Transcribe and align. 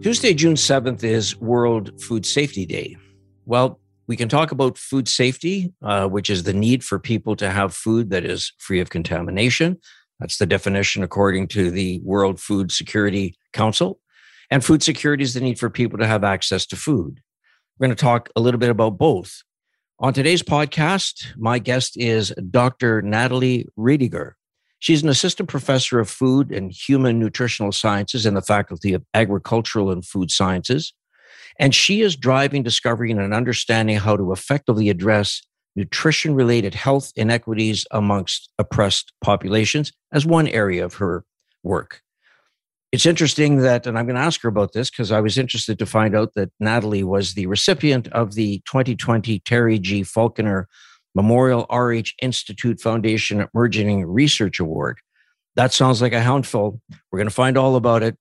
Tuesday, 0.00 0.32
June 0.32 0.54
7th 0.54 1.02
is 1.02 1.36
World 1.40 2.00
Food 2.00 2.24
Safety 2.24 2.64
Day. 2.64 2.96
Well, 3.46 3.80
we 4.06 4.16
can 4.16 4.28
talk 4.28 4.52
about 4.52 4.78
food 4.78 5.08
safety, 5.08 5.72
uh, 5.82 6.06
which 6.06 6.30
is 6.30 6.44
the 6.44 6.52
need 6.52 6.84
for 6.84 7.00
people 7.00 7.34
to 7.34 7.50
have 7.50 7.74
food 7.74 8.10
that 8.10 8.24
is 8.24 8.52
free 8.58 8.78
of 8.78 8.90
contamination. 8.90 9.76
That's 10.20 10.38
the 10.38 10.46
definition 10.46 11.02
according 11.02 11.48
to 11.48 11.72
the 11.72 12.00
World 12.04 12.40
Food 12.40 12.70
Security 12.70 13.36
Council. 13.52 13.98
And 14.52 14.64
food 14.64 14.84
security 14.84 15.24
is 15.24 15.34
the 15.34 15.40
need 15.40 15.58
for 15.58 15.68
people 15.68 15.98
to 15.98 16.06
have 16.06 16.22
access 16.22 16.64
to 16.66 16.76
food. 16.76 17.20
We're 17.78 17.88
going 17.88 17.96
to 17.96 18.00
talk 18.00 18.30
a 18.36 18.40
little 18.40 18.60
bit 18.60 18.70
about 18.70 18.98
both. 18.98 19.42
On 19.98 20.12
today's 20.14 20.44
podcast, 20.44 21.36
my 21.36 21.58
guest 21.58 21.96
is 21.96 22.32
Dr. 22.50 23.02
Natalie 23.02 23.66
Riediger. 23.76 24.34
She's 24.80 25.02
an 25.02 25.08
assistant 25.08 25.48
professor 25.48 25.98
of 25.98 26.08
food 26.08 26.52
and 26.52 26.72
human 26.72 27.18
nutritional 27.18 27.72
sciences 27.72 28.24
in 28.24 28.34
the 28.34 28.42
Faculty 28.42 28.94
of 28.94 29.04
Agricultural 29.12 29.90
and 29.90 30.04
Food 30.04 30.30
Sciences. 30.30 30.92
And 31.58 31.74
she 31.74 32.02
is 32.02 32.14
driving 32.16 32.62
discovery 32.62 33.10
and 33.10 33.34
understanding 33.34 33.96
how 33.96 34.16
to 34.16 34.32
effectively 34.32 34.88
address 34.88 35.42
nutrition 35.74 36.34
related 36.34 36.74
health 36.74 37.12
inequities 37.16 37.86
amongst 37.90 38.50
oppressed 38.58 39.12
populations 39.20 39.92
as 40.12 40.24
one 40.24 40.48
area 40.48 40.84
of 40.84 40.94
her 40.94 41.24
work. 41.62 42.02
It's 42.90 43.06
interesting 43.06 43.58
that, 43.58 43.86
and 43.86 43.98
I'm 43.98 44.06
going 44.06 44.16
to 44.16 44.22
ask 44.22 44.40
her 44.42 44.48
about 44.48 44.72
this 44.72 44.88
because 44.90 45.12
I 45.12 45.20
was 45.20 45.36
interested 45.36 45.78
to 45.78 45.86
find 45.86 46.16
out 46.16 46.32
that 46.34 46.50
Natalie 46.58 47.04
was 47.04 47.34
the 47.34 47.46
recipient 47.46 48.08
of 48.08 48.34
the 48.34 48.62
2020 48.66 49.40
Terry 49.40 49.78
G. 49.78 50.02
Falconer 50.02 50.68
Memorial 51.18 51.66
RH 51.68 52.12
Institute 52.22 52.80
Foundation 52.80 53.44
Emerging 53.52 54.06
Research 54.06 54.60
Award. 54.60 55.00
That 55.56 55.72
sounds 55.72 56.00
like 56.00 56.12
a 56.12 56.20
houndful. 56.20 56.80
We're 57.10 57.18
going 57.18 57.28
to 57.28 57.34
find 57.34 57.58
all 57.58 57.74
about 57.74 58.04
it. 58.04 58.16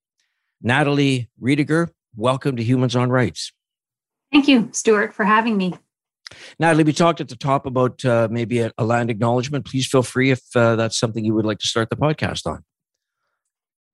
Natalie 0.63 1.29
Riediger, 1.39 1.89
welcome 2.15 2.55
to 2.55 2.63
Humans 2.63 2.95
on 2.95 3.11
Rights. 3.11 3.51
Thank 4.31 4.47
you, 4.47 4.69
Stuart, 4.71 5.13
for 5.13 5.25
having 5.25 5.57
me. 5.57 5.75
Natalie, 6.57 6.85
we 6.85 6.91
talked 6.91 7.21
at 7.21 7.29
the 7.29 7.35
top 7.35 7.67
about 7.67 8.03
uh, 8.03 8.29
maybe 8.31 8.61
a, 8.61 8.71
a, 8.79 8.83
land 8.83 9.11
acknowledgement. 9.11 9.67
Please 9.67 9.85
feel 9.85 10.01
free 10.01 10.31
if 10.31 10.41
uh, 10.55 10.75
that's 10.75 10.97
something 10.97 11.23
you 11.23 11.35
would 11.35 11.45
like 11.45 11.59
to 11.59 11.67
start 11.67 11.91
the 11.91 11.95
podcast 11.95 12.47
on. 12.47 12.63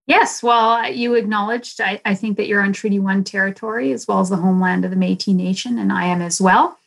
Yes, 0.07 0.41
well, 0.41 0.89
you 0.89 1.15
acknowledged, 1.15 1.81
I, 1.81 1.99
I 2.05 2.15
think 2.15 2.37
that 2.37 2.47
you're 2.47 2.61
on 2.61 2.71
Treaty 2.71 2.99
One 2.99 3.25
territory 3.25 3.91
as 3.91 4.07
well 4.07 4.21
as 4.21 4.29
the 4.29 4.37
homeland 4.37 4.85
of 4.85 4.91
the 4.91 4.97
Metis 4.97 5.27
Nation, 5.27 5.77
and 5.77 5.91
I 5.91 6.05
am 6.05 6.21
as 6.21 6.39
well 6.39 6.77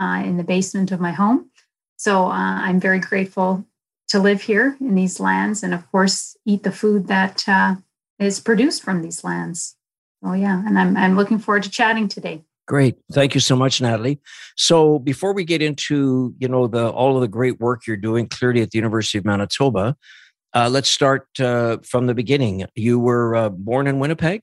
uh, 0.00 0.22
in 0.24 0.38
the 0.38 0.44
basement 0.44 0.90
of 0.90 1.00
my 1.00 1.12
home. 1.12 1.50
So 1.96 2.26
uh, 2.26 2.60
I'm 2.62 2.80
very 2.80 3.00
grateful 3.00 3.64
to 4.08 4.20
live 4.20 4.42
here 4.42 4.76
in 4.80 4.94
these 4.94 5.18
lands 5.18 5.62
and, 5.62 5.74
of 5.74 5.90
course, 5.90 6.36
eat 6.44 6.62
the 6.62 6.72
food 6.72 7.08
that 7.08 7.48
uh, 7.48 7.76
is 8.18 8.40
produced 8.40 8.82
from 8.82 9.02
these 9.02 9.24
lands. 9.24 9.76
Oh, 10.22 10.32
yeah. 10.32 10.62
And 10.66 10.78
I'm, 10.78 10.96
I'm 10.96 11.16
looking 11.16 11.38
forward 11.38 11.64
to 11.64 11.70
chatting 11.70 12.08
today. 12.08 12.44
Great. 12.66 12.96
Thank 13.12 13.34
you 13.34 13.40
so 13.40 13.54
much, 13.54 13.80
Natalie. 13.80 14.20
So 14.56 14.98
before 14.98 15.32
we 15.32 15.44
get 15.44 15.62
into, 15.62 16.34
you 16.38 16.48
know, 16.48 16.66
the 16.66 16.90
all 16.90 17.14
of 17.14 17.20
the 17.20 17.28
great 17.28 17.60
work 17.60 17.86
you're 17.86 17.96
doing 17.96 18.26
clearly 18.28 18.60
at 18.60 18.72
the 18.72 18.78
University 18.78 19.18
of 19.18 19.24
Manitoba, 19.24 19.96
uh, 20.52 20.68
let's 20.68 20.88
start 20.88 21.28
uh, 21.38 21.78
from 21.84 22.06
the 22.06 22.14
beginning. 22.14 22.66
You 22.74 22.98
were 22.98 23.36
uh, 23.36 23.48
born 23.50 23.86
in 23.86 24.00
Winnipeg? 24.00 24.42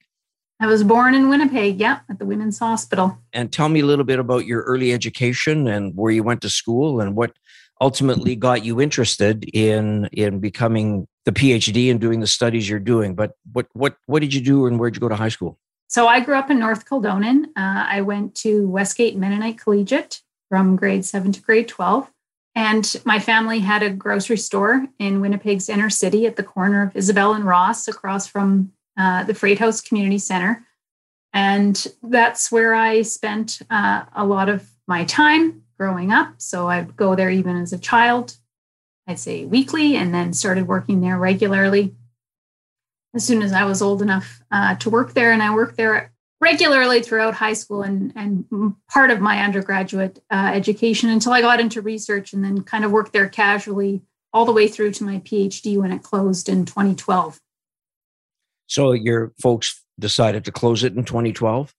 I 0.59 0.67
was 0.67 0.83
born 0.83 1.13
in 1.13 1.29
Winnipeg, 1.29 1.79
yeah, 1.79 1.99
at 2.09 2.19
the 2.19 2.25
Women's 2.25 2.59
Hospital. 2.59 3.17
And 3.33 3.51
tell 3.51 3.69
me 3.69 3.81
a 3.81 3.85
little 3.85 4.05
bit 4.05 4.19
about 4.19 4.45
your 4.45 4.61
early 4.61 4.93
education 4.93 5.67
and 5.67 5.95
where 5.95 6.11
you 6.11 6.23
went 6.23 6.41
to 6.41 6.49
school 6.49 7.01
and 7.01 7.15
what 7.15 7.33
ultimately 7.81 8.35
got 8.35 8.63
you 8.63 8.79
interested 8.79 9.43
in 9.53 10.05
in 10.13 10.39
becoming 10.39 11.07
the 11.25 11.31
PhD 11.31 11.91
and 11.91 11.99
doing 11.99 12.19
the 12.19 12.27
studies 12.27 12.69
you're 12.69 12.79
doing. 12.79 13.15
But 13.15 13.33
what 13.51 13.67
what 13.73 13.97
what 14.05 14.21
did 14.21 14.33
you 14.33 14.41
do 14.41 14.65
and 14.67 14.79
where 14.79 14.89
did 14.89 14.97
you 14.97 15.01
go 15.01 15.09
to 15.09 15.15
high 15.15 15.29
school? 15.29 15.59
So 15.87 16.07
I 16.07 16.21
grew 16.21 16.35
up 16.35 16.49
in 16.49 16.59
North 16.59 16.87
Kildonan. 16.87 17.45
Uh, 17.55 17.85
I 17.87 18.01
went 18.01 18.35
to 18.35 18.67
Westgate 18.67 19.17
Mennonite 19.17 19.59
Collegiate 19.59 20.21
from 20.49 20.75
grade 20.75 21.03
seven 21.03 21.31
to 21.33 21.41
grade 21.41 21.67
twelve. 21.67 22.09
And 22.55 22.95
my 23.03 23.19
family 23.19 23.59
had 23.59 23.81
a 23.81 23.89
grocery 23.89 24.37
store 24.37 24.85
in 24.99 25.21
Winnipeg's 25.21 25.69
inner 25.69 25.89
city 25.89 26.27
at 26.27 26.35
the 26.35 26.43
corner 26.43 26.83
of 26.83 26.95
Isabel 26.95 27.33
and 27.33 27.45
Ross, 27.45 27.87
across 27.87 28.27
from 28.27 28.71
uh, 28.97 29.23
the 29.23 29.33
Freight 29.33 29.59
House 29.59 29.81
Community 29.81 30.17
Center. 30.17 30.65
And 31.33 31.87
that's 32.03 32.51
where 32.51 32.75
I 32.75 33.01
spent 33.01 33.61
uh, 33.69 34.03
a 34.15 34.25
lot 34.25 34.49
of 34.49 34.69
my 34.87 35.03
time 35.05 35.63
growing 35.77 36.11
up. 36.11 36.35
So 36.37 36.67
I'd 36.67 36.95
go 36.95 37.15
there 37.15 37.29
even 37.29 37.57
as 37.57 37.73
a 37.73 37.79
child, 37.79 38.37
I'd 39.07 39.19
say 39.19 39.45
weekly, 39.45 39.95
and 39.95 40.13
then 40.13 40.33
started 40.33 40.67
working 40.67 41.01
there 41.01 41.17
regularly 41.17 41.95
as 43.15 43.25
soon 43.25 43.41
as 43.41 43.53
I 43.53 43.65
was 43.65 43.81
old 43.81 44.01
enough 44.01 44.41
uh, 44.51 44.75
to 44.75 44.89
work 44.89 45.13
there. 45.13 45.31
And 45.31 45.41
I 45.41 45.53
worked 45.53 45.77
there 45.77 46.11
regularly 46.39 47.01
throughout 47.01 47.33
high 47.33 47.53
school 47.53 47.83
and, 47.83 48.11
and 48.15 48.75
part 48.89 49.11
of 49.11 49.21
my 49.21 49.41
undergraduate 49.43 50.19
uh, 50.29 50.51
education 50.53 51.09
until 51.09 51.31
I 51.31 51.41
got 51.41 51.59
into 51.59 51.81
research 51.81 52.33
and 52.33 52.43
then 52.43 52.63
kind 52.63 52.83
of 52.83 52.91
worked 52.91 53.13
there 53.13 53.29
casually 53.29 54.01
all 54.33 54.45
the 54.45 54.51
way 54.51 54.67
through 54.67 54.91
to 54.91 55.03
my 55.03 55.19
PhD 55.19 55.77
when 55.77 55.91
it 55.91 56.03
closed 56.03 56.49
in 56.49 56.65
2012. 56.65 57.39
So 58.73 58.93
your 58.93 59.33
folks 59.39 59.85
decided 59.99 60.45
to 60.45 60.51
close 60.51 60.83
it 60.83 60.95
in 60.95 61.03
2012? 61.03 61.75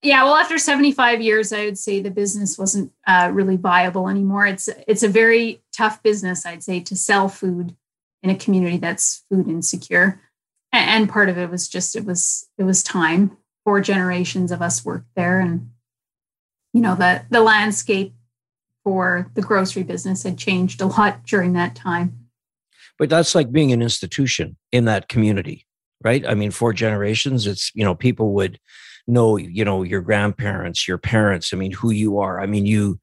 Yeah, 0.00 0.24
well, 0.24 0.34
after 0.34 0.56
75 0.56 1.20
years, 1.20 1.52
I 1.52 1.66
would 1.66 1.76
say 1.76 2.00
the 2.00 2.10
business 2.10 2.56
wasn't 2.56 2.90
uh, 3.06 3.30
really 3.34 3.56
viable 3.56 4.08
anymore. 4.08 4.46
It's 4.46 4.66
it's 4.86 5.02
a 5.02 5.08
very 5.08 5.60
tough 5.76 6.02
business, 6.02 6.46
I'd 6.46 6.62
say, 6.62 6.80
to 6.80 6.96
sell 6.96 7.28
food 7.28 7.76
in 8.22 8.30
a 8.30 8.34
community 8.34 8.78
that's 8.78 9.24
food 9.28 9.46
insecure. 9.46 10.22
And 10.72 11.10
part 11.10 11.28
of 11.28 11.36
it 11.36 11.50
was 11.50 11.68
just 11.68 11.94
it 11.94 12.06
was 12.06 12.48
it 12.56 12.64
was 12.64 12.82
time. 12.82 13.36
Four 13.66 13.82
generations 13.82 14.50
of 14.50 14.62
us 14.62 14.82
worked 14.86 15.14
there, 15.16 15.40
and 15.40 15.68
you 16.72 16.80
know 16.80 16.94
the 16.94 17.26
the 17.28 17.42
landscape 17.42 18.14
for 18.84 19.30
the 19.34 19.42
grocery 19.42 19.82
business 19.82 20.22
had 20.22 20.38
changed 20.38 20.80
a 20.80 20.86
lot 20.86 21.26
during 21.26 21.52
that 21.52 21.74
time. 21.74 22.30
But 22.98 23.10
that's 23.10 23.34
like 23.34 23.52
being 23.52 23.70
an 23.72 23.82
institution 23.82 24.56
in 24.72 24.86
that 24.86 25.10
community 25.10 25.66
right? 26.02 26.26
I 26.26 26.34
mean, 26.34 26.50
four 26.50 26.72
generations, 26.72 27.46
it's, 27.46 27.70
you 27.74 27.84
know, 27.84 27.94
people 27.94 28.32
would 28.34 28.58
know, 29.06 29.36
you 29.36 29.64
know, 29.64 29.82
your 29.82 30.00
grandparents, 30.00 30.86
your 30.86 30.98
parents, 30.98 31.52
I 31.52 31.56
mean, 31.56 31.72
who 31.72 31.90
you 31.90 32.18
are. 32.18 32.40
I 32.40 32.46
mean, 32.46 32.66
you, 32.66 33.00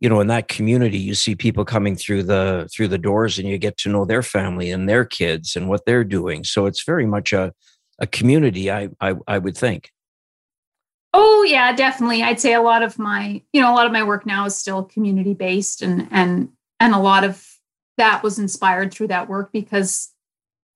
you 0.00 0.08
know, 0.08 0.20
in 0.20 0.26
that 0.28 0.48
community, 0.48 0.98
you 0.98 1.14
see 1.14 1.34
people 1.34 1.64
coming 1.64 1.94
through 1.94 2.24
the 2.24 2.68
through 2.74 2.88
the 2.88 2.98
doors 2.98 3.38
and 3.38 3.48
you 3.48 3.56
get 3.56 3.76
to 3.78 3.88
know 3.88 4.04
their 4.04 4.22
family 4.22 4.70
and 4.70 4.88
their 4.88 5.04
kids 5.04 5.54
and 5.54 5.68
what 5.68 5.84
they're 5.86 6.04
doing. 6.04 6.42
So 6.42 6.66
it's 6.66 6.84
very 6.84 7.06
much 7.06 7.32
a 7.32 7.52
a 8.00 8.06
community, 8.06 8.70
I 8.70 8.88
I, 9.00 9.14
I 9.28 9.38
would 9.38 9.56
think. 9.56 9.90
Oh 11.14 11.44
yeah, 11.44 11.72
definitely. 11.74 12.22
I'd 12.22 12.40
say 12.40 12.54
a 12.54 12.62
lot 12.62 12.82
of 12.82 12.98
my, 12.98 13.42
you 13.52 13.60
know, 13.60 13.72
a 13.72 13.76
lot 13.76 13.86
of 13.86 13.92
my 13.92 14.02
work 14.02 14.26
now 14.26 14.46
is 14.46 14.56
still 14.56 14.82
community 14.82 15.34
based 15.34 15.82
and 15.82 16.08
and 16.10 16.48
and 16.80 16.94
a 16.94 16.98
lot 16.98 17.22
of 17.22 17.46
that 17.98 18.22
was 18.22 18.38
inspired 18.38 18.92
through 18.92 19.08
that 19.08 19.28
work 19.28 19.52
because 19.52 20.11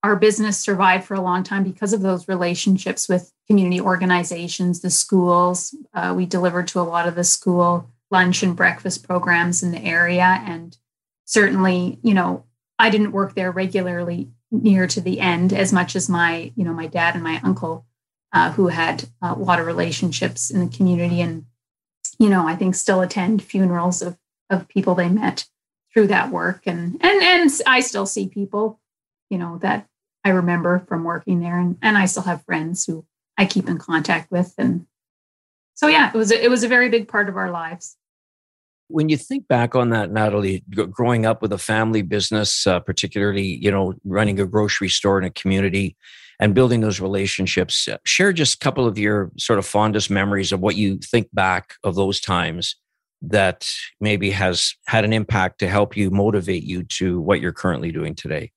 our 0.03 0.15
business 0.15 0.59
survived 0.59 1.05
for 1.05 1.15
a 1.15 1.21
long 1.21 1.43
time 1.43 1.63
because 1.63 1.93
of 1.93 2.01
those 2.01 2.27
relationships 2.27 3.09
with 3.09 3.31
community 3.47 3.81
organizations, 3.81 4.81
the 4.81 4.89
schools. 4.89 5.75
Uh, 5.93 6.13
we 6.15 6.25
delivered 6.25 6.67
to 6.69 6.79
a 6.79 6.81
lot 6.81 7.07
of 7.07 7.15
the 7.15 7.23
school 7.23 7.89
lunch 8.11 8.43
and 8.43 8.55
breakfast 8.55 9.05
programs 9.07 9.63
in 9.63 9.71
the 9.71 9.83
area. 9.83 10.41
And 10.45 10.77
certainly, 11.25 11.99
you 12.03 12.13
know, 12.13 12.45
I 12.79 12.89
didn't 12.89 13.11
work 13.11 13.35
there 13.35 13.51
regularly 13.51 14.29
near 14.51 14.87
to 14.87 15.01
the 15.01 15.19
end 15.19 15.51
as 15.51 15.73
much 15.73 15.95
as 15.95 16.07
my, 16.07 16.51
you 16.55 16.63
know, 16.63 16.73
my 16.73 16.87
dad 16.87 17.15
and 17.15 17.23
my 17.23 17.41
uncle, 17.43 17.85
uh, 18.31 18.51
who 18.51 18.67
had 18.67 19.09
a 19.21 19.33
lot 19.33 19.59
of 19.59 19.65
relationships 19.65 20.49
in 20.49 20.61
the 20.61 20.75
community 20.75 21.21
and, 21.21 21.45
you 22.19 22.29
know, 22.29 22.47
I 22.47 22.55
think 22.55 22.75
still 22.75 23.01
attend 23.01 23.43
funerals 23.43 24.01
of, 24.01 24.17
of 24.49 24.67
people 24.69 24.95
they 24.95 25.09
met 25.09 25.47
through 25.91 26.07
that 26.07 26.29
work. 26.29 26.63
And, 26.65 26.97
and, 27.01 27.23
and 27.23 27.51
I 27.65 27.81
still 27.81 28.05
see 28.05 28.29
people 28.29 28.79
you 29.29 29.37
know, 29.37 29.57
that 29.59 29.87
I 30.23 30.29
remember 30.29 30.85
from 30.87 31.03
working 31.03 31.39
there. 31.39 31.57
And, 31.57 31.77
and 31.81 31.97
I 31.97 32.05
still 32.05 32.23
have 32.23 32.43
friends 32.45 32.85
who 32.85 33.05
I 33.37 33.45
keep 33.45 33.67
in 33.69 33.77
contact 33.77 34.31
with. 34.31 34.53
And 34.57 34.85
so, 35.73 35.87
yeah, 35.87 36.09
it 36.13 36.17
was, 36.17 36.31
a, 36.31 36.43
it 36.43 36.49
was 36.49 36.63
a 36.63 36.67
very 36.67 36.89
big 36.89 37.07
part 37.07 37.29
of 37.29 37.37
our 37.37 37.51
lives. 37.51 37.97
When 38.89 39.09
you 39.09 39.17
think 39.17 39.47
back 39.47 39.75
on 39.75 39.89
that, 39.89 40.11
Natalie, 40.11 40.63
growing 40.69 41.25
up 41.25 41.41
with 41.41 41.51
a 41.51 41.57
family 41.57 42.01
business, 42.01 42.65
uh, 42.65 42.79
particularly, 42.79 43.57
you 43.61 43.69
know, 43.69 43.93
running 44.05 44.39
a 44.39 44.45
grocery 44.45 44.89
store 44.89 45.19
in 45.19 45.25
a 45.25 45.29
community, 45.29 45.97
and 46.39 46.53
building 46.53 46.81
those 46.81 46.99
relationships. 46.99 47.87
Share 48.05 48.33
just 48.33 48.55
a 48.55 48.59
couple 48.59 48.87
of 48.87 48.97
your 48.97 49.31
sort 49.37 49.59
of 49.59 49.65
fondest 49.65 50.09
memories 50.09 50.51
of 50.51 50.59
what 50.59 50.75
you 50.75 50.99
think 50.99 51.27
back 51.33 51.75
of 51.83 51.95
those 51.95 52.19
times 52.19 52.75
that 53.21 53.67
maybe 53.99 54.29
has 54.29 54.75
had 54.85 55.03
an 55.03 55.13
impact 55.13 55.59
to 55.59 55.67
help 55.67 55.97
you 55.97 56.11
motivate 56.11 56.63
you 56.63 56.83
to 56.83 57.19
what 57.19 57.41
you're 57.41 57.51
currently 57.51 57.91
doing 57.91 58.13
today. 58.13 58.51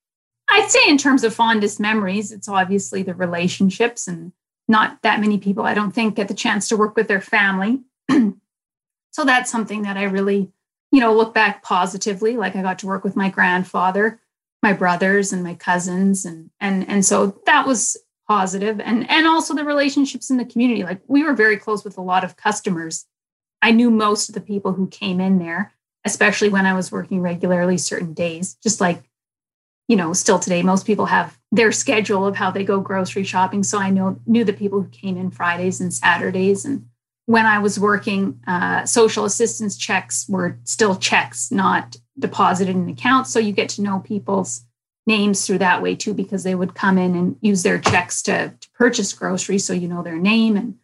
I'd 0.51 0.71
say, 0.71 0.81
in 0.89 0.99
terms 0.99 1.25
of 1.25 1.35
fondest 1.35 1.81
memories, 1.81 2.33
it's 2.33 2.49
obviously 2.49 3.03
the 3.03 3.15
relationships, 3.15 4.09
and 4.09 4.33
not 4.69 4.99
that 5.03 5.21
many 5.21 5.39
people, 5.39 5.65
I 5.65 5.75
don't 5.75 5.93
think, 5.93 6.17
get 6.17 6.29
the 6.29 6.35
chance 6.35 6.69
to 6.69 6.77
work 6.77 6.97
with 6.97 7.09
their 7.09 7.21
family. 7.21 7.81
so 8.11 9.25
that's 9.25 9.51
something 9.51 9.83
that 9.83 9.97
I 9.97 10.05
really, 10.05 10.51
you 10.91 11.01
know, 11.01 11.15
look 11.15 11.35
back 11.35 11.63
positively. 11.63 12.37
Like 12.37 12.57
I 12.57 12.63
got 12.63 12.81
to 12.81 12.87
work 12.87 13.05
with 13.05 13.17
my 13.17 13.31
grandfather 13.31 14.21
my 14.63 14.73
brothers 14.73 15.33
and 15.33 15.43
my 15.43 15.55
cousins 15.55 16.25
and 16.25 16.51
and 16.61 16.89
and 16.89 17.05
so 17.05 17.41
that 17.47 17.67
was 17.67 17.97
positive 18.29 18.81
and 18.81 19.09
and 19.11 19.27
also 19.27 19.55
the 19.55 19.65
relationships 19.65 20.31
in 20.31 20.37
the 20.37 20.45
community 20.45 20.85
like 20.85 21.01
we 21.07 21.23
were 21.23 21.35
very 21.35 21.57
close 21.57 21.85
with 21.85 21.99
a 21.99 22.03
lot 22.03 22.25
of 22.25 22.37
customers 22.37 23.07
i 23.63 23.71
knew 23.71 23.91
most 23.91 24.29
of 24.29 24.35
the 24.35 24.41
people 24.41 24.73
who 24.73 24.87
came 24.87 25.21
in 25.21 25.39
there 25.39 25.73
especially 26.05 26.49
when 26.49 26.67
i 26.67 26.75
was 26.75 26.93
working 26.93 27.21
regularly 27.21 27.77
certain 27.77 28.13
days 28.13 28.57
just 28.63 28.81
like 28.81 29.03
you 29.91 29.97
know 29.97 30.13
still 30.13 30.39
today 30.39 30.63
most 30.63 30.87
people 30.87 31.07
have 31.07 31.37
their 31.53 31.73
schedule 31.73 32.27
of 32.27 32.37
how 32.37 32.51
they 32.51 32.65
go 32.65 32.81
grocery 32.81 33.25
shopping 33.25 33.63
so 33.63 33.79
i 33.79 33.91
know 33.91 34.19
knew 34.27 34.45
the 34.45 34.53
people 34.53 34.81
who 34.81 34.89
came 34.89 35.17
in 35.17 35.31
fridays 35.31 35.81
and 35.81 35.93
saturdays 35.93 36.65
and 36.65 36.87
when 37.27 37.45
i 37.45 37.59
was 37.59 37.79
working 37.79 38.41
uh, 38.47 38.85
social 38.85 39.25
assistance 39.25 39.77
checks 39.77 40.27
were 40.29 40.59
still 40.65 40.97
checks 40.97 41.51
not 41.51 41.97
deposited 42.21 42.77
in 42.77 42.89
accounts. 42.89 43.33
So 43.33 43.39
you 43.39 43.53
get 43.53 43.71
to 43.71 43.83
know 43.83 44.01
people's 44.01 44.65
names 45.07 45.47
through 45.47 45.59
that 45.59 45.83
way 45.83 45.97
too, 45.97 46.15
because 46.15 46.45
they 46.45 46.55
would 46.55 46.75
come 46.75 46.99
in 46.99 47.17
and 47.17 47.37
use 47.41 47.63
their 47.63 47.79
checks 47.79 48.23
to, 48.23 48.55
to 48.61 48.71
purchase 48.71 49.13
groceries. 49.13 49.65
So 49.65 49.73
you 49.73 49.89
know 49.89 50.03
their 50.03 50.19
name 50.19 50.57
and 50.57 50.77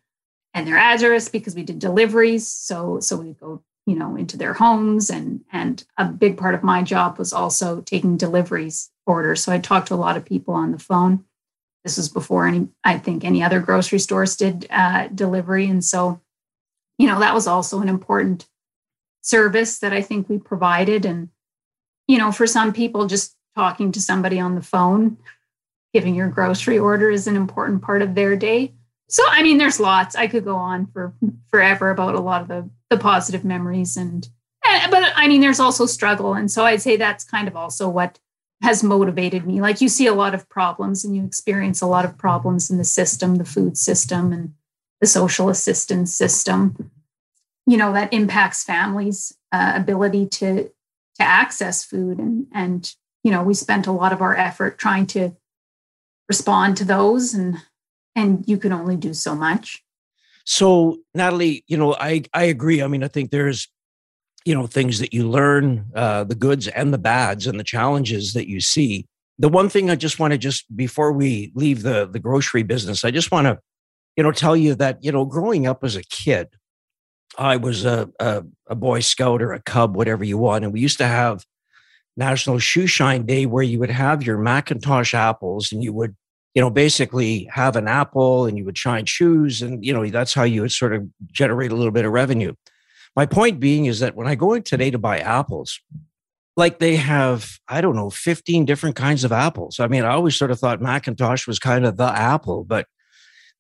and 0.55 0.67
their 0.67 0.79
address 0.79 1.29
because 1.29 1.55
we 1.55 1.63
did 1.63 1.79
deliveries. 1.79 2.49
So 2.49 2.99
so 3.01 3.17
we 3.17 3.35
go, 3.35 3.63
you 3.85 3.95
know, 3.95 4.17
into 4.17 4.37
their 4.37 4.55
homes 4.55 5.11
and 5.11 5.45
and 5.53 5.85
a 5.97 6.07
big 6.07 6.39
part 6.39 6.55
of 6.55 6.65
my 6.65 6.83
job 6.83 7.19
was 7.19 7.33
also 7.33 7.83
taking 7.83 8.17
deliveries 8.17 8.91
orders. 9.07 9.43
So 9.43 9.53
I 9.53 9.59
talked 9.59 9.89
to 9.89 9.95
a 9.95 9.97
lot 9.97 10.17
of 10.17 10.25
people 10.25 10.55
on 10.55 10.73
the 10.73 10.79
phone. 10.79 11.25
This 11.85 11.97
was 11.97 12.09
before 12.09 12.47
any, 12.47 12.69
I 12.83 12.99
think 12.99 13.25
any 13.25 13.43
other 13.43 13.61
grocery 13.61 14.01
stores 14.01 14.37
did 14.37 14.67
uh, 14.71 15.09
delivery. 15.09 15.69
And 15.69 15.85
so, 15.85 16.21
you 16.99 17.07
know, 17.07 17.21
that 17.21 17.35
was 17.35 17.47
also 17.47 17.81
an 17.81 17.89
important 17.89 18.49
service 19.23 19.79
that 19.79 19.93
I 19.93 20.03
think 20.03 20.29
we 20.29 20.39
provided. 20.39 21.05
And, 21.05 21.29
you 22.09 22.19
know, 22.19 22.33
for 22.33 22.47
some 22.47 22.73
people, 22.73 23.07
just 23.07 23.37
talking 23.55 23.93
to 23.93 24.01
somebody 24.01 24.41
on 24.41 24.57
the 24.57 24.63
phone, 24.63 25.17
giving 25.95 26.15
your 26.15 26.29
grocery 26.29 26.79
order 26.79 27.09
is 27.09 27.27
an 27.27 27.37
important 27.37 27.83
part 27.83 28.03
of 28.03 28.15
their 28.15 28.35
day. 28.37 28.75
So, 29.09 29.23
I 29.31 29.45
mean, 29.45 29.59
there's 29.59 29.79
lots. 29.79 30.17
I 30.17 30.27
could 30.27 30.45
go 30.45 30.57
on 30.57 30.87
for 30.87 31.15
forever 31.49 31.91
about 31.91 32.17
a 32.17 32.21
lot 32.21 32.43
of 32.43 32.49
the, 32.49 32.69
the 32.91 32.99
positive 32.99 33.45
memories. 33.45 33.97
And, 33.97 34.29
and, 34.69 34.91
but 34.91 35.13
I 35.15 35.29
mean, 35.29 35.41
there's 35.41 35.61
also 35.61 35.87
struggle. 35.87 36.35
And 36.35 36.51
so 36.51 36.65
I'd 36.65 36.83
say 36.83 36.97
that's 36.97 37.23
kind 37.23 37.47
of 37.47 37.55
also 37.55 37.89
what 37.89 38.19
has 38.63 38.83
motivated 38.83 39.47
me. 39.47 39.61
Like 39.61 39.81
you 39.81 39.89
see 39.89 40.07
a 40.07 40.15
lot 40.15 40.35
of 40.35 40.49
problems 40.49 41.05
and 41.05 41.15
you 41.15 41.25
experience 41.25 41.83
a 41.83 41.87
lot 41.87 42.05
of 42.05 42.17
problems 42.17 42.71
in 42.71 42.79
the 42.79 42.85
system, 42.85 43.37
the 43.37 43.45
food 43.45 43.77
system 43.77 44.33
and 44.33 44.55
the 45.01 45.07
social 45.07 45.49
assistance 45.49 46.15
system. 46.15 46.91
You 47.67 47.77
know 47.77 47.93
that 47.93 48.13
impacts 48.13 48.63
families 48.63 49.37
uh, 49.53 49.73
ability 49.75 50.27
to 50.27 50.65
to 50.65 51.23
access 51.23 51.85
food 51.85 52.19
and 52.19 52.47
and 52.53 52.95
you 53.25 53.31
know 53.31 53.43
we 53.43 53.55
spent 53.55 53.87
a 53.87 53.93
lot 53.93 54.13
of 54.13 54.23
our 54.23 54.37
effort 54.37 54.79
trying 54.79 55.07
to 55.07 55.37
respond 56.29 56.77
to 56.77 56.85
those 56.85 57.35
and 57.35 57.57
and 58.15 58.45
you 58.47 58.57
can 58.57 58.73
only 58.73 58.97
do 58.97 59.13
so 59.13 59.35
much. 59.35 59.83
So 60.45 60.99
natalie 61.15 61.65
you 61.67 61.77
know 61.77 61.95
i 61.95 62.23
i 62.33 62.45
agree. 62.45 62.83
I 62.83 62.87
mean 62.87 63.03
i 63.03 63.09
think 63.09 63.31
there's 63.31 63.69
you 64.47 64.55
know 64.55 64.67
things 64.67 64.99
that 65.01 65.13
you 65.13 65.29
learn 65.29 65.87
uh, 65.95 66.25
the 66.25 66.35
goods 66.35 66.69
and 66.69 66.93
the 66.95 66.99
bads 66.99 67.47
and 67.47 67.59
the 67.59 67.65
challenges 67.65 68.33
that 68.33 68.49
you 68.49 68.61
see 68.61 69.07
the 69.39 69.49
one 69.49 69.69
thing 69.69 69.91
i 69.91 69.97
just 69.97 70.19
want 70.19 70.33
to 70.33 70.39
just 70.39 70.65
before 70.77 71.13
we 71.13 71.53
leave 71.55 71.83
the 71.83 72.07
the 72.07 72.19
grocery 72.19 72.63
business 72.63 73.05
i 73.05 73.11
just 73.11 73.31
want 73.31 73.47
to 73.47 73.59
you 74.17 74.23
know 74.23 74.33
tell 74.33 74.57
you 74.57 74.75
that 74.75 75.03
you 75.03 75.13
know 75.13 75.25
growing 75.25 75.67
up 75.67 75.85
as 75.85 75.97
a 75.97 76.03
kid 76.03 76.49
I 77.39 77.57
was 77.57 77.85
a, 77.85 78.09
a, 78.19 78.45
a 78.69 78.75
Boy 78.75 79.01
Scout 79.01 79.43
or 79.43 79.53
a 79.53 79.61
Cub, 79.61 79.97
whatever 79.97 80.25
you 80.25 80.39
want, 80.39 80.65
and 80.65 80.73
we 80.73 80.81
used 80.81 80.99
to 80.99 81.07
have 81.07 81.45
National 82.17 82.59
Shoe 82.59 82.87
Shine 82.87 83.27
Day 83.27 83.47
where 83.47 83.63
you 83.63 83.79
would 83.79 83.91
have 83.91 84.23
your 84.23 84.39
McIntosh 84.39 85.13
apples 85.13 85.73
and 85.73 85.83
you 85.83 85.93
would, 85.93 86.17
you 86.55 86.63
know, 86.63 86.71
basically 86.71 87.49
have 87.53 87.77
an 87.77 87.89
apple 87.89 88.47
and 88.47 88.57
you 88.57 88.65
would 88.65 88.79
shine 88.79 89.05
shoes. 89.05 89.61
And, 89.61 89.85
you 89.85 89.93
know, 89.93 90.07
that's 90.09 90.33
how 90.33 90.45
you 90.45 90.63
would 90.63 90.73
sort 90.73 90.95
of 90.95 91.07
generate 91.31 91.73
a 91.73 91.75
little 91.75 91.93
bit 91.93 92.07
of 92.07 92.13
revenue. 92.13 92.55
My 93.17 93.27
point 93.27 93.59
being 93.59 93.87
is 93.87 94.01
that 94.01 94.15
when 94.15 94.29
I 94.29 94.35
go 94.35 94.53
in 94.53 94.63
today 94.63 94.91
to 94.91 94.99
buy 94.99 95.19
apples, 95.19 95.81
like 96.57 96.79
they 96.79 96.97
have, 96.97 97.59
I 97.67 97.81
don't 97.81 97.97
know, 97.97 98.11
15 98.11 98.65
different 98.67 98.95
kinds 98.95 99.25
of 99.25 99.33
apples. 99.33 99.81
I 99.81 99.89
mean, 99.89 100.05
I 100.05 100.11
always 100.11 100.37
sort 100.37 100.51
of 100.51 100.61
thought 100.61 100.81
McIntosh 100.81 101.47
was 101.47 101.59
kind 101.59 101.85
of 101.85 101.97
the 101.97 102.05
apple, 102.05 102.65
but 102.65 102.87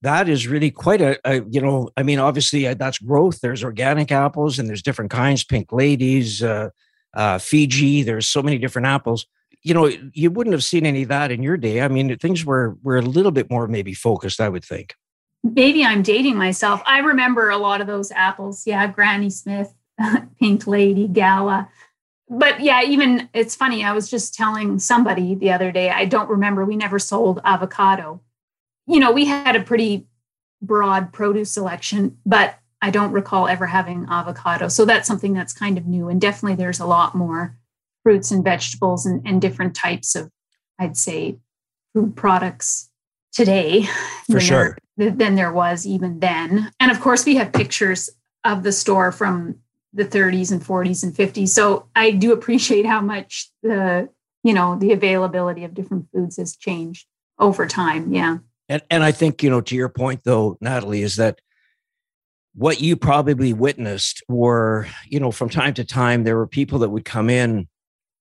that 0.02 0.28
is 0.28 0.46
really 0.46 0.70
quite 0.70 1.00
a, 1.00 1.18
a, 1.24 1.42
you 1.50 1.60
know 1.60 1.88
i 1.96 2.02
mean 2.02 2.18
obviously 2.18 2.66
uh, 2.66 2.74
that's 2.74 2.98
growth. 2.98 3.40
There's 3.40 3.64
organic 3.64 4.12
apples 4.12 4.58
and 4.58 4.68
there's 4.68 4.82
different 4.82 5.10
kinds 5.10 5.42
pink 5.42 5.72
ladies 5.72 6.42
uh, 6.42 6.68
uh, 7.14 7.38
fiji 7.38 8.02
there's 8.02 8.28
so 8.28 8.42
many 8.42 8.58
different 8.58 8.86
apples. 8.86 9.26
You 9.62 9.74
know 9.74 9.90
you 10.12 10.30
wouldn't 10.30 10.52
have 10.52 10.64
seen 10.64 10.86
any 10.86 11.02
of 11.02 11.08
that 11.08 11.32
in 11.32 11.42
your 11.42 11.56
day. 11.56 11.80
I 11.80 11.88
mean 11.88 12.16
things 12.18 12.44
were 12.44 12.76
were 12.82 12.98
a 12.98 13.02
little 13.02 13.32
bit 13.32 13.50
more 13.50 13.66
maybe 13.66 13.94
focused 13.94 14.40
i 14.40 14.48
would 14.48 14.64
think 14.64 14.94
maybe 15.54 15.84
i'm 15.84 16.02
dating 16.02 16.36
myself 16.36 16.82
i 16.86 16.98
remember 16.98 17.50
a 17.50 17.58
lot 17.58 17.80
of 17.80 17.86
those 17.86 18.10
apples 18.12 18.66
yeah 18.66 18.86
granny 18.86 19.30
smith 19.30 19.74
pink 20.40 20.66
lady 20.66 21.06
gala 21.08 21.68
but 22.28 22.60
yeah 22.60 22.82
even 22.82 23.28
it's 23.32 23.54
funny 23.54 23.84
i 23.84 23.92
was 23.92 24.10
just 24.10 24.34
telling 24.34 24.78
somebody 24.78 25.34
the 25.34 25.50
other 25.50 25.70
day 25.70 25.90
i 25.90 26.04
don't 26.04 26.28
remember 26.28 26.64
we 26.64 26.76
never 26.76 26.98
sold 26.98 27.40
avocado 27.44 28.20
you 28.86 29.00
know, 29.00 29.12
we 29.12 29.24
had 29.24 29.56
a 29.56 29.62
pretty 29.62 30.06
broad 30.62 31.12
produce 31.12 31.50
selection, 31.50 32.18
but 32.24 32.58
I 32.80 32.90
don't 32.90 33.12
recall 33.12 33.48
ever 33.48 33.66
having 33.66 34.06
avocado. 34.08 34.68
So 34.68 34.84
that's 34.84 35.08
something 35.08 35.32
that's 35.32 35.52
kind 35.52 35.76
of 35.76 35.86
new. 35.86 36.08
And 36.08 36.20
definitely 36.20 36.56
there's 36.56 36.80
a 36.80 36.86
lot 36.86 37.14
more 37.14 37.56
fruits 38.04 38.30
and 38.30 38.44
vegetables 38.44 39.04
and, 39.04 39.26
and 39.26 39.40
different 39.40 39.74
types 39.74 40.14
of, 40.14 40.30
I'd 40.78 40.96
say, 40.96 41.38
food 41.94 42.14
products 42.14 42.90
today 43.36 43.84
for 44.26 44.32
than 44.32 44.40
sure 44.40 44.78
there, 44.96 45.10
than 45.10 45.34
there 45.34 45.52
was 45.52 45.86
even 45.86 46.20
then. 46.20 46.72
And 46.80 46.90
of 46.90 47.00
course, 47.00 47.24
we 47.24 47.36
have 47.36 47.52
pictures 47.52 48.10
of 48.44 48.62
the 48.62 48.72
store 48.72 49.12
from 49.12 49.56
the 49.92 50.04
30s 50.04 50.50
and 50.52 50.62
40s 50.62 51.02
and 51.02 51.14
50s. 51.14 51.48
So 51.48 51.88
I 51.94 52.10
do 52.10 52.32
appreciate 52.32 52.86
how 52.86 53.00
much 53.00 53.50
the, 53.62 54.08
you 54.42 54.54
know, 54.54 54.76
the 54.78 54.92
availability 54.92 55.64
of 55.64 55.74
different 55.74 56.06
foods 56.12 56.36
has 56.36 56.56
changed 56.56 57.06
over 57.38 57.66
time. 57.66 58.12
Yeah. 58.12 58.38
And 58.68 58.82
and 58.90 59.04
I 59.04 59.12
think, 59.12 59.42
you 59.42 59.50
know, 59.50 59.60
to 59.60 59.76
your 59.76 59.88
point 59.88 60.22
though, 60.24 60.56
Natalie, 60.60 61.02
is 61.02 61.16
that 61.16 61.40
what 62.54 62.80
you 62.80 62.96
probably 62.96 63.52
witnessed 63.52 64.22
were, 64.28 64.88
you 65.08 65.20
know, 65.20 65.30
from 65.30 65.50
time 65.50 65.74
to 65.74 65.84
time 65.84 66.24
there 66.24 66.36
were 66.36 66.46
people 66.46 66.78
that 66.80 66.88
would 66.88 67.04
come 67.04 67.28
in 67.28 67.68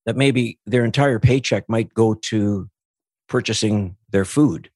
that 0.06 0.18
maybe 0.18 0.60
their 0.66 0.86
entire 0.86 1.20
paycheck 1.20 1.68
might 1.68 1.94
go 1.94 2.13
to 2.13 2.70
purchasing 3.28 3.96
their 4.10 4.25
food. 4.25 4.70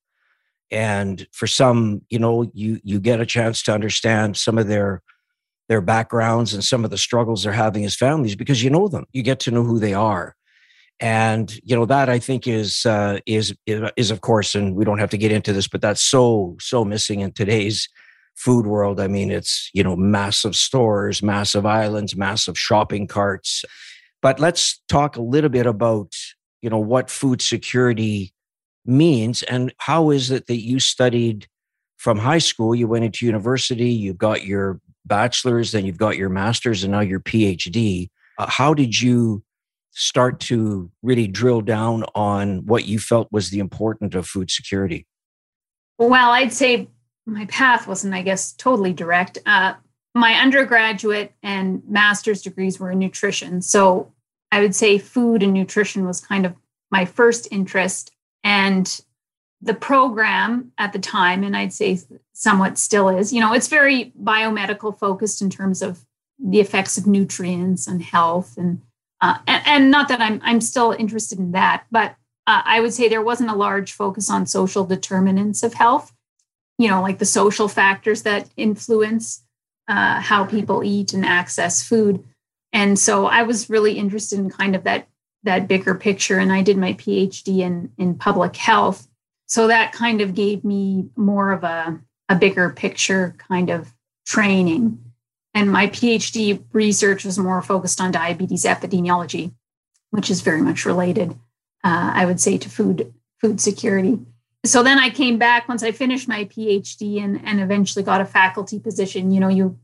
And 0.72 1.28
for 1.32 1.48
some, 1.48 2.02
you 2.10 2.20
know, 2.20 2.50
you 2.54 2.80
you 2.84 3.00
get 3.00 3.20
a 3.20 3.26
chance 3.26 3.64
to 3.64 3.74
understand 3.74 4.38
some 4.38 4.58
of 4.58 4.68
their 4.68 5.02
their 5.68 5.82
backgrounds 5.82 6.54
and 6.54 6.64
some 6.64 6.84
of 6.84 6.92
the 6.92 6.98
struggles 6.98 7.44
they're 7.44 7.54
having 7.54 7.86
as 7.86 7.96
families 7.96 8.36
because 8.36 8.64
you 8.64 8.70
know 8.70 8.88
them. 8.88 9.06
You 9.14 9.24
get 9.24 9.40
to 9.42 9.52
know 9.52 9.64
who 9.64 9.80
they 9.80 9.94
are. 9.94 10.36
And 11.00 11.50
you 11.64 11.78
know 11.78 11.86
that 11.86 12.10
i 12.10 12.20
think 12.20 12.46
is 12.46 12.86
uh, 12.86 13.20
is 13.26 13.56
is 13.66 14.12
of 14.12 14.20
course 14.20 14.54
and 14.54 14.76
we 14.76 14.84
don't 14.84 14.98
have 15.00 15.12
to 15.12 15.18
get 15.18 15.32
into 15.32 15.54
this 15.54 15.66
but 15.66 15.80
that's 15.80 16.02
so 16.02 16.58
so 16.60 16.84
missing 16.84 17.22
in 17.22 17.32
today's 17.32 17.88
food 18.36 18.66
world. 18.66 19.00
I 19.00 19.08
mean 19.08 19.32
it's 19.32 19.70
you 19.74 19.84
know 19.84 19.96
massive 19.96 20.56
stores 20.56 21.22
massive 21.22 21.66
islands 21.66 22.16
massive 22.16 22.58
shopping 22.58 23.08
carts. 23.08 23.64
But 24.22 24.40
let's 24.40 24.82
talk 24.90 25.16
a 25.16 25.22
little 25.22 25.50
bit 25.50 25.66
about 25.66 26.14
you 26.62 26.70
know 26.70 26.80
what 26.80 27.10
food 27.10 27.42
security 27.42 28.34
means 28.90 29.44
and 29.44 29.74
how 29.78 30.10
is 30.10 30.32
it 30.32 30.48
that 30.48 30.62
you 30.62 30.80
studied 30.80 31.48
from 31.98 32.18
high 32.18 32.38
school 32.38 32.74
you 32.74 32.88
went 32.88 33.06
into 33.06 33.26
university 33.26 33.90
you 33.90 34.14
got 34.14 34.44
your 34.44 34.80
bachelor's 35.06 35.72
then 35.72 35.86
you've 35.86 35.98
got 35.98 36.18
your 36.18 36.30
master's 36.30 36.84
and 36.84 36.92
now 36.92 37.00
your 37.00 37.20
phd 37.20 38.10
uh, 38.38 38.48
how 38.48 38.74
did 38.74 39.00
you 39.00 39.44
start 39.92 40.40
to 40.40 40.90
really 41.02 41.28
drill 41.28 41.62
down 41.62 42.06
on 42.16 42.66
what 42.66 42.86
you 42.86 43.00
felt 43.00 43.28
was 43.32 43.50
the 43.50 43.60
importance 43.60 44.16
of 44.16 44.26
food 44.26 44.50
security? 44.50 45.06
Well, 45.98 46.32
I'd 46.32 46.54
say 46.54 46.88
my 47.26 47.46
path 47.46 47.88
wasn't, 47.88 48.14
I 48.14 48.22
guess, 48.22 48.54
totally 48.54 48.94
direct. 48.94 49.38
Uh, 49.46 49.74
my 50.16 50.36
undergraduate 50.36 51.34
and 51.44 51.84
master's 51.88 52.42
degrees 52.42 52.80
were 52.80 52.92
in 52.92 53.00
nutrition. 53.00 53.62
So 53.62 54.14
I 54.52 54.62
would 54.62 54.74
say 54.74 54.98
food 54.98 55.44
and 55.44 55.54
nutrition 55.54 56.06
was 56.06 56.22
kind 56.22 56.46
of 56.46 56.56
my 56.92 57.06
first 57.06 57.48
interest. 57.52 58.12
And 58.44 59.00
the 59.62 59.74
program 59.74 60.72
at 60.78 60.94
the 60.94 61.00
time, 61.00 61.44
and 61.44 61.56
I'd 61.56 61.74
say 61.74 62.00
somewhat 62.34 62.78
still 62.78 63.10
is, 63.10 63.34
you 63.34 63.42
know, 63.42 63.54
it's 63.54 63.68
very 63.68 64.14
biomedical 64.22 64.98
focused 64.98 65.42
in 65.42 65.50
terms 65.50 65.82
of 65.82 66.06
the 66.40 66.60
effects 66.62 66.98
of 66.98 67.06
nutrients 67.06 67.88
and 67.88 68.02
health 68.02 68.58
and 68.58 68.82
uh, 69.22 69.38
and, 69.48 69.64
and, 69.66 69.92
not 69.92 70.08
that 70.08 70.22
I'm 70.22 70.40
I'm 70.46 70.62
still 70.62 70.96
interested 70.98 71.40
in 71.40 71.52
that, 71.52 71.84
but 71.92 72.16
uh, 72.48 72.62
I 72.64 72.80
would 72.80 72.94
say 72.94 73.10
there 73.10 73.22
wasn't 73.22 73.50
a 73.50 73.56
large 73.56 73.92
focus 73.92 74.30
on 74.30 74.46
social 74.46 74.86
determinants 74.86 75.62
of 75.62 75.74
health, 75.74 76.14
you 76.78 76.88
know, 76.88 77.02
like 77.02 77.20
the 77.20 77.26
social 77.26 77.68
factors 77.68 78.24
that 78.24 78.50
influence 78.56 79.44
uh, 79.90 80.22
how 80.22 80.46
people 80.46 80.86
eat 80.86 81.14
and 81.14 81.26
access 81.26 81.84
food. 81.84 82.24
And 82.72 82.98
so 82.98 83.26
I 83.26 83.44
was 83.44 83.70
really 83.70 83.98
interested 83.98 84.40
in 84.40 84.50
kind 84.50 84.74
of 84.74 84.86
that 84.86 85.09
that 85.44 85.68
bigger 85.68 85.96
picture, 85.96 86.38
and 86.38 86.52
I 86.52 86.62
did 86.62 86.78
my 86.78 86.94
PhD 86.94 87.60
in 87.60 87.92
in 87.98 88.16
public 88.16 88.56
health. 88.56 89.08
So 89.46 89.68
that 89.68 89.94
kind 89.94 90.22
of 90.22 90.36
gave 90.36 90.64
me 90.64 91.10
more 91.16 91.52
of 91.52 91.64
a 91.64 92.00
a 92.28 92.36
bigger 92.36 92.70
picture 92.70 93.36
kind 93.38 93.70
of 93.70 93.94
training. 94.26 95.04
And 95.54 95.72
my 95.72 95.88
PhD 95.88 96.64
research 96.72 97.26
was 97.26 97.40
more 97.40 97.62
focused 97.62 98.00
on 98.00 98.12
diabetes 98.12 98.66
epidemiology, 98.66 99.52
which 100.12 100.30
is 100.30 100.42
very 100.42 100.62
much 100.62 100.86
related, 100.86 101.32
uh, 101.84 102.12
I 102.14 102.26
would 102.26 102.40
say, 102.40 102.58
to 102.60 102.70
food 102.70 103.14
food 103.42 103.60
security. 103.60 104.20
So 104.66 104.84
then 104.84 105.00
I 105.00 105.10
came 105.10 105.38
back 105.38 105.68
once 105.68 105.84
I 105.84 105.92
finished 105.92 106.28
my 106.28 106.46
PhD 106.46 107.24
and, 107.24 107.42
and 107.46 107.62
eventually 107.62 108.04
got 108.04 108.22
a 108.22 108.26
faculty 108.26 108.78
position. 108.80 109.32
You 109.32 109.40
know, 109.40 109.48
you 109.48 109.80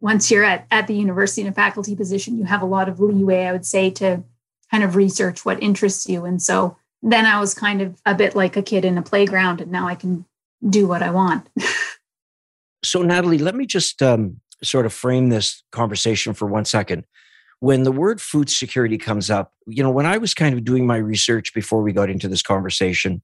once 0.00 0.30
you're 0.30 0.44
at, 0.44 0.66
at 0.70 0.86
the 0.86 0.94
university 0.94 1.42
in 1.42 1.48
a 1.48 1.52
faculty 1.52 1.94
position, 1.94 2.38
you 2.38 2.44
have 2.44 2.62
a 2.62 2.66
lot 2.66 2.88
of 2.88 3.00
leeway, 3.00 3.44
I 3.44 3.52
would 3.52 3.66
say, 3.66 3.90
to 3.90 4.24
kind 4.70 4.84
of 4.84 4.96
research 4.96 5.44
what 5.44 5.62
interests 5.62 6.08
you. 6.08 6.24
And 6.24 6.40
so 6.40 6.76
then 7.02 7.26
I 7.26 7.40
was 7.40 7.54
kind 7.54 7.82
of 7.82 8.00
a 8.04 8.14
bit 8.14 8.34
like 8.34 8.56
a 8.56 8.62
kid 8.62 8.84
in 8.84 8.98
a 8.98 9.02
playground, 9.02 9.60
and 9.60 9.70
now 9.70 9.86
I 9.86 9.94
can 9.94 10.24
do 10.68 10.88
what 10.88 11.02
I 11.02 11.10
want. 11.10 11.48
so, 12.84 13.02
Natalie, 13.02 13.38
let 13.38 13.54
me 13.54 13.66
just 13.66 14.02
um, 14.02 14.40
sort 14.62 14.86
of 14.86 14.92
frame 14.92 15.28
this 15.28 15.62
conversation 15.72 16.34
for 16.34 16.46
one 16.46 16.64
second. 16.64 17.04
When 17.60 17.84
the 17.84 17.92
word 17.92 18.20
food 18.20 18.50
security 18.50 18.98
comes 18.98 19.30
up, 19.30 19.52
you 19.66 19.82
know, 19.82 19.90
when 19.90 20.06
I 20.06 20.18
was 20.18 20.34
kind 20.34 20.54
of 20.54 20.64
doing 20.64 20.86
my 20.86 20.96
research 20.96 21.54
before 21.54 21.82
we 21.82 21.92
got 21.92 22.10
into 22.10 22.28
this 22.28 22.42
conversation, 22.42 23.22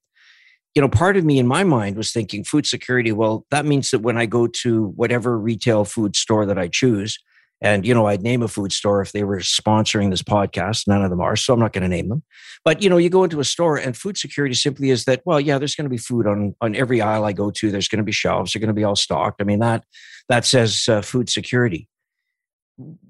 you 0.75 0.81
know, 0.81 0.89
part 0.89 1.17
of 1.17 1.25
me 1.25 1.39
in 1.39 1.47
my 1.47 1.65
mind 1.65 1.97
was 1.97 2.13
thinking 2.13 2.45
food 2.45 2.67
security. 2.67 3.13
Well, 3.13 3.47
that 3.51 3.67
means 3.67 3.91
that 3.91 4.01
when 4.01 4.17
I 4.17 4.25
go 4.25 4.47
to 4.47 4.87
whatever 4.97 5.39
retail 5.39 5.85
food 5.85 6.17
store 6.17 6.47
that 6.47 6.59
I 6.59 6.69
choose, 6.69 7.19
and, 7.63 7.87
you 7.87 7.95
know, 7.95 8.07
I'd 8.07 8.23
name 8.23 8.43
a 8.43 8.49
food 8.49 8.73
store 8.73 9.01
if 9.01 9.13
they 9.13 9.23
were 9.23 9.39
sponsoring 9.39 10.11
this 10.11 10.23
podcast. 10.23 10.89
None 10.89 11.03
of 11.03 11.11
them 11.11 11.21
are, 11.21 11.37
so 11.37 11.55
I'm 11.55 11.61
not 11.61 11.73
going 11.73 11.83
to 11.83 11.89
name 11.89 12.09
them. 12.09 12.25
But, 12.65 12.83
you 12.83 12.91
know, 12.91 12.97
you 12.97 13.09
go 13.09 13.23
into 13.23 13.39
a 13.39 13.45
store 13.45 13.77
and 13.77 13.97
food 13.97 14.19
security 14.19 14.57
simply 14.57 14.91
is 14.91 15.05
that, 15.05 15.23
well, 15.25 15.41
yeah, 15.41 15.59
there's 15.59 15.77
going 15.77 15.85
to 15.85 15.91
be 15.91 15.97
food 15.97 16.27
on, 16.27 16.57
on 16.61 16.75
every 16.75 17.01
aisle 17.01 17.25
I 17.25 17.33
go 17.33 17.53
to. 17.53 17.71
There's 17.71 17.87
going 17.87 17.99
to 17.99 18.05
be 18.05 18.13
shelves. 18.13 18.53
They're 18.53 18.61
going 18.61 18.67
to 18.67 18.75
be 18.75 18.83
all 18.83 18.97
stocked. 18.97 19.41
I 19.41 19.45
mean, 19.45 19.61
that, 19.61 19.85
that 20.29 20.45
says 20.45 20.89
uh, 20.89 21.03
food 21.03 21.31
security. 21.31 21.89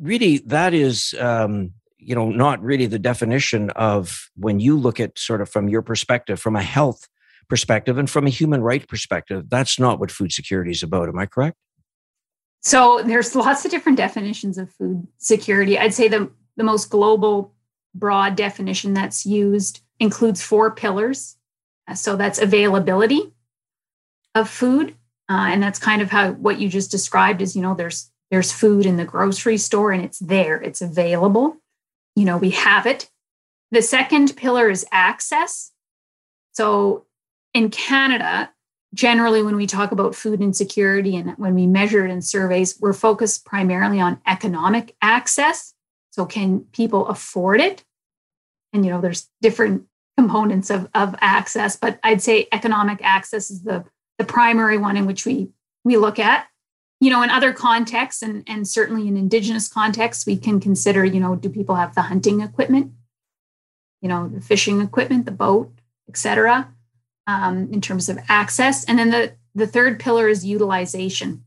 Really, 0.01 0.39
that 0.47 0.75
is, 0.75 1.15
um, 1.19 1.73
you 1.97 2.15
know, 2.15 2.29
not 2.29 2.63
really 2.63 2.87
the 2.87 2.99
definition 2.99 3.71
of 3.71 4.29
when 4.37 4.61
you 4.61 4.79
look 4.79 5.01
at 5.01 5.19
sort 5.19 5.41
of 5.41 5.49
from 5.49 5.71
your 5.71 5.83
perspective, 5.83 6.39
from 6.39 6.57
a 6.57 6.63
health 6.63 7.09
perspective 7.49 7.97
and 7.97 8.11
from 8.11 8.27
a 8.27 8.31
human 8.31 8.61
right 8.61 8.87
perspective, 8.87 9.49
that's 9.49 9.79
not 9.79 9.99
what 9.99 10.11
food 10.11 10.33
security 10.33 10.73
is 10.73 10.83
about. 10.83 11.09
Am 11.09 11.19
I 11.19 11.27
correct? 11.27 11.57
So 12.63 13.03
there's 13.05 13.35
lots 13.35 13.65
of 13.65 13.71
different 13.71 13.99
definitions 13.99 14.57
of 14.57 14.71
food 14.71 15.07
security. 15.19 15.79
I'd 15.79 15.95
say 15.95 16.09
the, 16.09 16.31
the 16.57 16.65
most 16.65 16.91
global, 16.91 17.53
broad 17.95 18.37
definition 18.37 18.95
that's 18.95 19.27
used 19.27 19.81
includes 19.99 20.43
four 20.43 20.71
pillars. 20.71 21.37
Uh, 21.89 21.95
so 21.95 22.17
that's 22.17 22.39
availability 22.39 23.33
of 24.35 24.49
food. 24.49 24.95
Uh, 25.29 25.49
and 25.51 25.63
that's 25.63 25.79
kind 25.79 26.03
of 26.03 26.11
how 26.11 26.33
what 26.33 26.61
you 26.61 26.69
just 26.69 26.91
described 26.91 27.43
is, 27.43 27.57
you 27.57 27.63
know, 27.63 27.75
there's 27.75 28.11
there's 28.31 28.51
food 28.51 28.87
in 28.87 28.97
the 28.97 29.05
grocery 29.05 29.59
store 29.59 29.93
and 29.93 30.03
it's 30.03 30.19
there, 30.19 30.61
it's 30.61 30.81
available. 30.81 31.59
You 32.17 32.25
know, 32.25 32.39
we 32.39 32.51
have 32.51 32.87
it. 32.87 33.11
The 33.71 33.83
second 33.83 34.37
pillar 34.37 34.71
is 34.71 34.87
access. 34.91 35.71
So 36.53 37.05
in 37.53 37.71
Canada, 37.71 38.51
generally 38.95 39.43
when 39.43 39.57
we 39.57 39.67
talk 39.67 39.93
about 39.93 40.15
food 40.15 40.41
insecurity 40.41 41.17
and 41.17 41.33
when 41.39 41.55
we 41.55 41.67
measure 41.67 42.05
it 42.05 42.11
in 42.11 42.21
surveys 42.21 42.79
we're 42.81 42.93
focused 42.93 43.45
primarily 43.45 44.01
on 44.01 44.21
economic 44.27 44.95
access. 45.01 45.75
So 46.11 46.27
can 46.27 46.61
people 46.73 47.07
afford 47.09 47.61
it? 47.61 47.85
And 48.73 48.85
you 48.85 48.91
know 48.91 49.01
there's 49.01 49.29
different 49.41 49.85
components 50.19 50.69
of, 50.69 50.89
of 50.95 51.15
access 51.23 51.75
but 51.75 51.99
i'd 52.05 52.21
say 52.21 52.47
economic 52.53 52.99
access 53.03 53.51
is 53.51 53.63
the 53.63 53.83
the 54.19 54.25
primary 54.25 54.77
one 54.77 54.97
in 54.99 55.07
which 55.07 55.25
we 55.25 55.49
we 55.85 55.97
look 55.97 56.19
at. 56.19 56.47
You 57.01 57.11
know 57.11 57.23
in 57.23 57.31
other 57.31 57.53
contexts 57.53 58.23
and 58.23 58.45
and 58.47 58.69
certainly 58.69 59.09
in 59.09 59.17
indigenous 59.17 59.69
contexts 59.69 60.27
we 60.27 60.37
can 60.37 60.61
consider 60.61 61.05
you 61.05 61.21
know 61.21 61.35
do 61.35 61.49
people 61.49 61.77
have 61.77 61.95
the 61.95 62.03
hunting 62.03 62.41
equipment? 62.41 62.93
You 64.03 64.09
know 64.09 64.29
the 64.29 64.41
fishing 64.41 64.81
equipment 64.81 65.25
the 65.25 65.33
boat 65.33 65.73
etc 66.09 66.73
um, 67.27 67.69
in 67.73 67.81
terms 67.81 68.09
of 68.09 68.19
access. 68.29 68.85
And 68.85 68.99
then 68.99 69.11
the, 69.11 69.33
the 69.55 69.67
third 69.67 70.01
pillar 70.01 70.29
is 70.29 70.45
utilization. 70.45 71.45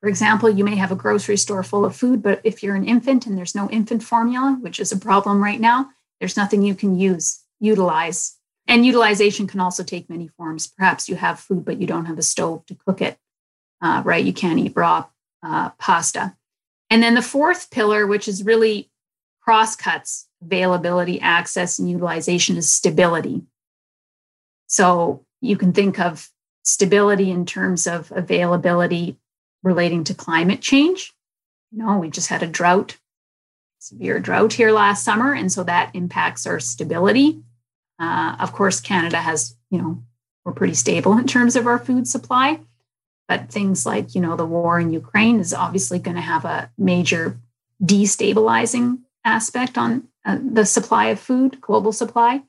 For 0.00 0.08
example, 0.08 0.50
you 0.50 0.64
may 0.64 0.76
have 0.76 0.92
a 0.92 0.96
grocery 0.96 1.36
store 1.36 1.62
full 1.62 1.84
of 1.84 1.96
food, 1.96 2.22
but 2.22 2.40
if 2.44 2.62
you're 2.62 2.76
an 2.76 2.84
infant 2.84 3.26
and 3.26 3.36
there's 3.36 3.54
no 3.54 3.68
infant 3.70 4.02
formula, 4.02 4.58
which 4.60 4.78
is 4.78 4.92
a 4.92 4.98
problem 4.98 5.42
right 5.42 5.60
now, 5.60 5.90
there's 6.20 6.36
nothing 6.36 6.62
you 6.62 6.74
can 6.74 6.98
use, 6.98 7.42
utilize. 7.60 8.36
And 8.68 8.84
utilization 8.84 9.46
can 9.46 9.60
also 9.60 9.82
take 9.82 10.10
many 10.10 10.28
forms. 10.28 10.66
Perhaps 10.66 11.08
you 11.08 11.16
have 11.16 11.40
food, 11.40 11.64
but 11.64 11.80
you 11.80 11.86
don't 11.86 12.06
have 12.06 12.18
a 12.18 12.22
stove 12.22 12.66
to 12.66 12.76
cook 12.86 13.00
it, 13.00 13.18
uh, 13.80 14.02
right? 14.04 14.24
You 14.24 14.32
can't 14.32 14.58
eat 14.58 14.72
raw 14.76 15.06
uh, 15.42 15.70
pasta. 15.70 16.36
And 16.90 17.02
then 17.02 17.14
the 17.14 17.22
fourth 17.22 17.70
pillar, 17.70 18.06
which 18.06 18.28
is 18.28 18.44
really 18.44 18.90
crosscuts 19.40 20.26
availability, 20.42 21.20
access, 21.20 21.78
and 21.78 21.90
utilization, 21.90 22.56
is 22.56 22.70
stability. 22.70 23.42
So 24.66 25.24
you 25.40 25.56
can 25.56 25.72
think 25.72 25.98
of 25.98 26.28
stability 26.62 27.30
in 27.30 27.46
terms 27.46 27.86
of 27.86 28.12
availability 28.14 29.18
relating 29.62 30.04
to 30.04 30.14
climate 30.14 30.60
change. 30.60 31.14
You 31.70 31.78
know, 31.78 31.98
we 31.98 32.10
just 32.10 32.28
had 32.28 32.42
a 32.42 32.46
drought, 32.46 32.96
severe 33.78 34.20
drought 34.20 34.52
here 34.52 34.72
last 34.72 35.04
summer, 35.04 35.32
and 35.32 35.50
so 35.50 35.64
that 35.64 35.94
impacts 35.94 36.46
our 36.46 36.60
stability. 36.60 37.42
Uh, 37.98 38.36
of 38.40 38.52
course, 38.52 38.80
Canada 38.80 39.18
has, 39.18 39.56
you 39.70 39.78
know, 39.78 40.02
we're 40.44 40.52
pretty 40.52 40.74
stable 40.74 41.18
in 41.18 41.26
terms 41.26 41.56
of 41.56 41.66
our 41.66 41.78
food 41.78 42.06
supply, 42.06 42.60
but 43.26 43.50
things 43.50 43.84
like, 43.84 44.14
you 44.14 44.20
know, 44.20 44.36
the 44.36 44.46
war 44.46 44.78
in 44.78 44.92
Ukraine 44.92 45.40
is 45.40 45.52
obviously 45.52 45.98
going 45.98 46.14
to 46.14 46.20
have 46.20 46.44
a 46.44 46.70
major 46.78 47.38
destabilizing 47.82 49.00
aspect 49.24 49.76
on 49.76 50.08
uh, 50.24 50.38
the 50.40 50.64
supply 50.64 51.06
of 51.06 51.18
food, 51.20 51.60
global 51.60 51.92
supply. 51.92 52.42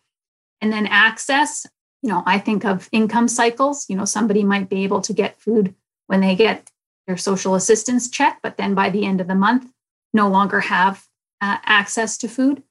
And 0.61 0.71
then 0.71 0.85
access, 0.87 1.65
you 2.01 2.09
know, 2.09 2.23
I 2.25 2.39
think 2.39 2.65
of 2.65 2.89
income 2.91 3.27
cycles. 3.27 3.85
You 3.89 3.95
know, 3.95 4.05
somebody 4.05 4.43
might 4.43 4.69
be 4.69 4.83
able 4.83 5.01
to 5.01 5.13
get 5.13 5.39
food 5.39 5.73
when 6.07 6.21
they 6.21 6.35
get 6.35 6.71
their 7.07 7.17
social 7.17 7.55
assistance 7.55 8.09
check, 8.09 8.39
but 8.43 8.57
then 8.57 8.73
by 8.73 8.89
the 8.89 9.05
end 9.05 9.21
of 9.21 9.27
the 9.27 9.35
month, 9.35 9.71
no 10.13 10.27
longer 10.27 10.59
have 10.59 11.05
uh, 11.41 11.57
access 11.65 12.17
to 12.19 12.27
food. 12.27 12.63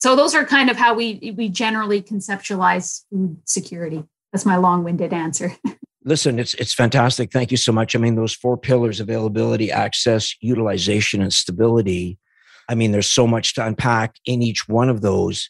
So 0.00 0.14
those 0.14 0.34
are 0.34 0.44
kind 0.44 0.70
of 0.70 0.76
how 0.76 0.94
we 0.94 1.34
we 1.36 1.48
generally 1.48 2.02
conceptualize 2.02 3.04
food 3.10 3.38
security. 3.44 4.04
That's 4.32 4.46
my 4.46 4.56
long-winded 4.56 5.12
answer. 5.12 5.52
Listen, 6.04 6.38
it's 6.38 6.54
it's 6.54 6.74
fantastic. 6.74 7.32
Thank 7.32 7.50
you 7.50 7.56
so 7.56 7.72
much. 7.72 7.96
I 7.96 7.98
mean, 7.98 8.14
those 8.14 8.34
four 8.34 8.56
pillars: 8.56 9.00
availability, 9.00 9.72
access, 9.72 10.34
utilization, 10.40 11.20
and 11.20 11.32
stability. 11.32 12.18
I 12.68 12.74
mean, 12.74 12.92
there's 12.92 13.08
so 13.08 13.26
much 13.26 13.54
to 13.54 13.66
unpack 13.66 14.16
in 14.24 14.42
each 14.42 14.68
one 14.68 14.88
of 14.88 15.00
those. 15.00 15.48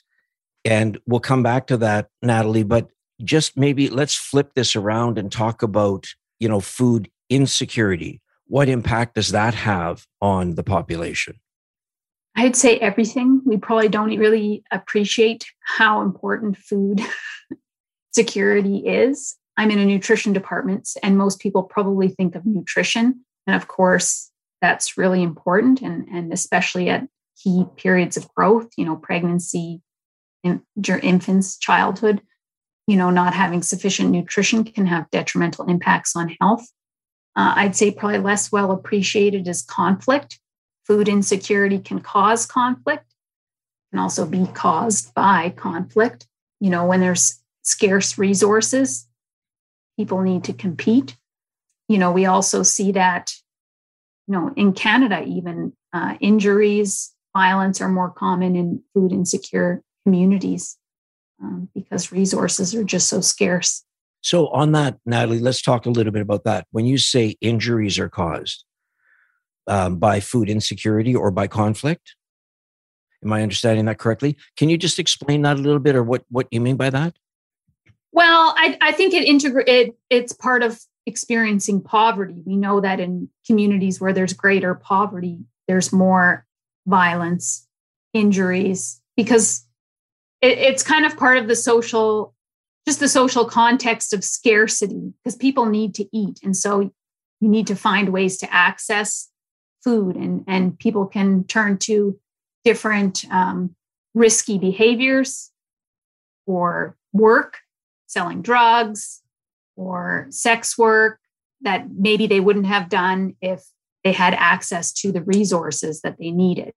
And 0.64 0.99
we'll 1.06 1.20
come 1.20 1.42
back 1.42 1.66
to 1.68 1.76
that, 1.78 2.08
Natalie. 2.23 2.62
But 2.62 2.88
just 3.22 3.56
maybe 3.56 3.88
let's 3.88 4.14
flip 4.14 4.54
this 4.54 4.76
around 4.76 5.18
and 5.18 5.30
talk 5.30 5.62
about 5.62 6.06
you 6.38 6.48
know 6.48 6.60
food 6.60 7.10
insecurity. 7.28 8.20
What 8.46 8.68
impact 8.68 9.14
does 9.14 9.30
that 9.30 9.54
have 9.54 10.06
on 10.20 10.54
the 10.54 10.62
population? 10.62 11.38
I'd 12.34 12.56
say 12.56 12.78
everything. 12.78 13.42
We 13.44 13.56
probably 13.56 13.88
don't 13.88 14.16
really 14.16 14.62
appreciate 14.70 15.44
how 15.60 16.02
important 16.02 16.56
food 16.56 17.00
security 18.12 18.78
is. 18.87 19.37
I'm 19.56 19.72
in 19.72 19.80
a 19.80 19.84
nutrition 19.84 20.32
department 20.32 20.88
and 21.02 21.18
most 21.18 21.40
people 21.40 21.64
probably 21.64 22.08
think 22.08 22.37
of 22.37 22.46
nutrition. 22.46 23.25
And 23.46 23.56
of 23.56 23.66
course 23.66 24.30
that's 24.60 24.96
really 24.96 25.22
important 25.22 25.82
and, 25.82 26.06
and 26.08 26.32
especially 26.32 26.88
at 26.88 27.06
key 27.42 27.64
periods 27.76 28.16
of 28.16 28.28
growth 28.34 28.68
you 28.76 28.84
know 28.84 28.96
pregnancy 28.96 29.80
infants 30.44 31.56
childhood 31.58 32.20
you 32.88 32.97
know, 32.97 33.11
not 33.11 33.35
having 33.35 33.62
sufficient 33.62 34.11
nutrition 34.11 34.64
can 34.64 34.87
have 34.87 35.11
detrimental 35.11 35.66
impacts 35.66 36.16
on 36.16 36.35
health. 36.40 36.66
Uh, 37.37 37.52
I'd 37.54 37.76
say 37.76 37.90
probably 37.90 38.18
less 38.21 38.50
well 38.50 38.73
appreciated 38.73 39.47
is 39.47 39.61
conflict. 39.61 40.40
Food 40.87 41.07
insecurity 41.07 41.80
can 41.80 42.00
cause 42.00 42.47
conflict, 42.47 43.04
can 43.90 44.00
also 44.00 44.25
be 44.25 44.47
caused 44.54 45.12
by 45.12 45.50
conflict. 45.50 46.26
You 46.61 46.71
know, 46.71 46.87
when 46.87 47.00
there's 47.00 47.42
scarce 47.61 48.16
resources, 48.16 49.07
people 49.99 50.23
need 50.23 50.45
to 50.45 50.54
compete. 50.54 51.14
You 51.88 51.99
know, 51.99 52.11
we 52.11 52.25
also 52.25 52.62
see 52.62 52.92
that, 52.92 53.35
you 54.26 54.33
know, 54.33 54.50
in 54.57 54.73
Canada, 54.73 55.23
even 55.26 55.75
uh, 55.92 56.14
injuries, 56.21 57.14
violence 57.37 57.83
are 57.83 57.88
more 57.90 58.11
common 58.11 58.57
in 58.57 58.83
food 58.95 59.12
insecure 59.12 59.83
communities 60.07 60.77
um, 61.42 61.68
because 61.75 62.12
resources 62.12 62.75
are 62.75 62.85
just 62.85 63.09
so 63.09 63.21
scarce. 63.21 63.85
So, 64.21 64.49
on 64.49 64.73
that, 64.73 64.99
Natalie, 65.07 65.38
let's 65.38 65.62
talk 65.62 65.87
a 65.87 65.90
little 65.90 66.12
bit 66.12 66.23
about 66.23 66.45
that. 66.45 66.66
When 66.73 66.87
you 66.87 66.99
say 66.99 67.37
injuries 67.40 67.99
are 67.99 68.09
caused 68.09 68.64
um, 69.66 69.99
by 69.99 70.21
food 70.21 70.50
insecurity 70.50 71.14
or 71.14 71.30
by 71.30 71.47
conflict, 71.47 72.16
am 73.25 73.33
I 73.33 73.42
understanding 73.42 73.85
that 73.85 73.99
correctly? 73.99 74.37
Can 74.57 74.68
you 74.68 74.76
just 74.76 74.99
explain 74.99 75.42
that 75.42 75.57
a 75.57 75.61
little 75.61 75.78
bit, 75.78 75.95
or 75.95 76.02
what 76.02 76.25
what 76.30 76.49
you 76.50 76.61
mean 76.61 76.76
by 76.76 76.90
that? 76.90 77.14
Well, 78.11 78.54
I, 78.57 78.76
I 78.80 78.92
think 78.92 79.14
it 79.14 79.23
integrate 79.25 79.68
it, 79.68 79.97
it's 80.11 80.33
part 80.33 80.62
of 80.64 80.80
experiencing 81.07 81.80
poverty. 81.80 82.42
We 82.45 82.57
know 82.57 82.80
that 82.80 82.99
in 82.99 83.28
communities 83.47 84.00
where 84.00 84.12
there's 84.12 84.33
greater 84.33 84.75
poverty, 84.75 85.45
there's 85.68 85.92
more 85.92 86.45
violence, 86.87 87.66
injuries, 88.12 89.00
because 89.16 89.67
it, 90.40 90.59
it's 90.59 90.83
kind 90.83 91.04
of 91.04 91.16
part 91.16 91.38
of 91.38 91.49
the 91.49 91.57
social 91.57 92.35
just 92.87 93.00
the 93.00 93.09
social 93.09 93.45
context 93.45 94.14
of 94.14 94.25
scarcity 94.25 95.12
because 95.23 95.37
people 95.37 95.66
need 95.66 95.95
to 95.95 96.09
eat. 96.11 96.40
And 96.42 96.57
so 96.57 96.80
you 96.80 97.49
need 97.49 97.66
to 97.66 97.76
find 97.76 98.09
ways 98.09 98.38
to 98.38 98.52
access 98.52 99.28
food 99.85 100.16
and 100.16 100.42
and 100.47 100.78
people 100.78 101.07
can 101.07 101.45
turn 101.45 101.78
to 101.78 102.18
different 102.64 103.25
um, 103.30 103.75
risky 104.14 104.59
behaviors 104.59 105.50
or 106.47 106.97
work 107.12 107.59
selling 108.07 108.42
drugs 108.42 109.21
or 109.76 110.26
sex 110.30 110.76
work 110.78 111.21
that 111.61 111.88
maybe 111.95 112.26
they 112.26 112.40
wouldn't 112.40 112.66
have 112.66 112.88
done 112.88 113.37
if 113.42 113.64
they 114.02 114.12
had 114.12 114.35
access 114.35 114.92
to 114.92 115.12
the 115.12 115.23
resources 115.23 116.00
that 116.00 116.16
they 116.18 116.30
needed 116.30 116.73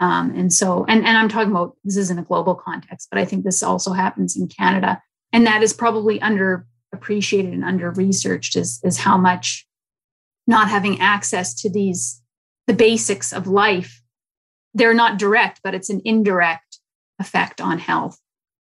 um, 0.00 0.32
and 0.36 0.52
so 0.52 0.84
and, 0.86 1.04
and 1.04 1.16
i'm 1.16 1.28
talking 1.28 1.50
about 1.50 1.76
this 1.84 1.96
is 1.96 2.10
in 2.10 2.18
a 2.18 2.24
global 2.24 2.54
context 2.54 3.08
but 3.10 3.18
i 3.18 3.24
think 3.24 3.44
this 3.44 3.62
also 3.62 3.92
happens 3.92 4.36
in 4.36 4.48
canada. 4.48 5.02
And 5.30 5.46
that 5.46 5.62
is 5.62 5.74
probably 5.74 6.18
underappreciated 6.20 7.52
and 7.52 7.62
under 7.62 7.90
researched 7.90 8.56
is, 8.56 8.80
is 8.82 8.96
how 8.96 9.18
much 9.18 9.66
not 10.46 10.70
having 10.70 11.00
access 11.00 11.54
to 11.56 11.70
these 11.70 12.22
the 12.66 12.74
basics 12.74 13.32
of 13.32 13.46
life 13.46 14.02
they're 14.74 14.94
not 14.94 15.18
direct 15.18 15.60
but 15.62 15.74
it's 15.74 15.90
an 15.90 16.02
indirect 16.04 16.78
effect 17.18 17.60
on 17.60 17.78
health. 17.78 18.18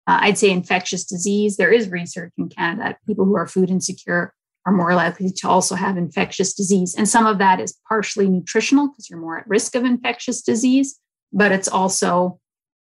Uh, 0.06 0.18
i'd 0.22 0.38
say 0.38 0.50
infectious 0.50 1.04
disease 1.04 1.56
there 1.56 1.72
is 1.72 1.90
research 1.90 2.32
in 2.38 2.48
canada 2.48 2.96
people 3.06 3.24
who 3.24 3.36
are 3.36 3.46
food 3.46 3.70
insecure 3.70 4.32
are 4.68 4.72
more 4.72 4.94
likely 4.94 5.30
to 5.30 5.48
also 5.48 5.74
have 5.74 5.96
infectious 5.96 6.52
disease. 6.52 6.94
And 6.94 7.08
some 7.08 7.24
of 7.24 7.38
that 7.38 7.58
is 7.58 7.78
partially 7.88 8.28
nutritional 8.28 8.88
because 8.88 9.08
you're 9.08 9.18
more 9.18 9.38
at 9.38 9.48
risk 9.48 9.74
of 9.74 9.84
infectious 9.84 10.42
disease 10.42 11.00
but 11.32 11.52
it's 11.52 11.68
also 11.68 12.38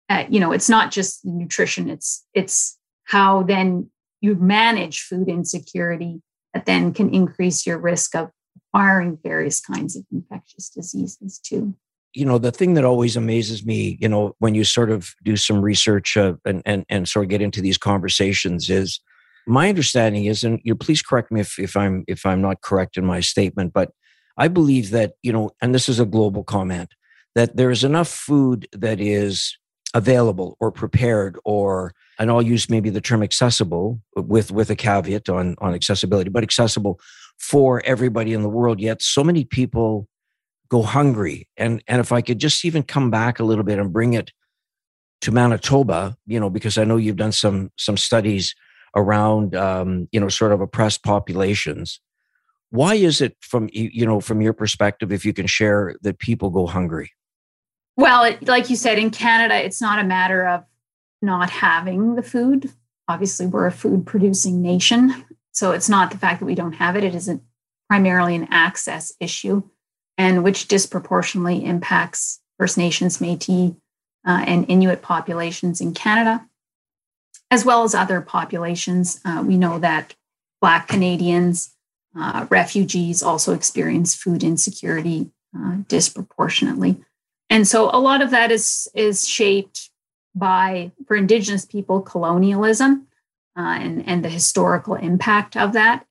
uh, 0.09 0.25
you 0.29 0.39
know 0.39 0.51
it's 0.51 0.69
not 0.69 0.91
just 0.91 1.25
nutrition 1.25 1.89
it's 1.89 2.25
it's 2.33 2.77
how 3.05 3.43
then 3.43 3.89
you 4.21 4.35
manage 4.35 5.01
food 5.01 5.27
insecurity 5.27 6.21
that 6.53 6.65
then 6.65 6.93
can 6.93 7.13
increase 7.13 7.65
your 7.65 7.77
risk 7.77 8.15
of 8.15 8.31
acquiring 8.55 9.17
various 9.23 9.61
kinds 9.61 9.95
of 9.95 10.03
infectious 10.11 10.69
diseases 10.69 11.39
too. 11.39 11.75
You 12.13 12.25
know 12.25 12.39
the 12.39 12.51
thing 12.51 12.73
that 12.73 12.85
always 12.85 13.15
amazes 13.15 13.63
me 13.65 13.97
you 14.01 14.09
know 14.09 14.35
when 14.39 14.55
you 14.55 14.63
sort 14.63 14.89
of 14.89 15.13
do 15.23 15.37
some 15.37 15.61
research 15.61 16.17
uh, 16.17 16.33
and, 16.43 16.63
and 16.65 16.85
and 16.89 17.07
sort 17.07 17.25
of 17.25 17.29
get 17.29 17.41
into 17.41 17.61
these 17.61 17.77
conversations 17.77 18.69
is 18.69 18.99
my 19.45 19.69
understanding 19.69 20.25
is 20.25 20.43
and 20.43 20.59
you 20.63 20.73
know, 20.73 20.77
please 20.77 21.01
correct 21.01 21.31
me 21.31 21.39
if, 21.41 21.59
if 21.59 21.77
i'm 21.77 22.03
if 22.07 22.25
i'm 22.25 22.41
not 22.41 22.61
correct 22.61 22.97
in 22.97 23.05
my 23.05 23.19
statement 23.19 23.73
but 23.73 23.91
i 24.37 24.47
believe 24.47 24.89
that 24.89 25.13
you 25.21 25.31
know 25.31 25.51
and 25.61 25.73
this 25.73 25.87
is 25.87 25.99
a 25.99 26.05
global 26.05 26.43
comment 26.43 26.93
that 27.35 27.55
there 27.55 27.71
is 27.71 27.83
enough 27.83 28.07
food 28.07 28.67
that 28.73 28.99
is 28.99 29.57
available 29.93 30.55
or 30.59 30.71
prepared 30.71 31.37
or 31.43 31.93
and 32.19 32.29
I'll 32.29 32.41
use 32.41 32.69
maybe 32.69 32.89
the 32.89 33.01
term 33.01 33.23
accessible 33.23 34.01
with 34.15 34.51
with 34.51 34.69
a 34.69 34.75
caveat 34.75 35.29
on 35.29 35.55
on 35.59 35.73
accessibility, 35.73 36.29
but 36.29 36.43
accessible 36.43 36.99
for 37.37 37.81
everybody 37.85 38.33
in 38.33 38.43
the 38.43 38.49
world. 38.49 38.79
Yet 38.79 39.01
so 39.01 39.23
many 39.23 39.45
people 39.45 40.07
go 40.69 40.83
hungry, 40.83 41.47
and 41.57 41.81
and 41.87 42.01
if 42.01 42.11
I 42.11 42.21
could 42.21 42.39
just 42.39 42.65
even 42.65 42.83
come 42.83 43.09
back 43.09 43.39
a 43.39 43.45
little 43.45 43.63
bit 43.63 43.79
and 43.79 43.93
bring 43.93 44.13
it 44.13 44.31
to 45.21 45.31
Manitoba, 45.31 46.17
you 46.25 46.39
know, 46.39 46.49
because 46.49 46.77
I 46.77 46.83
know 46.83 46.97
you've 46.97 47.15
done 47.15 47.31
some 47.31 47.71
some 47.77 47.97
studies 47.97 48.53
around 48.95 49.55
um, 49.55 50.09
you 50.11 50.19
know 50.19 50.29
sort 50.29 50.51
of 50.51 50.61
oppressed 50.61 51.03
populations. 51.03 52.01
Why 52.69 52.95
is 52.95 53.21
it 53.21 53.37
from 53.39 53.69
you 53.71 54.05
know 54.05 54.19
from 54.19 54.41
your 54.41 54.53
perspective, 54.53 55.13
if 55.13 55.25
you 55.25 55.33
can 55.33 55.47
share, 55.47 55.95
that 56.01 56.19
people 56.19 56.49
go 56.49 56.67
hungry? 56.67 57.11
Well, 57.99 58.23
it, 58.23 58.47
like 58.47 58.69
you 58.69 58.77
said, 58.77 58.97
in 58.97 59.11
Canada, 59.11 59.61
it's 59.61 59.81
not 59.81 59.99
a 59.99 60.05
matter 60.05 60.47
of 60.47 60.63
not 61.21 61.49
having 61.49 62.15
the 62.15 62.23
food. 62.23 62.71
Obviously, 63.09 63.45
we're 63.45 63.65
a 63.65 63.73
food 63.73 64.05
producing 64.05 64.61
nation. 64.61 65.25
So 65.51 65.73
it's 65.73 65.89
not 65.89 66.09
the 66.09 66.17
fact 66.17 66.39
that 66.39 66.45
we 66.45 66.55
don't 66.55 66.71
have 66.71 66.95
it, 66.95 67.03
it 67.03 67.13
isn't 67.13 67.43
primarily 67.89 68.35
an 68.35 68.47
access 68.51 69.11
issue, 69.19 69.63
and 70.17 70.45
which 70.45 70.69
disproportionately 70.69 71.65
impacts 71.65 72.39
First 72.57 72.77
Nations, 72.77 73.19
Metis, 73.19 73.73
uh, 74.25 74.45
and 74.47 74.69
Inuit 74.69 75.01
populations 75.01 75.81
in 75.81 75.93
Canada, 75.93 76.47
as 77.51 77.65
well 77.65 77.83
as 77.83 77.93
other 77.93 78.21
populations. 78.21 79.19
Uh, 79.25 79.43
we 79.45 79.57
know 79.57 79.77
that 79.77 80.15
Black 80.61 80.87
Canadians, 80.87 81.75
uh, 82.17 82.45
refugees 82.49 83.21
also 83.21 83.53
experience 83.53 84.15
food 84.15 84.41
insecurity 84.41 85.31
uh, 85.53 85.79
disproportionately. 85.89 87.03
And 87.49 87.67
so 87.67 87.89
a 87.91 87.99
lot 87.99 88.21
of 88.21 88.31
that 88.31 88.51
is 88.51 88.87
is 88.93 89.27
shaped 89.27 89.89
by 90.35 90.91
for 91.07 91.15
indigenous 91.15 91.65
people 91.65 92.01
colonialism 92.01 93.07
uh, 93.57 93.77
and 93.79 94.07
and 94.07 94.23
the 94.23 94.29
historical 94.29 94.95
impact 94.95 95.57
of 95.57 95.73
that 95.73 96.05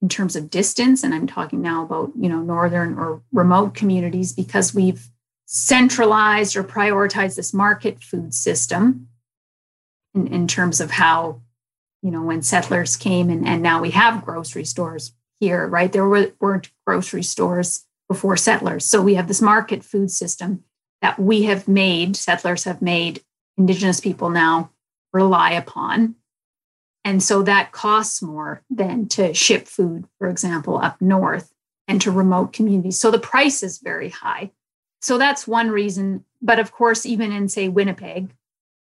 in 0.00 0.08
terms 0.08 0.36
of 0.36 0.50
distance. 0.50 1.02
And 1.02 1.14
i'm 1.14 1.26
talking 1.26 1.62
now 1.62 1.84
about 1.84 2.12
you 2.18 2.28
know 2.28 2.42
northern 2.42 2.98
or 2.98 3.22
remote 3.32 3.74
communities 3.74 4.32
because 4.32 4.74
we've 4.74 5.08
centralized 5.46 6.56
or 6.56 6.64
prioritized 6.64 7.36
this 7.36 7.52
market 7.52 8.02
food 8.02 8.32
system 8.32 9.08
in, 10.14 10.26
in 10.28 10.46
terms 10.46 10.80
of 10.80 10.90
how 10.90 11.40
you 12.02 12.10
know 12.10 12.22
when 12.22 12.42
settlers 12.42 12.96
came 12.96 13.30
and, 13.30 13.46
and 13.46 13.62
now 13.62 13.80
we 13.80 13.90
have 13.90 14.24
grocery 14.24 14.64
stores 14.64 15.12
here 15.42 15.66
right? 15.66 15.92
There 15.92 16.06
were, 16.06 16.30
weren't 16.40 16.70
grocery 16.86 17.24
stores 17.24 17.84
before 18.06 18.36
settlers. 18.36 18.84
So 18.84 19.02
we 19.02 19.14
have 19.14 19.26
this 19.26 19.42
market 19.42 19.82
food 19.82 20.10
system 20.10 20.62
that 21.02 21.18
we 21.18 21.42
have 21.42 21.68
made, 21.68 22.16
settlers 22.16 22.64
have 22.64 22.80
made, 22.80 23.22
Indigenous 23.58 24.00
people 24.00 24.30
now 24.30 24.70
rely 25.12 25.52
upon. 25.52 26.14
And 27.04 27.22
so 27.22 27.42
that 27.42 27.72
costs 27.72 28.22
more 28.22 28.62
than 28.70 29.08
to 29.08 29.34
ship 29.34 29.66
food, 29.66 30.06
for 30.18 30.28
example, 30.28 30.78
up 30.78 31.02
north 31.02 31.52
and 31.88 32.00
to 32.00 32.10
remote 32.10 32.52
communities. 32.52 32.98
So 32.98 33.10
the 33.10 33.18
price 33.18 33.62
is 33.62 33.78
very 33.78 34.08
high. 34.08 34.52
So 35.00 35.18
that's 35.18 35.46
one 35.46 35.70
reason. 35.70 36.24
But 36.40 36.60
of 36.60 36.72
course, 36.72 37.04
even 37.04 37.32
in, 37.32 37.48
say, 37.48 37.68
Winnipeg, 37.68 38.32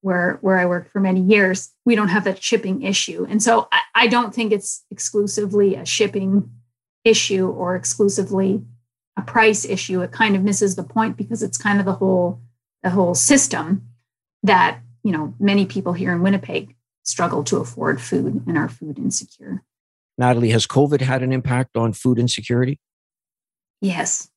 where, 0.01 0.37
where 0.41 0.57
I 0.57 0.65
worked 0.65 0.91
for 0.91 0.99
many 1.01 1.19
years, 1.21 1.73
we 1.83 1.95
don't 1.95 2.07
have 2.07 2.23
that 2.23 2.41
shipping 2.41 2.83
issue. 2.83 3.27
And 3.29 3.43
so 3.43 3.67
I, 3.71 3.81
I 3.93 4.07
don't 4.07 4.33
think 4.33 4.51
it's 4.51 4.85
exclusively 4.89 5.75
a 5.75 5.85
shipping 5.85 6.49
issue 7.03 7.47
or 7.49 7.75
exclusively 7.75 8.63
a 9.17 9.21
price 9.21 9.65
issue, 9.65 10.01
it 10.01 10.11
kind 10.11 10.35
of 10.35 10.43
misses 10.43 10.75
the 10.75 10.83
point 10.83 11.17
because 11.17 11.41
it's 11.41 11.57
kind 11.57 11.79
of 11.79 11.85
the 11.85 11.93
whole 11.93 12.41
the 12.83 12.89
whole 12.89 13.15
system 13.15 13.87
that 14.43 14.79
you 15.03 15.11
know 15.11 15.33
many 15.39 15.65
people 15.65 15.93
here 15.93 16.11
in 16.11 16.21
Winnipeg 16.21 16.75
struggle 17.03 17.43
to 17.45 17.57
afford 17.57 18.01
food 18.01 18.43
and 18.47 18.57
are 18.57 18.69
food 18.69 18.97
insecure. 18.97 19.63
Natalie, 20.17 20.49
has 20.51 20.65
COVID 20.65 21.01
had 21.01 21.23
an 21.23 21.31
impact 21.31 21.75
on 21.77 21.93
food 21.93 22.19
insecurity? 22.19 22.79
Yes. 23.81 24.29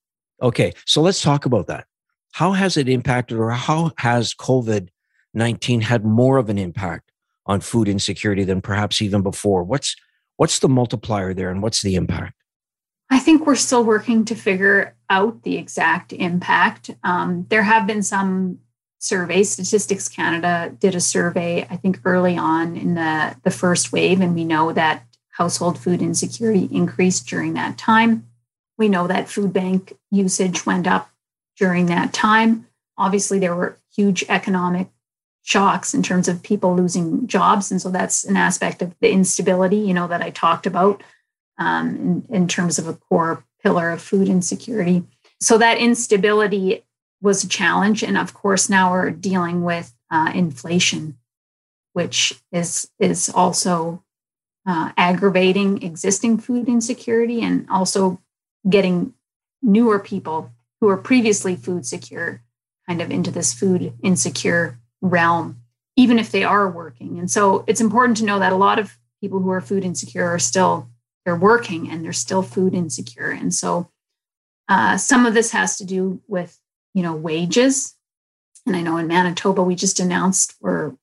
Okay, 0.43 0.73
so 0.87 1.01
let's 1.01 1.23
talk 1.23 1.47
about 1.47 1.67
that. 1.69 1.87
How 2.33 2.53
has 2.53 2.77
it 2.77 2.89
impacted, 2.89 3.39
or 3.39 3.51
how 3.51 3.93
has 3.99 4.35
COVID 4.35 4.89
19 5.35 5.83
had 5.83 6.05
more 6.05 6.39
of 6.39 6.49
an 6.49 6.59
impact 6.59 7.13
on 7.47 7.61
food 7.61 7.89
insecurity 7.89 8.45
than 8.45 8.61
perhaps 8.61 9.03
even 9.03 9.23
before? 9.23 9.65
What's 9.65 9.97
what's 10.37 10.61
the 10.61 10.69
multiplier 10.69 11.35
there 11.35 11.51
and 11.51 11.63
what's 11.63 11.83
the 11.83 11.97
impact? 11.97 12.38
I 13.11 13.19
think 13.19 13.47
we're 13.47 13.57
still 13.57 13.85
working 13.85 14.25
to 14.27 14.35
figure 14.35 14.95
out 15.09 15.43
the 15.43 15.57
exact 15.57 16.13
impact. 16.13 16.91
Um, 17.03 17.47
there 17.49 17.63
have 17.63 17.87
been 17.87 18.03
some 18.03 18.59
surveys. 18.99 19.51
Statistics 19.51 20.09
Canada 20.09 20.75
did 20.79 20.95
a 20.95 21.01
survey, 21.01 21.67
I 21.71 21.77
think, 21.77 22.01
early 22.05 22.37
on 22.37 22.77
in 22.77 22.95
the, 22.95 23.37
the 23.43 23.51
first 23.51 23.93
wave, 23.93 24.21
and 24.21 24.35
we 24.35 24.45
know 24.45 24.73
that 24.73 25.05
household 25.31 25.79
food 25.79 26.03
insecurity 26.03 26.69
increased 26.71 27.27
during 27.29 27.55
that 27.55 27.79
time. 27.79 28.27
We 28.77 28.89
know 28.89 29.07
that 29.07 29.29
food 29.29 29.53
bank 29.53 29.97
usage 30.11 30.67
went 30.67 30.87
up 30.87 31.11
during 31.57 31.87
that 31.87 32.13
time. 32.13 32.67
Obviously, 32.97 33.39
there 33.39 33.55
were 33.55 33.79
huge 33.95 34.25
economic 34.29 34.89
shocks 35.43 35.95
in 35.95 36.03
terms 36.03 36.29
of 36.29 36.43
people 36.43 36.77
losing 36.77 37.27
jobs. 37.27 37.71
And 37.71 37.81
so 37.81 37.91
that's 37.91 38.25
an 38.25 38.37
aspect 38.37 38.83
of 38.83 38.95
the 39.01 39.11
instability, 39.11 39.79
you 39.79 39.95
know, 39.95 40.07
that 40.09 40.23
I 40.23 40.31
talked 40.31 40.67
about 40.67 41.03
um, 41.59 42.25
in, 42.29 42.37
in 42.37 42.49
terms 42.49 42.79
of 42.79 42.87
a 42.87 42.95
core 42.95 43.45
pillar 43.63 43.91
of 43.91 44.01
food 44.01 44.29
insecurity. 44.29 45.05
So 45.41 45.59
that 45.59 45.79
instability 45.79 46.85
was 47.21 47.45
a 47.45 47.49
challenge. 47.49 48.03
And 48.03 48.17
of 48.17 48.35
course, 48.35 48.69
now 48.69 48.93
we're 48.93 49.11
dealing 49.11 49.65
with 49.65 49.95
uh, 50.11 50.33
inflation, 50.35 51.19
which 51.93 52.41
is, 52.53 52.91
is 52.99 53.29
also 53.29 54.03
uh, 54.67 54.93
aggravating 54.97 55.83
existing 55.83 56.39
food 56.39 56.69
insecurity 56.69 57.43
and 57.43 57.67
also 57.71 58.21
getting 58.69 59.15
newer 59.63 59.99
people 59.99 60.53
who 60.81 60.89
are 60.89 60.97
previously 60.97 61.57
food 61.57 61.87
secure 61.87 62.43
kind 62.87 63.03
of 63.03 63.11
into 63.11 63.31
this 63.31 63.53
food 63.53 63.93
insecure 64.03 64.79
realm, 65.01 65.61
even 65.97 66.19
if 66.19 66.31
they 66.31 66.45
are 66.45 66.71
working. 66.71 67.19
And 67.19 67.31
so 67.31 67.65
it's 67.67 67.81
important 67.81 68.17
to 68.19 68.25
know 68.25 68.39
that 68.39 68.53
a 68.53 68.57
lot 68.57 68.79
of 68.79 68.97
people 69.21 69.41
who 69.41 69.51
are 69.51 69.61
food 69.61 69.85
insecure 69.85 70.27
are 70.27 70.39
still 70.39 70.89
they're 71.29 71.37
working 71.37 71.91
and 71.91 72.03
they're 72.03 72.13
still 72.15 72.41
food 72.41 72.73
insecure. 72.73 73.29
And 73.29 73.53
so 73.53 73.91
uh, 74.67 74.97
some 74.97 75.27
of 75.27 75.35
this 75.35 75.51
has 75.51 75.77
to 75.77 75.85
do 75.85 76.23
with 76.27 76.59
you 76.95 77.03
know 77.03 77.15
wages. 77.15 77.95
And 78.65 78.75
I 78.75 78.81
know 78.81 78.97
in 78.97 79.09
Manitoba 79.09 79.63
we 79.63 79.75
just 79.75 80.01
announced 80.01 80.55
we're 80.59 80.95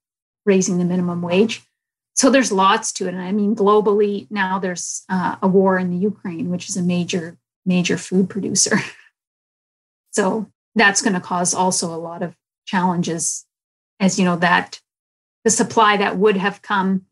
raising 0.43 0.79
the 0.79 0.83
minimum 0.83 1.21
wage. 1.21 1.61
So 2.15 2.31
there's 2.31 2.51
lots 2.51 2.91
to 2.93 3.05
it. 3.05 3.13
And 3.13 3.21
I 3.21 3.33
mean, 3.33 3.55
globally 3.55 4.25
now 4.31 4.57
there's 4.57 5.03
uh, 5.09 5.35
a 5.43 5.47
war 5.47 5.77
in 5.77 5.91
the 5.91 5.97
Ukraine, 5.97 6.49
which 6.49 6.69
is 6.69 6.75
a 6.75 6.81
major 6.81 7.38
major 7.67 7.99
food 7.99 8.27
producer. 8.27 8.77
so 10.11 10.51
that's 10.73 11.03
going 11.03 11.13
to 11.13 11.19
cause 11.19 11.53
also 11.53 11.93
a 11.93 12.01
lot 12.01 12.23
of 12.23 12.35
challenges 12.65 13.45
as 13.99 14.17
you 14.17 14.25
know 14.25 14.38
that 14.38 14.81
the 15.43 15.51
supply 15.51 15.97
that 15.97 16.17
would 16.17 16.38
have 16.38 16.63
come 16.63 17.05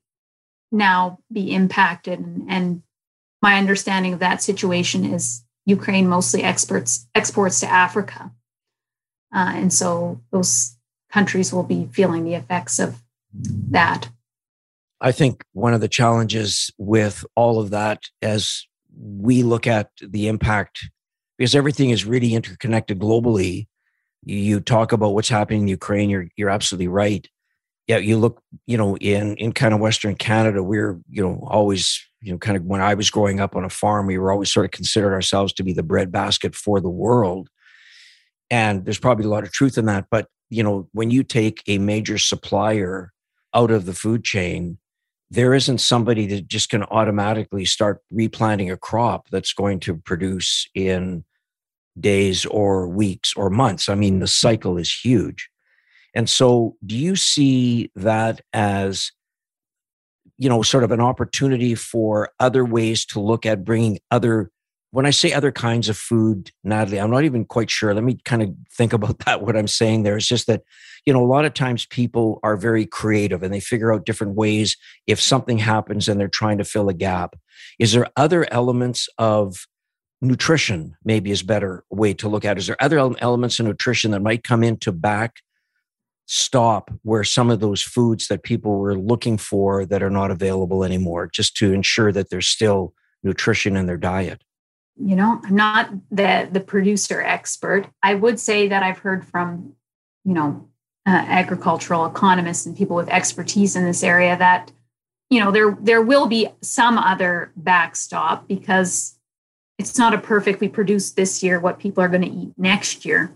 now 0.72 1.20
be 1.32 1.54
impacted 1.54 2.18
and, 2.18 2.48
and 2.50 2.82
my 3.44 3.58
understanding 3.58 4.14
of 4.14 4.20
that 4.20 4.42
situation 4.42 5.06
is 5.06 5.44
ukraine 5.66 6.08
mostly 6.08 6.42
exports 6.44 7.08
exports 7.14 7.60
to 7.60 7.68
africa 7.68 8.32
uh, 9.36 9.52
and 9.56 9.72
so 9.72 10.20
those 10.32 10.78
countries 11.12 11.54
will 11.54 11.64
be 11.64 11.88
feeling 11.94 12.24
the 12.24 12.34
effects 12.34 12.80
of 12.80 13.02
that 13.70 14.10
i 15.02 15.12
think 15.12 15.44
one 15.54 15.74
of 15.74 15.82
the 15.82 15.88
challenges 15.88 16.72
with 16.78 17.26
all 17.36 17.60
of 17.60 17.70
that 17.70 18.02
as 18.22 18.66
we 18.96 19.44
look 19.44 19.68
at 19.68 19.90
the 20.02 20.28
impact 20.28 20.90
because 21.38 21.56
everything 21.56 21.90
is 21.92 22.06
really 22.06 22.34
interconnected 22.34 23.00
globally 23.00 23.68
you 24.26 24.60
talk 24.60 24.92
about 24.92 25.14
what's 25.14 25.30
happening 25.30 25.64
in 25.64 25.68
Ukraine. 25.68 26.10
You're 26.10 26.28
you're 26.36 26.50
absolutely 26.50 26.88
right. 26.88 27.28
Yeah, 27.88 27.98
you 27.98 28.18
look, 28.18 28.42
you 28.66 28.78
know, 28.78 28.98
in 28.98 29.36
in 29.38 29.52
kind 29.52 29.74
of 29.74 29.80
Western 29.80 30.16
Canada, 30.16 30.64
we're 30.64 31.00
you 31.10 31.22
know 31.22 31.46
always 31.50 32.02
you 32.24 32.32
know 32.32 32.38
kind 32.38 32.58
of 32.58 32.64
when 32.64 32.82
I 32.82 32.94
was 32.94 33.10
growing 33.10 33.40
up 33.40 33.56
on 33.56 33.66
a 33.66 33.70
farm, 33.70 34.08
we 34.08 34.18
were 34.18 34.32
always 34.32 34.52
sort 34.52 34.66
of 34.66 34.72
considered 34.72 35.14
ourselves 35.14 35.54
to 35.54 35.64
be 35.64 35.74
the 35.74 35.84
breadbasket 35.84 36.56
for 36.56 36.80
the 36.80 36.90
world. 36.90 37.50
And 38.50 38.86
there's 38.86 39.00
probably 39.00 39.26
a 39.26 39.30
lot 39.30 39.44
of 39.44 39.52
truth 39.52 39.78
in 39.78 39.86
that. 39.86 40.06
But 40.10 40.28
you 40.50 40.64
know, 40.64 40.88
when 40.94 41.12
you 41.12 41.24
take 41.24 41.62
a 41.68 41.78
major 41.78 42.18
supplier 42.18 43.12
out 43.54 43.72
of 43.72 43.86
the 43.86 43.94
food 43.94 44.24
chain, 44.24 44.78
there 45.30 45.54
isn't 45.54 45.80
somebody 45.80 46.28
that 46.28 46.48
just 46.48 46.70
can 46.70 46.84
automatically 46.84 47.66
start 47.66 48.02
replanting 48.12 48.72
a 48.72 48.78
crop 48.78 49.28
that's 49.32 49.54
going 49.54 49.80
to 49.82 49.96
produce 49.96 50.68
in 50.76 51.24
days 52.00 52.46
or 52.46 52.88
weeks 52.88 53.34
or 53.36 53.50
months. 53.50 53.90
I 53.90 53.96
mean, 53.96 54.20
the 54.20 54.28
cycle 54.28 54.78
is 54.78 54.94
huge. 54.94 55.50
And 56.14 56.30
so, 56.30 56.76
do 56.86 56.96
you 56.96 57.16
see 57.16 57.92
that 57.96 58.42
as, 58.54 59.12
you 60.38 60.50
know, 60.50 60.62
sort 60.62 60.84
of 60.84 60.92
an 60.92 61.02
opportunity 61.02 61.76
for 61.76 62.30
other 62.40 62.66
ways 62.66 63.06
to 63.08 63.20
look 63.20 63.46
at 63.46 63.64
bringing 63.64 64.00
other, 64.12 64.52
when 64.92 65.06
I 65.06 65.12
say 65.12 65.32
other 65.32 65.52
kinds 65.52 65.90
of 65.90 65.98
food, 65.98 66.52
Natalie, 66.64 67.00
I'm 67.00 67.12
not 67.12 67.24
even 67.24 67.46
quite 67.46 67.70
sure. 67.70 67.94
Let 67.94 68.04
me 68.04 68.20
kind 68.26 68.42
of 68.42 68.54
think 68.72 68.94
about 68.94 69.20
that, 69.20 69.42
what 69.42 69.56
I'm 69.56 69.68
saying 69.68 70.04
there. 70.04 70.18
It's 70.18 70.28
just 70.28 70.48
that, 70.48 70.64
you 71.06 71.14
know, 71.14 71.24
a 71.24 71.26
lot 71.26 71.46
of 71.46 71.54
times 71.54 71.86
people 71.86 72.40
are 72.44 72.58
very 72.58 72.86
creative 72.86 73.44
and 73.44 73.54
they 73.54 73.60
figure 73.60 73.94
out 73.94 74.06
different 74.06 74.36
ways 74.36 74.78
if 75.08 75.20
something 75.20 75.58
happens 75.58 76.08
and 76.08 76.20
they're 76.20 76.28
trying 76.28 76.58
to 76.58 76.66
fill 76.66 76.90
a 76.90 76.94
gap. 76.94 77.36
Is 77.80 77.94
there 77.94 78.08
other 78.16 78.52
elements 78.52 79.10
of 79.18 79.68
nutrition 80.24 80.96
maybe 81.04 81.30
is 81.32 81.44
better 81.44 81.84
way 81.90 82.14
to 82.14 82.30
look 82.30 82.46
at. 82.46 82.58
Is 82.58 82.68
there 82.68 82.82
other 82.82 82.98
elements 82.98 83.60
of 83.60 83.66
nutrition 83.66 84.12
that 84.12 84.22
might 84.22 84.44
come 84.44 84.64
into 84.64 84.92
back 84.92 85.42
stop 86.26 86.92
where 87.04 87.24
some 87.24 87.50
of 87.50 87.60
those 87.60 87.82
foods 87.82 88.28
that 88.28 88.44
people 88.44 88.78
were 88.80 88.98
looking 88.98 89.38
for 89.38 89.86
that 89.86 90.02
are 90.02 90.10
not 90.10 90.32
available 90.32 90.84
anymore, 90.84 91.28
just 91.28 91.56
to 91.58 91.74
ensure 91.74 92.12
that 92.12 92.30
there's 92.30 92.48
still 92.48 92.94
nutrition 93.24 93.76
in 93.76 93.86
their 93.86 93.98
diet? 93.98 94.44
You 94.96 95.16
know, 95.16 95.42
I'm 95.44 95.56
not 95.56 95.90
the 96.12 96.48
the 96.52 96.60
producer 96.60 97.22
expert. 97.22 97.88
I 98.04 98.14
would 98.14 98.40
say 98.40 98.68
that 98.68 98.84
I've 98.84 99.00
heard 99.00 99.26
from, 99.26 99.74
you 100.24 100.34
know, 100.34 100.70
uh, 101.06 101.12
agricultural 101.28 102.06
economists 102.06 102.66
and 102.66 102.78
people 102.78 102.96
with 102.96 103.10
expertise 103.10 103.76
in 103.76 103.84
this 103.86 104.04
area 104.04 104.38
that 104.38 104.72
you 105.30 105.40
know 105.40 105.52
there 105.52 105.78
there 105.82 106.02
will 106.02 106.28
be 106.28 106.48
some 106.62 106.98
other 106.98 107.52
backstop 107.58 108.48
because 108.48 109.18
it's 109.78 109.98
not 109.98 110.14
a 110.14 110.18
perfect 110.18 110.62
we 110.62 110.70
produce 110.70 111.12
this 111.12 111.44
year 111.44 111.60
what 111.60 111.80
people 111.80 112.02
are 112.04 112.08
going 112.08 112.22
to 112.22 112.30
eat 112.30 112.54
next 112.58 113.04
year 113.04 113.34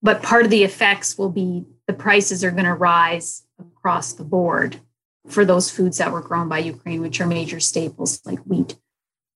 but 0.00 0.22
part 0.22 0.44
of 0.44 0.50
the 0.50 0.62
effects 0.62 1.18
will 1.18 1.30
be 1.30 1.64
the 1.88 1.94
prices 1.94 2.44
are 2.44 2.52
going 2.52 2.64
to 2.64 2.74
rise 2.74 3.42
across 3.58 4.12
the 4.12 4.24
board 4.24 4.78
for 5.26 5.44
those 5.44 5.70
foods 5.70 5.98
that 5.98 6.12
were 6.12 6.20
grown 6.20 6.48
by 6.48 6.58
ukraine 6.58 7.00
which 7.00 7.20
are 7.20 7.26
major 7.26 7.58
staples 7.58 8.20
like 8.24 8.38
wheat. 8.40 8.76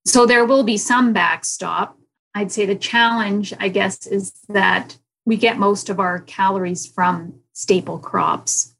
So 0.07 0.27
there 0.27 0.45
will 0.45 0.63
be 0.63 0.77
some 0.77 1.13
backstop. 1.13 1.99
I'd 2.35 2.53
say 2.53 2.65
the 2.65 2.77
challenge 2.77 3.53
i 3.59 3.69
guess 3.69 4.07
is 4.07 4.33
that 4.49 4.97
we 5.25 5.37
get 5.37 5.59
most 5.59 5.89
of 5.89 5.99
our 5.99 6.21
calories 6.21 6.87
from 6.87 7.41
staple 7.53 7.99
crops. 7.99 8.75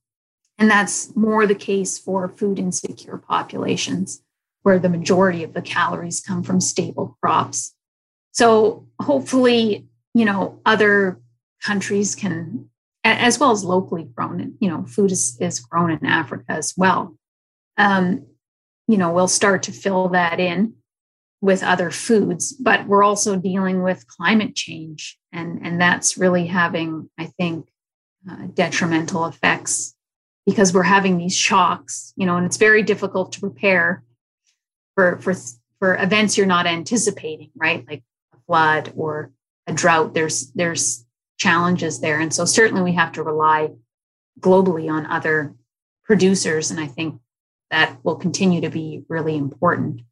And 0.59 0.71
that's 0.71 1.15
more 1.17 1.47
the 1.47 1.55
case 1.55 1.99
for 1.99 2.29
food 2.29 2.59
insecure 2.59 3.19
populations 3.19 4.23
where 4.63 4.79
the 4.79 4.89
majority 4.89 5.43
of 5.43 5.55
the 5.55 5.63
calories 5.63 6.21
come 6.21 6.43
from 6.43 6.61
staple 6.61 7.17
crops. 7.21 7.75
So 8.33 8.87
hopefully, 9.01 9.87
you 10.15 10.25
know, 10.25 10.61
other 10.65 11.21
countries 11.63 12.15
can, 12.15 12.71
as 13.19 13.39
well 13.39 13.51
as 13.51 13.65
locally 13.65 14.05
grown, 14.05 14.55
you 14.61 14.69
know, 14.69 14.85
food 14.85 15.13
is, 15.13 15.37
is 15.41 15.61
grown 15.61 15.91
in 15.91 16.05
Africa 16.07 16.53
as 16.53 16.75
well. 16.77 17.17
Um, 17.77 18.27
you 18.89 18.99
know, 18.99 19.13
we'll 19.13 19.29
start 19.29 19.65
to 19.65 19.73
fill 19.73 20.09
that 20.11 20.41
in 20.41 20.75
with 21.41 21.63
other 21.63 21.91
foods, 21.91 22.53
but 22.53 22.87
we're 22.87 23.03
also 23.03 23.37
dealing 23.37 23.83
with 23.83 24.07
climate 24.07 24.55
change, 24.55 25.19
and 25.33 25.65
and 25.65 25.81
that's 25.81 26.17
really 26.17 26.47
having, 26.47 27.11
I 27.19 27.27
think, 27.27 27.69
uh, 28.31 28.47
detrimental 28.55 29.27
effects 29.27 29.95
because 30.47 30.73
we're 30.73 30.83
having 30.83 31.19
these 31.19 31.37
shocks, 31.37 32.13
you 32.17 32.27
know, 32.27 32.37
and 32.37 32.47
it's 32.47 32.57
very 32.57 32.83
difficult 32.83 33.33
to 33.33 33.41
prepare 33.41 34.05
for 34.95 35.19
for 35.19 35.35
for 35.79 35.97
events 35.97 36.37
you're 36.37 36.47
not 36.47 36.67
anticipating, 36.67 37.51
right? 37.57 37.85
Like 37.89 38.03
a 38.35 38.39
flood 38.47 38.93
or 38.97 39.33
a 39.67 39.73
drought. 39.73 40.15
There's 40.15 40.51
there's 40.53 41.02
challenges 41.43 42.01
there, 42.01 42.21
and 42.21 42.33
so 42.33 42.45
certainly 42.45 42.83
we 42.83 42.93
have 42.93 43.13
to 43.13 43.23
rely 43.23 43.71
globally 44.41 44.91
on 44.91 45.07
other 45.07 45.55
producers, 46.05 46.71
and 46.71 46.79
I 46.79 46.87
think 46.87 47.21
that 47.71 47.99
will 48.05 48.17
continue 48.17 48.61
to 48.61 48.71
be 48.71 49.05
really 49.09 49.37
important. 49.37 50.03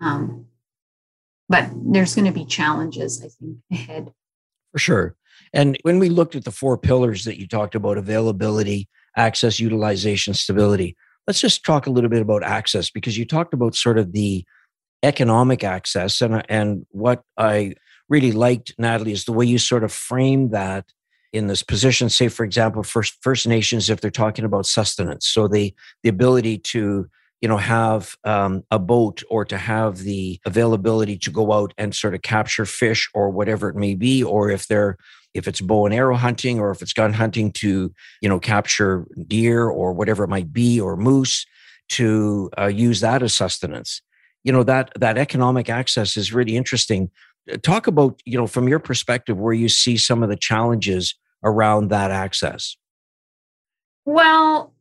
Um, 0.00 0.46
but 1.48 1.70
there's 1.74 2.14
going 2.14 2.26
to 2.26 2.32
be 2.32 2.44
challenges, 2.44 3.22
I 3.24 3.28
think, 3.28 3.58
ahead. 3.72 4.12
For 4.72 4.78
sure. 4.78 5.16
And 5.52 5.78
when 5.82 5.98
we 5.98 6.08
looked 6.08 6.34
at 6.34 6.44
the 6.44 6.50
four 6.50 6.76
pillars 6.76 7.24
that 7.24 7.38
you 7.38 7.46
talked 7.46 7.74
about 7.74 7.98
availability, 7.98 8.88
access, 9.16 9.60
utilization, 9.60 10.34
stability, 10.34 10.96
let's 11.26 11.40
just 11.40 11.64
talk 11.64 11.86
a 11.86 11.90
little 11.90 12.10
bit 12.10 12.22
about 12.22 12.42
access 12.42 12.90
because 12.90 13.16
you 13.16 13.24
talked 13.24 13.54
about 13.54 13.74
sort 13.74 13.98
of 13.98 14.12
the 14.12 14.44
economic 15.02 15.62
access 15.62 16.20
and 16.20 16.42
and 16.48 16.86
what 16.90 17.22
I 17.36 17.74
really 18.08 18.32
liked 18.32 18.74
Natalie 18.78 19.12
is 19.12 19.24
the 19.24 19.32
way 19.32 19.46
you 19.46 19.58
sort 19.58 19.84
of 19.84 19.92
frame 19.92 20.50
that 20.50 20.86
in 21.32 21.46
this 21.48 21.62
position. 21.62 22.08
Say 22.08 22.28
for 22.28 22.44
example 22.44 22.82
first 22.82 23.16
first 23.20 23.46
nations 23.46 23.90
if 23.90 24.00
they're 24.00 24.10
talking 24.10 24.44
about 24.44 24.66
sustenance. 24.66 25.26
So 25.26 25.48
the 25.48 25.74
the 26.02 26.08
ability 26.08 26.58
to 26.58 27.08
you 27.40 27.48
know 27.48 27.58
have 27.58 28.16
um, 28.24 28.62
a 28.70 28.78
boat 28.78 29.22
or 29.30 29.44
to 29.44 29.58
have 29.58 29.98
the 29.98 30.40
availability 30.46 31.18
to 31.18 31.30
go 31.30 31.52
out 31.52 31.74
and 31.76 31.94
sort 31.94 32.14
of 32.14 32.22
capture 32.22 32.64
fish 32.64 33.08
or 33.14 33.30
whatever 33.30 33.68
it 33.68 33.76
may 33.76 33.94
be 33.94 34.22
or 34.22 34.50
if 34.50 34.66
they're 34.66 34.96
if 35.34 35.46
it's 35.46 35.60
bow 35.60 35.84
and 35.84 35.94
arrow 35.94 36.16
hunting 36.16 36.58
or 36.58 36.70
if 36.70 36.80
it's 36.80 36.94
gun 36.94 37.12
hunting 37.12 37.52
to 37.52 37.92
you 38.22 38.28
know 38.28 38.40
capture 38.40 39.06
deer 39.26 39.68
or 39.68 39.92
whatever 39.92 40.24
it 40.24 40.28
might 40.28 40.52
be 40.52 40.80
or 40.80 40.96
moose 40.96 41.44
to 41.88 42.50
uh, 42.58 42.66
use 42.66 43.00
that 43.00 43.22
as 43.22 43.34
sustenance. 43.34 44.02
You 44.44 44.52
know 44.52 44.62
that 44.62 44.92
that 44.96 45.18
economic 45.18 45.68
access 45.68 46.16
is 46.16 46.32
really 46.32 46.56
interesting 46.56 47.10
talk 47.62 47.86
about 47.86 48.20
you 48.24 48.36
know 48.36 48.46
from 48.46 48.68
your 48.68 48.78
perspective 48.78 49.38
where 49.38 49.54
you 49.54 49.68
see 49.68 49.96
some 49.96 50.22
of 50.22 50.28
the 50.28 50.36
challenges 50.36 51.14
around 51.44 51.88
that 51.88 52.10
access 52.10 52.76
Well, 54.04 54.72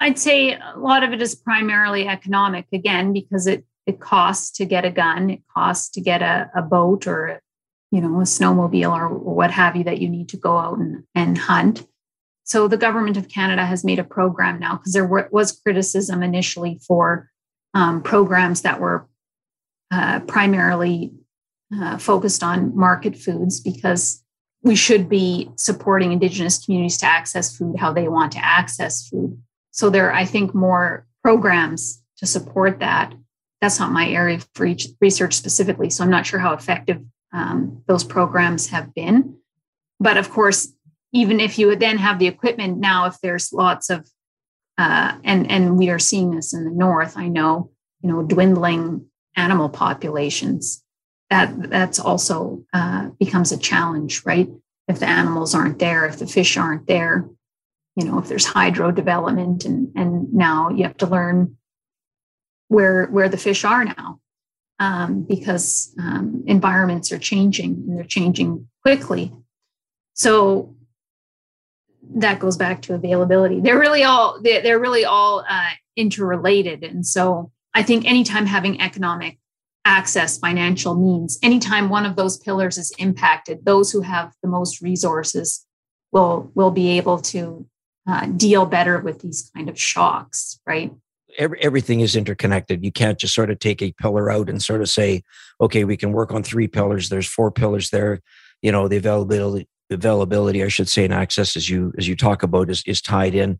I'd 0.00 0.18
say 0.18 0.54
a 0.54 0.78
lot 0.78 1.02
of 1.02 1.12
it 1.12 1.20
is 1.20 1.34
primarily 1.34 2.08
economic 2.08 2.66
again 2.72 3.12
because 3.12 3.46
it 3.46 3.64
it 3.86 4.00
costs 4.00 4.50
to 4.58 4.64
get 4.64 4.84
a 4.84 4.90
gun, 4.90 5.30
it 5.30 5.42
costs 5.52 5.90
to 5.90 6.00
get 6.00 6.22
a, 6.22 6.50
a 6.54 6.62
boat 6.62 7.06
or 7.06 7.40
you 7.90 8.00
know 8.00 8.20
a 8.20 8.24
snowmobile 8.24 8.92
or, 8.92 9.08
what 9.08 9.50
have 9.50 9.76
you 9.76 9.84
that 9.84 10.00
you 10.00 10.08
need 10.08 10.28
to 10.30 10.36
go 10.36 10.56
out 10.56 10.78
and, 10.78 11.04
and 11.14 11.38
hunt. 11.38 11.86
So 12.44 12.66
the 12.66 12.76
government 12.76 13.16
of 13.16 13.28
Canada 13.28 13.64
has 13.64 13.84
made 13.84 13.98
a 13.98 14.04
program 14.04 14.58
now 14.58 14.76
because 14.76 14.92
there 14.92 15.28
was 15.30 15.52
criticism 15.52 16.22
initially 16.22 16.80
for 16.86 17.30
um, 17.74 18.02
programs 18.02 18.62
that 18.62 18.80
were 18.80 19.06
uh, 19.92 20.20
primarily 20.20 21.12
uh, 21.74 21.98
focused 21.98 22.42
on 22.42 22.76
market 22.76 23.16
foods 23.16 23.60
because 23.60 24.22
we 24.62 24.76
should 24.76 25.08
be 25.08 25.50
supporting 25.56 26.12
Indigenous 26.12 26.64
communities 26.64 26.98
to 26.98 27.06
access 27.06 27.56
food 27.56 27.76
how 27.78 27.92
they 27.92 28.08
want 28.08 28.32
to 28.32 28.44
access 28.44 29.08
food. 29.08 29.40
So 29.70 29.88
there 29.88 30.08
are, 30.08 30.12
I 30.12 30.24
think, 30.24 30.54
more 30.54 31.06
programs 31.22 32.02
to 32.18 32.26
support 32.26 32.80
that. 32.80 33.14
That's 33.60 33.78
not 33.78 33.92
my 33.92 34.08
area 34.08 34.40
for 34.54 34.68
research 35.00 35.34
specifically, 35.34 35.90
so 35.90 36.02
I'm 36.02 36.10
not 36.10 36.26
sure 36.26 36.40
how 36.40 36.54
effective 36.54 37.02
um, 37.32 37.82
those 37.86 38.04
programs 38.04 38.68
have 38.68 38.94
been. 38.94 39.36
But 39.98 40.16
of 40.16 40.30
course, 40.30 40.72
even 41.12 41.40
if 41.40 41.58
you 41.58 41.66
would 41.66 41.80
then 41.80 41.98
have 41.98 42.18
the 42.18 42.26
equipment 42.26 42.78
now, 42.78 43.06
if 43.06 43.20
there's 43.20 43.52
lots 43.52 43.90
of 43.90 44.08
uh, 44.78 45.18
and 45.24 45.50
and 45.50 45.76
we 45.76 45.90
are 45.90 45.98
seeing 45.98 46.30
this 46.34 46.54
in 46.54 46.64
the 46.64 46.70
north, 46.70 47.16
I 47.16 47.28
know, 47.28 47.70
you 48.00 48.10
know, 48.10 48.22
dwindling 48.22 49.06
animal 49.36 49.68
populations. 49.68 50.82
That 51.30 51.70
that's 51.70 52.00
also 52.00 52.64
uh, 52.72 53.10
becomes 53.18 53.52
a 53.52 53.58
challenge, 53.58 54.22
right? 54.26 54.48
If 54.88 54.98
the 54.98 55.08
animals 55.08 55.54
aren't 55.54 55.78
there, 55.78 56.06
if 56.06 56.18
the 56.18 56.26
fish 56.26 56.56
aren't 56.56 56.88
there, 56.88 57.28
you 57.96 58.04
know 58.04 58.18
if 58.18 58.28
there's 58.28 58.46
hydro 58.46 58.90
development 58.90 59.64
and 59.64 59.92
and 59.96 60.32
now 60.32 60.70
you 60.70 60.84
have 60.84 60.96
to 60.98 61.06
learn 61.06 61.56
where 62.68 63.06
where 63.06 63.28
the 63.28 63.36
fish 63.36 63.64
are 63.64 63.84
now 63.84 64.20
um, 64.78 65.22
because 65.22 65.94
um, 65.98 66.42
environments 66.46 67.12
are 67.12 67.18
changing 67.18 67.84
and 67.86 67.98
they're 67.98 68.04
changing 68.04 68.68
quickly. 68.82 69.32
So 70.14 70.74
that 72.14 72.40
goes 72.40 72.56
back 72.56 72.82
to 72.82 72.94
availability. 72.94 73.60
They're 73.60 73.78
really 73.78 74.02
all 74.02 74.40
they're 74.42 74.80
really 74.80 75.04
all 75.04 75.44
uh, 75.48 75.70
interrelated. 75.96 76.82
And 76.82 77.06
so 77.06 77.52
i 77.74 77.82
think 77.82 78.04
anytime 78.04 78.46
having 78.46 78.80
economic 78.80 79.38
access, 79.90 80.38
financial 80.38 80.94
means. 80.94 81.38
Anytime 81.42 81.88
one 81.88 82.06
of 82.06 82.14
those 82.14 82.38
pillars 82.38 82.78
is 82.78 82.92
impacted, 82.98 83.64
those 83.64 83.90
who 83.90 84.02
have 84.02 84.32
the 84.42 84.48
most 84.48 84.80
resources 84.80 85.66
will 86.12 86.50
will 86.54 86.70
be 86.70 86.96
able 86.96 87.18
to 87.18 87.66
uh, 88.08 88.26
deal 88.26 88.66
better 88.66 89.00
with 89.00 89.20
these 89.20 89.50
kind 89.54 89.68
of 89.68 89.78
shocks, 89.78 90.60
right? 90.64 90.92
Every, 91.38 91.60
everything 91.60 92.00
is 92.00 92.16
interconnected. 92.16 92.84
You 92.84 92.92
can't 92.92 93.18
just 93.18 93.34
sort 93.34 93.50
of 93.50 93.58
take 93.58 93.82
a 93.82 93.92
pillar 93.92 94.30
out 94.30 94.48
and 94.48 94.62
sort 94.62 94.80
of 94.80 94.88
say, 94.88 95.22
okay, 95.60 95.84
we 95.84 95.96
can 95.96 96.12
work 96.12 96.32
on 96.32 96.42
three 96.42 96.68
pillars. 96.68 97.08
There's 97.08 97.28
four 97.28 97.50
pillars 97.50 97.90
there. 97.90 98.20
You 98.62 98.72
know, 98.72 98.86
the 98.86 98.96
availability 98.96 99.68
availability, 99.90 100.62
I 100.62 100.68
should 100.68 100.88
say, 100.88 101.04
and 101.04 101.12
access, 101.12 101.56
as 101.56 101.68
you 101.68 101.92
as 101.98 102.06
you 102.06 102.14
talk 102.14 102.44
about, 102.44 102.70
is 102.70 102.84
is 102.86 103.02
tied 103.02 103.34
in. 103.34 103.58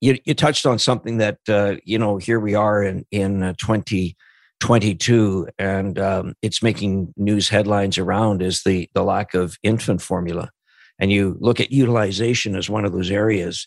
You, 0.00 0.18
you 0.24 0.34
touched 0.34 0.64
on 0.66 0.78
something 0.78 1.16
that 1.18 1.38
uh, 1.48 1.76
you 1.84 1.98
know. 1.98 2.18
Here 2.18 2.38
we 2.38 2.54
are 2.54 2.84
in 2.84 3.04
in 3.10 3.42
uh, 3.42 3.54
20- 3.54 4.14
22 4.60 5.48
and 5.58 5.98
um, 5.98 6.34
it's 6.42 6.62
making 6.62 7.12
news 7.16 7.48
headlines 7.48 7.98
around 7.98 8.42
is 8.42 8.62
the 8.62 8.88
the 8.94 9.02
lack 9.02 9.34
of 9.34 9.56
infant 9.62 10.00
formula. 10.00 10.50
And 10.98 11.12
you 11.12 11.36
look 11.40 11.60
at 11.60 11.72
utilization 11.72 12.56
as 12.56 12.70
one 12.70 12.84
of 12.84 12.92
those 12.92 13.10
areas. 13.10 13.66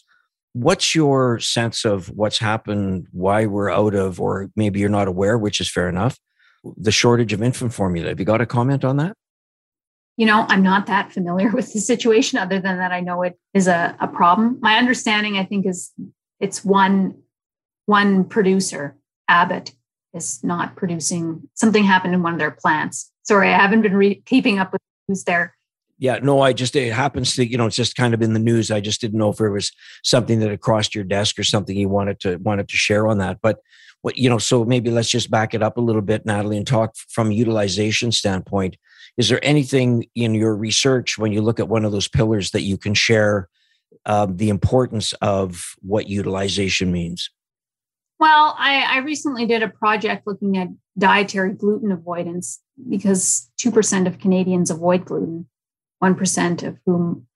What's 0.54 0.96
your 0.96 1.40
sense 1.40 1.86
of 1.86 2.08
what's 2.10 2.40
happened 2.40 3.08
why 3.12 3.46
we're 3.46 3.70
out 3.70 3.94
of 3.94 4.20
or 4.20 4.50
maybe 4.56 4.80
you're 4.80 4.90
not 4.90 5.08
aware 5.08 5.38
which 5.38 5.62
is 5.62 5.70
fair 5.70 5.88
enough 5.88 6.18
the 6.76 6.92
shortage 6.92 7.34
of 7.34 7.44
infant 7.44 7.74
formula? 7.74 8.10
Have 8.10 8.20
you 8.20 8.26
got 8.26 8.42
a 8.42 8.46
comment 8.46 8.84
on 8.84 8.98
that? 8.98 9.16
You 10.18 10.26
know 10.26 10.46
i'm 10.50 10.64
not 10.64 10.88
that 10.88 11.14
familiar 11.14 11.50
with 11.54 11.72
the 11.72 11.80
situation 11.80 12.40
other 12.40 12.60
than 12.60 12.78
that 12.78 12.92
i 12.92 13.00
know 13.00 13.22
it 13.22 13.40
is 13.54 13.68
a, 13.68 13.96
a 14.02 14.08
problem. 14.08 14.58
My 14.60 14.78
understanding 14.78 15.38
i 15.38 15.46
think 15.46 15.68
is 15.68 15.92
it's 16.40 16.66
one 16.66 17.22
one 17.86 18.26
producer 18.26 18.98
abbott 19.28 19.72
is 20.14 20.44
not 20.44 20.76
producing 20.76 21.48
something 21.54 21.84
happened 21.84 22.14
in 22.14 22.24
one 22.24 22.34
of 22.34 22.40
their 22.40 22.52
plants 22.52 23.12
sorry 23.24 23.50
i 23.50 23.58
haven't 23.58 23.82
been 23.82 23.96
re- 23.96 24.22
keeping 24.26 24.60
up 24.60 24.72
with 24.72 24.82
who's 25.08 25.24
there 25.24 25.56
yeah, 26.02 26.18
no, 26.24 26.40
I 26.40 26.54
just 26.54 26.78
it 26.78 26.94
happens 26.94 27.36
to 27.36 27.46
you 27.46 27.58
know 27.58 27.66
it's 27.66 27.76
just 27.76 27.98
kind 27.98 28.14
of 28.14 28.22
in 28.22 28.32
the 28.32 28.40
news. 28.40 28.72
I 28.72 28.80
just 28.80 29.02
didn't 29.02 29.20
know 29.20 29.32
if 29.32 29.42
it 29.42 29.50
was 29.50 29.74
something 30.02 30.40
that 30.40 30.50
had 30.50 30.62
crossed 30.62 30.96
your 30.96 31.04
desk 31.04 31.38
or 31.38 31.44
something 31.44 31.76
you 31.76 31.90
wanted 31.90 32.22
to 32.22 32.38
wanted 32.38 32.70
to 32.70 32.78
share 32.78 33.06
on 33.06 33.18
that. 33.18 33.40
But 33.42 33.60
what 34.02 34.18
you 34.18 34.30
know, 34.30 34.38
so 34.38 34.64
maybe 34.64 34.92
let's 34.92 35.10
just 35.10 35.30
back 35.30 35.54
it 35.54 35.62
up 35.62 35.78
a 35.78 35.82
little 35.82 36.02
bit, 36.02 36.26
Natalie, 36.26 36.56
and 36.56 36.66
talk 36.66 36.96
from 37.10 37.32
a 37.32 37.34
utilization 37.34 38.14
standpoint. 38.14 38.78
Is 39.18 39.28
there 39.28 39.44
anything 39.44 40.06
in 40.16 40.34
your 40.34 40.56
research 40.56 41.18
when 41.18 41.34
you 41.34 41.42
look 41.42 41.60
at 41.60 41.68
one 41.68 41.84
of 41.84 41.92
those 41.92 42.08
pillars 42.08 42.52
that 42.52 42.62
you 42.62 42.78
can 42.78 42.94
share 42.94 43.50
uh, 44.06 44.28
the 44.30 44.48
importance 44.48 45.12
of 45.22 45.76
what 45.82 46.08
utilization 46.08 46.94
means? 46.94 47.30
Well, 48.20 48.56
I, 48.58 48.84
I 48.84 48.98
recently 49.00 49.46
did 49.46 49.64
a 49.64 49.70
project 49.70 50.28
looking 50.28 50.58
at 50.58 50.68
dietary 50.98 51.54
gluten 51.54 51.92
avoidance 51.92 52.60
because 52.90 53.50
2% 53.60 54.08
of 54.08 54.20
Canadians 54.20 54.70
avoid 54.70 55.06
gluten. 55.06 55.48
1% 56.04 56.64
of 56.64 56.78
whom 56.86 57.28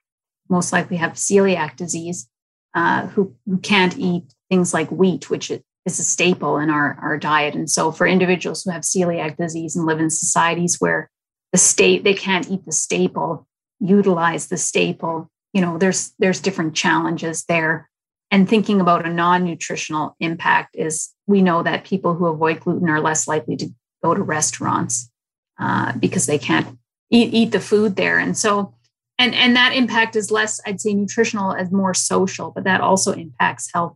most 0.49 0.71
likely 0.71 0.97
have 0.97 1.13
celiac 1.13 1.75
disease, 1.75 2.29
uh, 2.73 3.07
who, 3.07 3.35
who 3.45 3.57
can't 3.57 3.97
eat 3.97 4.33
things 4.49 4.73
like 4.73 4.89
wheat, 4.91 5.29
which 5.29 5.51
is 5.51 5.61
a 5.85 6.03
staple 6.03 6.57
in 6.57 6.69
our, 6.69 6.97
our 7.01 7.17
diet. 7.17 7.55
And 7.55 7.69
so 7.69 7.91
for 7.91 8.07
individuals 8.07 8.63
who 8.63 8.71
have 8.71 8.83
celiac 8.83 9.37
disease 9.37 9.75
and 9.75 9.85
live 9.85 9.99
in 9.99 10.09
societies 10.09 10.77
where 10.79 11.09
the 11.51 11.57
state, 11.57 12.03
they 12.03 12.13
can't 12.13 12.49
eat 12.49 12.65
the 12.65 12.71
staple, 12.71 13.47
utilize 13.79 14.47
the 14.47 14.57
staple, 14.57 15.29
you 15.53 15.61
know, 15.61 15.77
there's 15.77 16.13
there's 16.19 16.39
different 16.39 16.75
challenges 16.75 17.45
there. 17.45 17.89
And 18.33 18.49
thinking 18.49 18.81
about 18.81 19.05
a 19.05 19.13
non-nutritional 19.13 20.15
impact 20.19 20.75
is 20.75 21.13
we 21.27 21.43
know 21.43 21.61
that 21.61 21.83
people 21.83 22.15
who 22.15 22.25
avoid 22.25 22.61
gluten 22.61 22.89
are 22.89 22.99
less 22.99 23.27
likely 23.27 23.55
to 23.57 23.69
go 24.03 24.15
to 24.15 24.23
restaurants 24.23 25.11
uh, 25.59 25.93
because 25.99 26.25
they 26.25 26.39
can't 26.39 26.79
eat 27.11 27.31
eat 27.31 27.51
the 27.51 27.59
food 27.59 27.95
there. 27.95 28.17
And 28.17 28.35
so 28.35 28.73
and 29.19 29.35
and 29.35 29.55
that 29.55 29.75
impact 29.75 30.15
is 30.15 30.31
less 30.31 30.59
i'd 30.65 30.81
say 30.81 30.95
nutritional 30.95 31.53
as 31.53 31.71
more 31.71 31.93
social 31.93 32.49
but 32.49 32.63
that 32.63 32.81
also 32.81 33.13
impacts 33.13 33.69
health. 33.71 33.95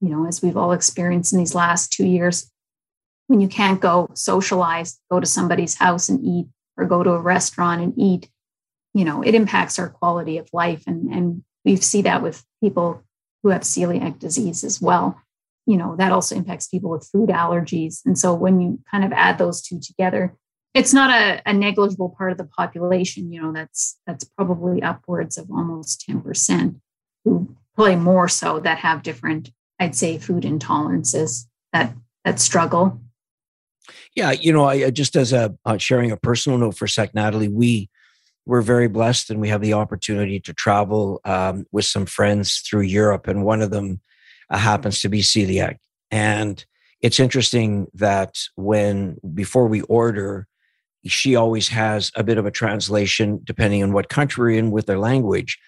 You 0.00 0.10
know 0.10 0.28
as 0.28 0.40
we've 0.40 0.56
all 0.56 0.70
experienced 0.70 1.32
in 1.32 1.40
these 1.40 1.56
last 1.56 1.92
two 1.92 2.06
years 2.06 2.48
when 3.26 3.40
you 3.40 3.48
can't 3.48 3.80
go 3.80 4.08
socialize 4.14 5.00
go 5.10 5.18
to 5.18 5.26
somebody's 5.26 5.74
house 5.74 6.08
and 6.08 6.24
eat 6.24 6.46
or 6.76 6.84
go 6.84 7.02
to 7.02 7.10
a 7.10 7.20
restaurant 7.20 7.82
and 7.82 7.92
eat 7.96 8.30
you 8.94 9.04
know 9.04 9.20
it 9.20 9.34
impacts 9.34 9.80
our 9.80 9.88
quality 9.88 10.38
of 10.38 10.48
life. 10.52 10.84
And 10.86 11.12
and 11.12 11.42
we 11.64 11.74
see 11.74 12.02
that 12.02 12.22
with 12.22 12.44
people 12.62 13.02
who 13.42 13.50
have 13.50 13.62
celiac 13.62 14.18
disease 14.18 14.64
as 14.64 14.80
well 14.80 15.20
you 15.66 15.76
know 15.76 15.94
that 15.96 16.12
also 16.12 16.34
impacts 16.34 16.68
people 16.68 16.90
with 16.90 17.08
food 17.12 17.28
allergies. 17.28 18.00
And 18.04 18.18
so 18.18 18.34
when 18.34 18.60
you 18.60 18.80
kind 18.90 19.04
of 19.04 19.12
add 19.12 19.38
those 19.38 19.62
two 19.62 19.80
together 19.80 20.36
it's 20.74 20.94
not 20.94 21.10
a, 21.10 21.42
a, 21.44 21.52
negligible 21.52 22.14
part 22.16 22.32
of 22.32 22.38
the 22.38 22.44
population 22.44 23.32
you 23.32 23.40
know 23.40 23.52
that's 23.52 23.98
that's 24.06 24.24
probably 24.24 24.82
upwards 24.82 25.36
of 25.36 25.50
almost 25.50 26.04
10% 26.08 26.80
who 27.24 27.54
probably 27.74 27.96
more 27.96 28.28
so 28.28 28.60
that 28.60 28.78
have 28.78 29.02
different 29.02 29.50
i'd 29.78 29.94
say 29.94 30.18
food 30.18 30.44
intolerances 30.44 31.46
that 31.72 31.94
that 32.24 32.38
struggle. 32.38 33.00
Yeah 34.14 34.30
you 34.30 34.52
know 34.52 34.64
i 34.64 34.90
just 34.90 35.16
as 35.16 35.32
a 35.32 35.54
uh, 35.64 35.78
sharing 35.78 36.10
a 36.10 36.16
personal 36.16 36.58
note 36.58 36.76
for 36.76 36.86
sec 36.86 37.14
natalie 37.14 37.48
we 37.48 37.90
we're 38.44 38.62
very 38.62 38.88
blessed 38.88 39.30
and 39.30 39.40
we 39.40 39.48
have 39.48 39.60
the 39.60 39.72
opportunity 39.72 40.40
to 40.40 40.52
travel 40.52 41.20
um, 41.24 41.64
with 41.72 41.84
some 41.84 42.06
friends 42.06 42.62
through 42.68 42.80
europe 42.82 43.26
and 43.26 43.44
one 43.44 43.62
of 43.62 43.70
them 43.70 44.00
uh, 44.50 44.58
happens 44.58 45.00
to 45.00 45.08
be 45.08 45.20
celiac 45.20 45.76
and 46.10 46.64
it's 47.00 47.18
interesting 47.18 47.86
that 47.94 48.38
when 48.54 49.16
before 49.34 49.66
we 49.66 49.80
order 49.82 50.46
she 51.06 51.34
always 51.34 51.68
has 51.68 52.12
a 52.16 52.22
bit 52.22 52.38
of 52.38 52.46
a 52.46 52.50
translation, 52.50 53.40
depending 53.44 53.82
on 53.82 53.92
what 53.92 54.08
country 54.08 54.54
we're 54.54 54.58
in 54.58 54.70
with 54.70 54.86
their 54.86 54.98
language, 54.98 55.58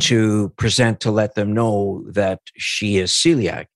to 0.00 0.50
present 0.56 1.00
to 1.00 1.10
let 1.10 1.34
them 1.34 1.52
know 1.52 2.04
that 2.08 2.40
she 2.56 2.98
is 2.98 3.12
celiac. 3.12 3.66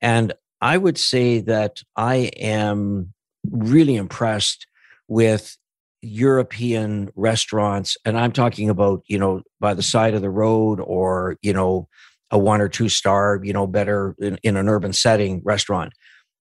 And 0.00 0.32
I 0.60 0.78
would 0.78 0.98
say 0.98 1.40
that 1.40 1.82
I 1.96 2.30
am 2.36 3.12
really 3.50 3.96
impressed 3.96 4.66
with 5.08 5.56
European 6.02 7.10
restaurants. 7.14 7.96
And 8.04 8.18
I'm 8.18 8.32
talking 8.32 8.68
about, 8.68 9.02
you 9.06 9.18
know, 9.18 9.42
by 9.60 9.74
the 9.74 9.82
side 9.82 10.14
of 10.14 10.22
the 10.22 10.30
road 10.30 10.80
or, 10.80 11.36
you 11.42 11.52
know, 11.52 11.88
a 12.30 12.38
one 12.38 12.60
or 12.60 12.68
two 12.68 12.88
star, 12.88 13.40
you 13.42 13.52
know, 13.52 13.66
better 13.66 14.14
in, 14.18 14.38
in 14.42 14.56
an 14.56 14.68
urban 14.68 14.92
setting 14.92 15.40
restaurant 15.44 15.92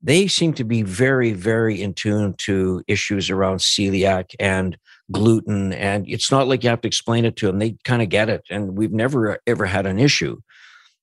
they 0.04 0.28
seem 0.28 0.54
to 0.54 0.63
be 0.63 0.82
very, 0.82 1.34
very 1.34 1.82
in 1.82 1.93
tune 1.93 2.34
to 2.39 2.84
issues 2.88 3.30
around 3.30 3.58
celiac 3.58 4.34
and 4.39 4.78
gluten. 5.12 5.74
And 5.74 6.08
it's 6.08 6.32
not 6.32 6.47
like 6.47 6.63
you 6.63 6.69
have 6.69 6.82
to 6.82 6.88
explain 6.88 7.24
it 7.26 7.36
to 7.38 7.47
them. 7.47 7.60
They 7.60 7.78
kind 7.84 8.02
of 8.02 8.10
get 8.10 8.30
it. 8.30 8.41
And 8.50 8.78
we've 8.78 8.91
never, 8.91 9.39
ever 9.45 9.65
had 9.65 9.86
an 9.86 10.00
issue. 10.00 10.39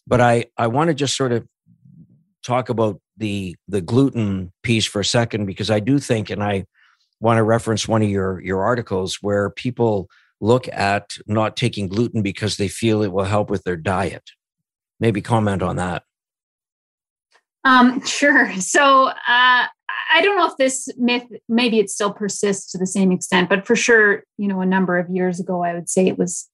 But 0.06 0.20
I, 0.20 0.46
I 0.56 0.66
want 0.66 0.88
to 0.88 0.94
just 0.94 1.16
sort 1.16 1.32
of 1.32 1.46
talk 2.42 2.68
about 2.68 3.00
the 3.16 3.56
the 3.66 3.80
gluten 3.80 4.52
piece 4.62 4.86
for 4.86 5.00
a 5.00 5.04
second 5.04 5.46
because 5.46 5.70
I 5.70 5.80
do 5.80 5.98
think, 5.98 6.30
and 6.30 6.42
I 6.42 6.64
want 7.20 7.38
to 7.38 7.42
reference 7.42 7.88
one 7.88 8.02
of 8.02 8.08
your 8.08 8.40
your 8.40 8.62
articles 8.62 9.18
where 9.20 9.50
people 9.50 10.08
look 10.40 10.68
at 10.68 11.16
not 11.26 11.56
taking 11.56 11.88
gluten 11.88 12.22
because 12.22 12.56
they 12.56 12.68
feel 12.68 13.02
it 13.02 13.12
will 13.12 13.24
help 13.24 13.50
with 13.50 13.64
their 13.64 13.76
diet. 13.76 14.30
Maybe 15.00 15.20
comment 15.20 15.62
on 15.62 15.76
that. 15.76 16.04
Um, 17.64 18.04
sure. 18.04 18.52
So 18.60 19.08
uh, 19.08 19.14
I 19.26 20.22
don't 20.22 20.36
know 20.36 20.46
if 20.46 20.56
this 20.56 20.88
myth, 20.96 21.24
maybe 21.48 21.78
it 21.78 21.90
still 21.90 22.12
persists 22.12 22.72
to 22.72 22.78
the 22.78 22.86
same 22.86 23.12
extent, 23.12 23.48
but 23.48 23.66
for 23.66 23.76
sure, 23.76 24.24
you 24.36 24.48
know, 24.48 24.60
a 24.60 24.66
number 24.66 24.98
of 24.98 25.10
years 25.10 25.40
ago, 25.40 25.62
I 25.62 25.74
would 25.74 25.88
say 25.88 26.06
it 26.06 26.18
was 26.18 26.48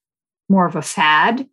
more 0.48 0.66
of 0.66 0.77
a 0.77 0.83
fad 0.83 1.46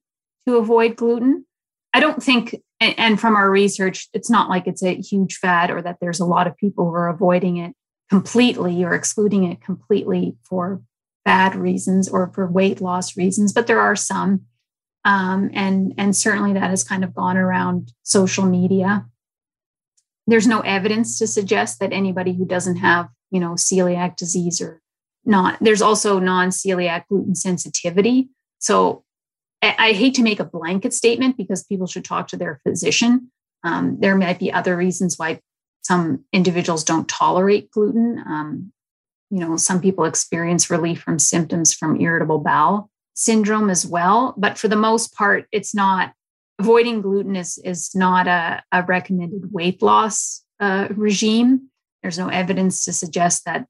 to 0.48 0.58
avoid 0.58 0.96
gluten. 0.96 1.46
I 1.94 2.00
don't 2.00 2.24
think, 2.24 2.56
and 2.80 3.20
from 3.20 3.36
our 3.36 3.52
research, 3.52 4.08
it's 4.14 4.30
not 4.30 4.50
like 4.50 4.68
it's 4.68 4.84
a 4.84 4.96
huge 4.96 5.36
fad 5.36 5.70
or 5.70 5.82
that 5.82 5.98
there's 6.00 6.20
a 6.20 6.26
lot 6.26 6.48
of 6.48 6.58
people 6.58 6.86
who 6.86 6.96
are 6.96 7.10
avoiding 7.10 7.58
it 7.58 7.76
completely 8.12 8.84
or 8.84 8.94
excluding 8.94 9.46
it 9.46 9.62
completely 9.62 10.36
for 10.44 10.82
bad 11.24 11.56
reasons 11.56 12.10
or 12.10 12.30
for 12.34 12.46
weight 12.46 12.82
loss 12.82 13.16
reasons, 13.16 13.54
but 13.54 13.68
there 13.68 13.80
are 13.80 13.96
some. 13.96 14.42
Um, 15.06 15.50
and 15.54 15.94
and 15.98 16.16
certainly 16.16 16.54
that 16.54 16.70
has 16.70 16.84
kind 16.84 17.04
of 17.04 17.16
gone 17.16 17.38
around 17.38 17.94
social 18.04 18.46
media. 18.46 19.06
There's 20.28 20.46
no 20.46 20.60
evidence 20.60 21.18
to 21.20 21.26
suggest 21.26 21.80
that 21.80 21.94
anybody 21.94 22.34
who 22.34 22.46
doesn't 22.46 22.76
have, 22.76 23.08
you 23.32 23.40
know, 23.40 23.54
celiac 23.54 24.18
disease 24.18 24.62
or 24.62 24.82
not. 25.26 25.58
There's 25.62 25.82
also 25.82 26.20
non-celiac 26.20 27.06
gluten 27.08 27.34
sensitivity. 27.34 28.30
So 28.60 29.04
I, 29.62 29.76
I 29.80 29.92
hate 29.94 30.16
to 30.16 30.24
make 30.24 30.40
a 30.42 30.46
blanket 30.46 30.94
statement 30.94 31.38
because 31.38 31.64
people 31.64 31.88
should 31.88 32.06
talk 32.06 32.28
to 32.28 32.38
their 32.38 32.60
physician. 32.68 33.32
Um, 33.64 33.98
there 34.00 34.18
might 34.18 34.38
be 34.38 34.52
other 34.52 34.76
reasons 34.76 35.18
why 35.18 35.40
some 35.82 36.24
individuals 36.32 36.84
don't 36.84 37.08
tolerate 37.08 37.72
gluten. 37.72 38.24
Um, 38.26 38.72
you 39.30 39.40
know, 39.40 39.58
some 39.58 39.82
people 39.82 40.06
experience 40.06 40.70
relief 40.70 41.02
from 41.02 41.20
symptoms 41.20 41.74
from 41.74 42.00
irritable 42.00 42.40
bowel 42.40 42.90
syndrome 43.14 43.70
as 43.70 43.86
well. 43.86 44.34
But 44.38 44.58
for 44.58 44.68
the 44.68 44.76
most 44.76 45.14
part, 45.14 45.48
it's 45.52 45.76
not 45.76 46.14
avoiding 46.60 47.02
gluten 47.02 47.36
is, 47.36 47.58
is 47.60 47.94
not 47.96 48.28
a, 48.28 48.64
a 48.72 48.84
recommended 48.84 49.52
weight 49.52 49.82
loss 49.82 50.44
uh, 50.60 50.88
regime. 50.92 51.70
There's 52.02 52.20
no 52.20 52.30
evidence 52.30 52.86
to 52.86 52.94
suggest 52.94 53.46
that 53.46 53.66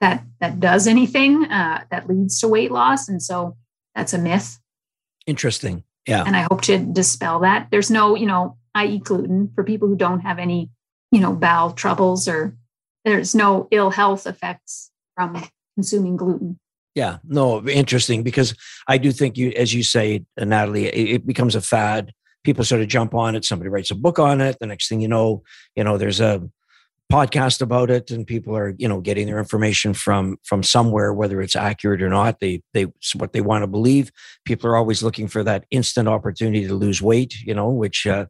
that 0.00 0.24
that 0.40 0.60
does 0.60 0.86
anything 0.86 1.44
uh, 1.44 1.84
that 1.90 2.08
leads 2.08 2.40
to 2.40 2.48
weight 2.48 2.70
loss, 2.70 3.08
and 3.08 3.22
so 3.22 3.56
that's 3.94 4.12
a 4.12 4.18
myth. 4.18 4.58
Interesting. 5.26 5.84
Yeah. 6.06 6.24
And 6.26 6.36
I 6.36 6.46
hope 6.50 6.60
to 6.62 6.78
dispel 6.78 7.40
that. 7.40 7.68
There's 7.70 7.90
no, 7.90 8.14
you 8.14 8.26
know, 8.26 8.58
I 8.74 8.86
eat 8.86 9.04
gluten 9.04 9.50
for 9.54 9.64
people 9.64 9.88
who 9.88 9.96
don't 9.96 10.20
have 10.20 10.38
any, 10.38 10.70
you 11.14 11.20
know, 11.20 11.32
bowel 11.32 11.70
troubles 11.70 12.26
or 12.26 12.56
there's 13.04 13.36
no 13.36 13.68
ill 13.70 13.90
health 13.90 14.26
effects 14.26 14.90
from 15.14 15.40
consuming 15.76 16.16
gluten. 16.16 16.58
Yeah, 16.96 17.18
no, 17.24 17.64
interesting 17.68 18.24
because 18.24 18.54
I 18.88 18.98
do 18.98 19.12
think 19.12 19.36
you, 19.36 19.50
as 19.50 19.72
you 19.72 19.84
say, 19.84 20.24
Natalie, 20.36 20.86
it, 20.86 21.14
it, 21.14 21.26
becomes 21.26 21.54
a 21.54 21.60
fad. 21.60 22.12
People 22.42 22.64
sort 22.64 22.82
of 22.82 22.88
jump 22.88 23.14
on 23.14 23.36
it. 23.36 23.44
Somebody 23.44 23.68
writes 23.68 23.92
a 23.92 23.94
book 23.94 24.18
on 24.18 24.40
it. 24.40 24.56
The 24.58 24.66
next 24.66 24.88
thing 24.88 25.00
you 25.00 25.08
know, 25.08 25.44
you 25.76 25.84
know, 25.84 25.98
there's 25.98 26.20
a 26.20 26.42
podcast 27.12 27.62
about 27.62 27.90
it, 27.90 28.10
and 28.10 28.26
people 28.26 28.56
are, 28.56 28.74
you 28.76 28.88
know, 28.88 29.00
getting 29.00 29.26
their 29.26 29.38
information 29.38 29.94
from 29.94 30.36
from 30.44 30.62
somewhere, 30.62 31.12
whether 31.12 31.40
it's 31.40 31.56
accurate 31.56 32.02
or 32.02 32.08
not. 32.08 32.40
They 32.40 32.62
they 32.74 32.86
what 33.16 33.32
they 33.32 33.40
want 33.40 33.62
to 33.62 33.68
believe. 33.68 34.10
People 34.44 34.68
are 34.68 34.76
always 34.76 35.02
looking 35.02 35.28
for 35.28 35.44
that 35.44 35.64
instant 35.70 36.08
opportunity 36.08 36.66
to 36.66 36.74
lose 36.74 37.00
weight, 37.00 37.34
you 37.44 37.54
know, 37.54 37.70
which 37.70 38.06
uh, 38.06 38.26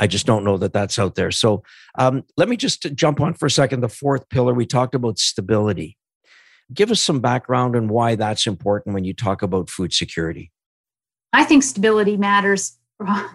I 0.00 0.08
just 0.08 0.26
don't 0.26 0.44
know 0.44 0.56
that 0.56 0.72
that's 0.72 0.98
out 0.98 1.14
there. 1.14 1.30
So 1.30 1.62
um, 1.96 2.24
let 2.36 2.48
me 2.48 2.56
just 2.56 2.94
jump 2.94 3.20
on 3.20 3.34
for 3.34 3.46
a 3.46 3.50
second. 3.50 3.80
The 3.80 3.88
fourth 3.88 4.28
pillar 4.30 4.54
we 4.54 4.66
talked 4.66 4.94
about 4.94 5.18
stability 5.18 5.96
give 6.72 6.90
us 6.90 7.00
some 7.00 7.20
background 7.20 7.76
on 7.76 7.88
why 7.88 8.14
that's 8.14 8.46
important 8.46 8.94
when 8.94 9.04
you 9.04 9.14
talk 9.14 9.42
about 9.42 9.70
food 9.70 9.92
security. 9.92 10.52
I 11.32 11.44
think 11.44 11.62
stability 11.62 12.16
matters. 12.16 12.76
I, 13.00 13.32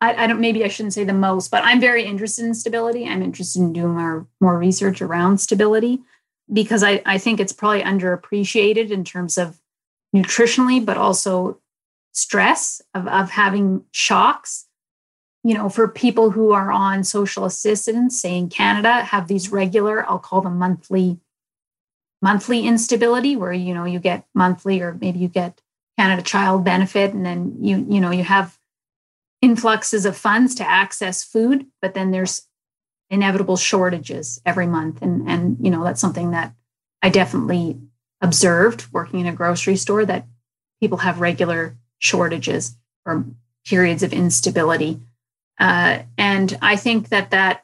I, 0.00 0.26
don't 0.26 0.40
maybe 0.40 0.64
I 0.64 0.68
shouldn't 0.68 0.94
say 0.94 1.04
the 1.04 1.12
most, 1.12 1.50
but 1.50 1.64
I'm 1.64 1.80
very 1.80 2.04
interested 2.04 2.44
in 2.44 2.54
stability. 2.54 3.06
I'm 3.06 3.22
interested 3.22 3.60
in 3.60 3.72
doing 3.72 3.94
more, 3.94 4.26
more 4.40 4.58
research 4.58 5.00
around 5.00 5.38
stability 5.38 6.00
because 6.52 6.82
I, 6.82 7.02
I 7.06 7.18
think 7.18 7.38
it's 7.38 7.52
probably 7.52 7.82
underappreciated 7.82 8.90
in 8.90 9.04
terms 9.04 9.38
of 9.38 9.60
nutritionally, 10.14 10.84
but 10.84 10.96
also 10.96 11.60
stress 12.12 12.82
of, 12.94 13.06
of 13.06 13.30
having 13.30 13.84
shocks. 13.92 14.66
You 15.44 15.54
know, 15.54 15.68
for 15.68 15.88
people 15.88 16.30
who 16.30 16.52
are 16.52 16.70
on 16.70 17.02
social 17.02 17.44
assistance, 17.44 18.20
say 18.20 18.36
in 18.36 18.48
Canada, 18.48 19.02
have 19.02 19.26
these 19.26 19.50
regular, 19.50 20.08
I'll 20.08 20.18
call 20.18 20.40
them 20.40 20.58
monthly 20.58 21.18
monthly 22.20 22.64
instability 22.68 23.34
where 23.34 23.52
you 23.52 23.74
know 23.74 23.84
you 23.84 23.98
get 23.98 24.24
monthly 24.32 24.80
or 24.80 24.96
maybe 25.00 25.18
you 25.18 25.26
get 25.26 25.60
Canada 25.98 26.22
Child 26.22 26.64
Benefit 26.64 27.12
and 27.12 27.26
then 27.26 27.56
you 27.60 27.84
you 27.88 28.00
know 28.00 28.12
you 28.12 28.22
have 28.22 28.56
influxes 29.40 30.06
of 30.06 30.16
funds 30.16 30.54
to 30.54 30.68
access 30.68 31.24
food 31.24 31.66
but 31.80 31.94
then 31.94 32.12
there's 32.12 32.46
inevitable 33.12 33.58
shortages 33.58 34.40
every 34.44 34.66
month. 34.66 35.02
And 35.02 35.28
and 35.28 35.58
you 35.60 35.70
know 35.70 35.84
that's 35.84 36.00
something 36.00 36.32
that 36.32 36.54
I 37.02 37.10
definitely 37.10 37.78
observed 38.20 38.86
working 38.90 39.20
in 39.20 39.26
a 39.26 39.32
grocery 39.32 39.76
store 39.76 40.04
that 40.06 40.26
people 40.80 40.98
have 40.98 41.20
regular 41.20 41.76
shortages 41.98 42.76
or 43.04 43.24
periods 43.66 44.02
of 44.02 44.12
instability 44.12 45.00
uh, 45.58 46.00
and 46.18 46.58
I 46.62 46.76
think 46.76 47.08
that 47.10 47.30
that 47.30 47.62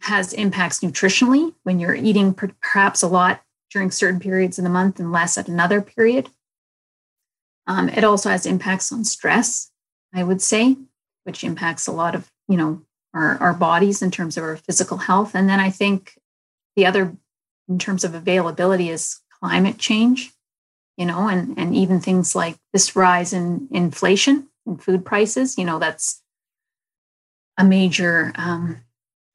has 0.00 0.32
impacts 0.32 0.80
nutritionally 0.80 1.54
when 1.62 1.80
you're 1.80 1.94
eating 1.94 2.34
perhaps 2.34 3.02
a 3.02 3.08
lot 3.08 3.42
during 3.70 3.90
certain 3.90 4.20
periods 4.20 4.58
in 4.58 4.64
the 4.64 4.70
month 4.70 4.98
and 5.00 5.12
less 5.12 5.38
at 5.38 5.48
another 5.48 5.80
period. 5.80 6.28
Um, 7.66 7.88
it 7.88 8.04
also 8.04 8.28
has 8.28 8.44
impacts 8.44 8.92
on 8.92 9.04
stress, 9.04 9.70
I 10.12 10.22
would 10.22 10.42
say, 10.42 10.76
which 11.24 11.42
impacts 11.42 11.86
a 11.86 11.92
lot 11.92 12.14
of, 12.14 12.30
you 12.48 12.56
know, 12.56 12.82
our, 13.14 13.38
our 13.38 13.54
bodies 13.54 14.02
in 14.02 14.10
terms 14.10 14.36
of 14.36 14.44
our 14.44 14.56
physical 14.56 14.98
health. 14.98 15.34
And 15.34 15.48
then 15.48 15.60
I 15.60 15.70
think 15.70 16.18
the 16.76 16.84
other 16.86 17.16
in 17.68 17.78
terms 17.78 18.04
of 18.04 18.14
availability 18.14 18.90
is 18.90 19.20
climate 19.40 19.78
change, 19.78 20.32
you 20.96 21.06
know, 21.06 21.28
and, 21.28 21.58
and 21.58 21.74
even 21.74 22.00
things 22.00 22.34
like 22.34 22.56
this 22.72 22.94
rise 22.94 23.32
in 23.32 23.68
inflation 23.70 24.48
in 24.66 24.76
food 24.76 25.04
prices, 25.04 25.56
you 25.56 25.64
know, 25.64 25.78
that's 25.78 26.22
a 27.58 27.64
major 27.64 28.32
um, 28.36 28.80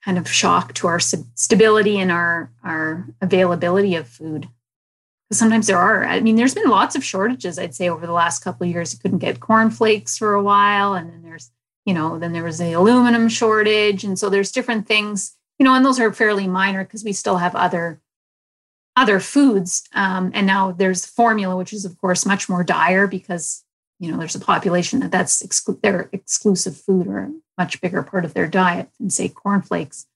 kind 0.03 0.17
of 0.17 0.29
shock 0.29 0.73
to 0.73 0.87
our 0.87 0.99
stability 0.99 1.99
and 1.99 2.11
our 2.11 2.51
our 2.63 3.07
availability 3.21 3.95
of 3.95 4.07
food. 4.07 4.47
Sometimes 5.31 5.67
there 5.67 5.77
are 5.77 6.05
i 6.05 6.19
mean 6.19 6.35
there's 6.35 6.55
been 6.55 6.69
lots 6.69 6.95
of 6.95 7.03
shortages 7.03 7.59
i'd 7.59 7.75
say 7.75 7.87
over 7.87 8.07
the 8.07 8.13
last 8.13 8.43
couple 8.43 8.65
of 8.65 8.71
years. 8.71 8.93
You 8.93 8.99
couldn't 8.99 9.19
get 9.19 9.39
cornflakes 9.39 10.17
for 10.17 10.33
a 10.33 10.43
while 10.43 10.93
and 10.93 11.11
then 11.11 11.21
there's 11.21 11.51
you 11.85 11.93
know 11.93 12.17
then 12.17 12.33
there 12.33 12.43
was 12.43 12.57
the 12.57 12.73
aluminum 12.73 13.29
shortage 13.29 14.03
and 14.03 14.17
so 14.17 14.29
there's 14.29 14.51
different 14.51 14.87
things 14.87 15.35
you 15.59 15.63
know 15.63 15.73
and 15.73 15.85
those 15.85 15.99
are 15.99 16.11
fairly 16.13 16.47
minor 16.47 16.83
because 16.83 17.03
we 17.03 17.13
still 17.13 17.37
have 17.37 17.55
other 17.55 18.01
other 18.95 19.19
foods 19.19 19.83
um, 19.93 20.31
and 20.33 20.47
now 20.47 20.71
there's 20.71 21.05
formula 21.05 21.55
which 21.55 21.73
is 21.73 21.85
of 21.85 21.99
course 21.99 22.25
much 22.25 22.49
more 22.49 22.63
dire 22.63 23.07
because 23.07 23.63
you 23.99 24.11
know 24.11 24.17
there's 24.17 24.35
a 24.35 24.39
population 24.39 24.99
that 25.01 25.11
that's 25.11 25.43
exclu- 25.43 25.81
their 25.81 26.09
exclusive 26.11 26.75
food 26.75 27.07
or 27.07 27.19
a 27.19 27.33
much 27.57 27.81
bigger 27.81 28.01
part 28.01 28.25
of 28.25 28.33
their 28.33 28.47
diet 28.47 28.89
than 28.99 29.09
say 29.09 29.27
cornflakes 29.29 30.07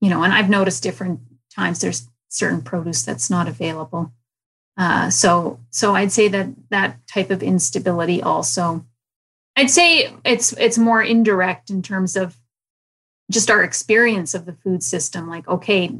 you 0.00 0.08
know 0.08 0.22
and 0.22 0.32
i've 0.32 0.50
noticed 0.50 0.82
different 0.82 1.20
times 1.54 1.80
there's 1.80 2.08
certain 2.28 2.60
produce 2.60 3.02
that's 3.02 3.30
not 3.30 3.48
available. 3.48 4.12
Uh, 4.76 5.10
so 5.10 5.58
so 5.70 5.96
i'd 5.96 6.12
say 6.12 6.28
that 6.28 6.46
that 6.70 6.96
type 7.08 7.30
of 7.30 7.42
instability 7.42 8.22
also 8.22 8.84
i'd 9.56 9.70
say 9.70 10.14
it's 10.24 10.52
it's 10.52 10.78
more 10.78 11.02
indirect 11.02 11.68
in 11.68 11.82
terms 11.82 12.14
of 12.14 12.36
just 13.28 13.50
our 13.50 13.64
experience 13.64 14.34
of 14.34 14.46
the 14.46 14.52
food 14.52 14.80
system 14.80 15.28
like 15.28 15.48
okay 15.48 15.92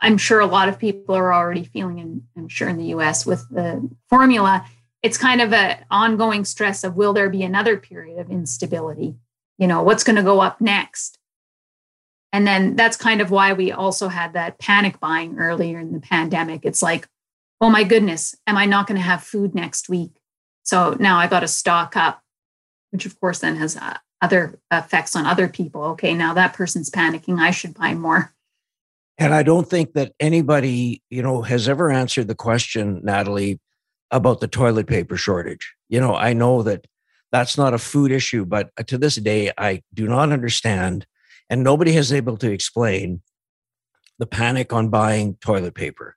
i'm 0.00 0.16
sure 0.16 0.38
a 0.38 0.46
lot 0.46 0.68
of 0.68 0.78
people 0.78 1.16
are 1.16 1.34
already 1.34 1.64
feeling 1.64 1.98
and 1.98 2.22
i'm 2.36 2.46
sure 2.46 2.68
in 2.68 2.78
the 2.78 2.84
us 2.84 3.26
with 3.26 3.44
the 3.50 3.90
formula 4.08 4.64
it's 5.02 5.18
kind 5.18 5.40
of 5.40 5.52
an 5.52 5.84
ongoing 5.90 6.44
stress 6.44 6.84
of 6.84 6.96
will 6.96 7.12
there 7.12 7.30
be 7.30 7.42
another 7.42 7.76
period 7.76 8.18
of 8.18 8.30
instability? 8.30 9.16
You 9.58 9.66
know, 9.66 9.82
what's 9.82 10.04
going 10.04 10.16
to 10.16 10.22
go 10.22 10.40
up 10.40 10.60
next? 10.60 11.18
And 12.32 12.46
then 12.46 12.76
that's 12.76 12.96
kind 12.96 13.20
of 13.20 13.30
why 13.30 13.52
we 13.52 13.72
also 13.72 14.08
had 14.08 14.34
that 14.34 14.58
panic 14.58 15.00
buying 15.00 15.38
earlier 15.38 15.78
in 15.78 15.92
the 15.92 16.00
pandemic. 16.00 16.60
It's 16.64 16.82
like, 16.82 17.08
oh 17.60 17.70
my 17.70 17.84
goodness, 17.84 18.36
am 18.46 18.56
I 18.56 18.66
not 18.66 18.86
going 18.86 18.98
to 18.98 19.04
have 19.06 19.22
food 19.22 19.54
next 19.54 19.88
week? 19.88 20.12
So 20.62 20.96
now 21.00 21.18
I 21.18 21.26
got 21.26 21.40
to 21.40 21.48
stock 21.48 21.96
up, 21.96 22.22
which 22.90 23.06
of 23.06 23.18
course 23.20 23.38
then 23.38 23.56
has 23.56 23.76
uh, 23.76 23.96
other 24.20 24.60
effects 24.70 25.16
on 25.16 25.26
other 25.26 25.48
people. 25.48 25.82
Okay, 25.84 26.14
now 26.14 26.34
that 26.34 26.52
person's 26.52 26.90
panicking. 26.90 27.38
I 27.38 27.50
should 27.50 27.74
buy 27.74 27.94
more. 27.94 28.34
And 29.16 29.34
I 29.34 29.42
don't 29.42 29.68
think 29.68 29.94
that 29.94 30.12
anybody, 30.20 31.02
you 31.10 31.22
know, 31.22 31.42
has 31.42 31.68
ever 31.68 31.90
answered 31.90 32.28
the 32.28 32.36
question, 32.36 33.00
Natalie, 33.02 33.58
about 34.10 34.40
the 34.40 34.48
toilet 34.48 34.86
paper 34.86 35.16
shortage. 35.16 35.74
You 35.88 36.00
know, 36.00 36.14
I 36.14 36.32
know 36.32 36.62
that 36.62 36.86
that's 37.30 37.58
not 37.58 37.74
a 37.74 37.78
food 37.78 38.10
issue. 38.10 38.44
But 38.44 38.70
to 38.86 38.98
this 38.98 39.16
day, 39.16 39.52
I 39.58 39.82
do 39.92 40.08
not 40.08 40.32
understand, 40.32 41.06
and 41.50 41.62
nobody 41.62 41.92
has 41.92 42.12
able 42.12 42.36
to 42.38 42.50
explain 42.50 43.22
the 44.18 44.26
panic 44.26 44.72
on 44.72 44.88
buying 44.88 45.36
toilet 45.36 45.74
paper. 45.74 46.16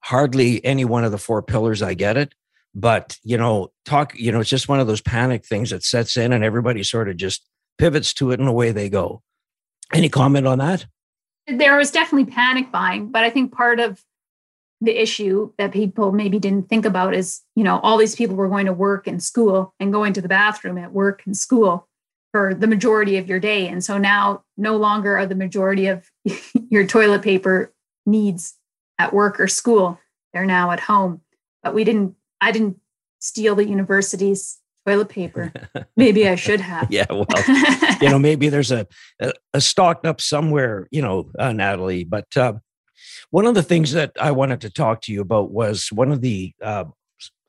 Hardly 0.00 0.64
any 0.64 0.84
one 0.84 1.04
of 1.04 1.12
the 1.12 1.18
four 1.18 1.42
pillars, 1.42 1.82
I 1.82 1.94
get 1.94 2.16
it. 2.16 2.34
But, 2.74 3.18
you 3.24 3.36
know, 3.36 3.72
talk, 3.84 4.14
you 4.16 4.30
know, 4.30 4.40
it's 4.40 4.50
just 4.50 4.68
one 4.68 4.78
of 4.78 4.86
those 4.86 5.00
panic 5.00 5.44
things 5.44 5.70
that 5.70 5.82
sets 5.82 6.16
in 6.16 6.32
and 6.32 6.44
everybody 6.44 6.82
sort 6.84 7.08
of 7.08 7.16
just 7.16 7.44
pivots 7.78 8.14
to 8.14 8.30
it 8.30 8.38
and 8.38 8.48
away 8.48 8.70
they 8.70 8.88
go. 8.88 9.22
Any 9.92 10.08
comment 10.08 10.46
on 10.46 10.58
that? 10.58 10.86
There 11.48 11.76
was 11.76 11.90
definitely 11.90 12.32
panic 12.32 12.70
buying, 12.70 13.10
but 13.10 13.24
I 13.24 13.30
think 13.30 13.52
part 13.52 13.80
of 13.80 14.00
the 14.80 15.00
issue 15.00 15.52
that 15.58 15.72
people 15.72 16.12
maybe 16.12 16.38
didn't 16.38 16.68
think 16.68 16.86
about 16.86 17.14
is, 17.14 17.42
you 17.54 17.62
know, 17.62 17.80
all 17.80 17.98
these 17.98 18.16
people 18.16 18.36
were 18.36 18.48
going 18.48 18.66
to 18.66 18.72
work 18.72 19.06
and 19.06 19.22
school 19.22 19.74
and 19.78 19.92
going 19.92 20.12
to 20.14 20.22
the 20.22 20.28
bathroom 20.28 20.78
at 20.78 20.92
work 20.92 21.22
and 21.26 21.36
school 21.36 21.86
for 22.32 22.54
the 22.54 22.66
majority 22.66 23.16
of 23.18 23.28
your 23.28 23.40
day. 23.40 23.68
And 23.68 23.84
so 23.84 23.98
now 23.98 24.44
no 24.56 24.76
longer 24.76 25.18
are 25.18 25.26
the 25.26 25.34
majority 25.34 25.86
of 25.86 26.10
your 26.70 26.86
toilet 26.86 27.22
paper 27.22 27.72
needs 28.06 28.54
at 28.98 29.12
work 29.12 29.38
or 29.38 29.48
school. 29.48 29.98
They're 30.32 30.46
now 30.46 30.70
at 30.70 30.80
home. 30.80 31.20
But 31.62 31.74
we 31.74 31.84
didn't, 31.84 32.14
I 32.40 32.52
didn't 32.52 32.78
steal 33.18 33.54
the 33.54 33.68
university's 33.68 34.58
toilet 34.86 35.10
paper. 35.10 35.52
Maybe 35.96 36.26
I 36.26 36.36
should 36.36 36.60
have. 36.60 36.90
yeah, 36.90 37.04
well, 37.10 37.26
you 38.00 38.08
know, 38.08 38.18
maybe 38.18 38.48
there's 38.48 38.72
a, 38.72 38.86
a, 39.20 39.32
a 39.52 39.60
stocked 39.60 40.06
up 40.06 40.22
somewhere, 40.22 40.88
you 40.90 41.02
know, 41.02 41.30
uh, 41.38 41.52
Natalie. 41.52 42.04
But 42.04 42.34
uh, 42.34 42.54
one 43.30 43.46
of 43.46 43.54
the 43.54 43.62
things 43.62 43.92
that 43.92 44.12
I 44.20 44.32
wanted 44.32 44.60
to 44.62 44.70
talk 44.70 45.02
to 45.02 45.12
you 45.12 45.20
about 45.20 45.50
was 45.50 45.88
one 45.92 46.10
of 46.12 46.20
the 46.20 46.52
uh, 46.62 46.84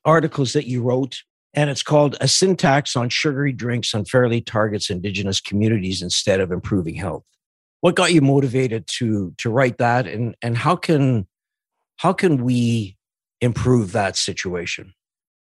articles 0.06 0.54
that 0.54 0.68
you 0.68 0.82
wrote 0.82 1.24
and 1.54 1.70
it's 1.70 1.84
called 1.84 2.16
a 2.22 2.28
sin 2.28 2.56
tax 2.56 2.96
on 2.96 3.10
sugary 3.10 3.52
drinks 3.52 3.94
unfairly 3.94 4.42
targets 4.42 4.90
indigenous 4.90 5.42
communities 5.42 6.02
instead 6.02 6.40
of 6.40 6.52
improving 6.52 6.96
health. 6.96 7.24
What 7.82 7.96
got 7.96 8.14
you 8.14 8.22
motivated 8.22 8.88
to 9.00 9.34
to 9.38 9.50
write 9.50 9.78
that 9.80 10.08
and 10.08 10.36
and 10.42 10.58
how 10.58 10.76
can 10.76 11.28
how 11.98 12.14
can 12.14 12.44
we 12.44 12.98
improve 13.42 13.92
that 13.92 14.16
situation? 14.16 14.94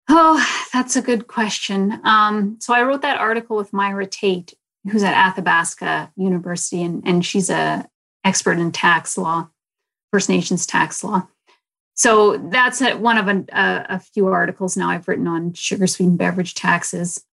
Oh 0.08 0.44
that's 0.72 0.96
a 0.96 1.02
good 1.02 1.28
question. 1.28 2.00
Um, 2.04 2.56
so 2.60 2.74
i 2.74 2.82
wrote 2.82 3.02
that 3.02 3.20
article 3.20 3.56
with 3.56 3.72
myra 3.72 4.06
Tait 4.06 4.54
who's 4.90 5.02
at 5.02 5.14
athabasca 5.14 6.12
university 6.16 6.82
and, 6.82 7.02
and 7.06 7.24
she's 7.24 7.50
a 7.50 7.88
expert 8.24 8.58
in 8.58 8.72
tax 8.72 9.16
law 9.16 9.48
first 10.14 10.28
nations 10.28 10.66
tax 10.66 11.02
law 11.02 11.26
so 11.94 12.36
that's 12.36 12.80
one 12.80 13.18
of 13.18 13.28
a, 13.28 13.44
a, 13.88 14.00
few 14.00 14.26
articles 14.26 14.76
now 14.76 14.90
I've 14.90 15.06
written 15.06 15.28
on 15.28 15.52
sugar 15.52 15.86
sweetened 15.86 16.18
beverage 16.18 16.54
taxes. 16.54 17.24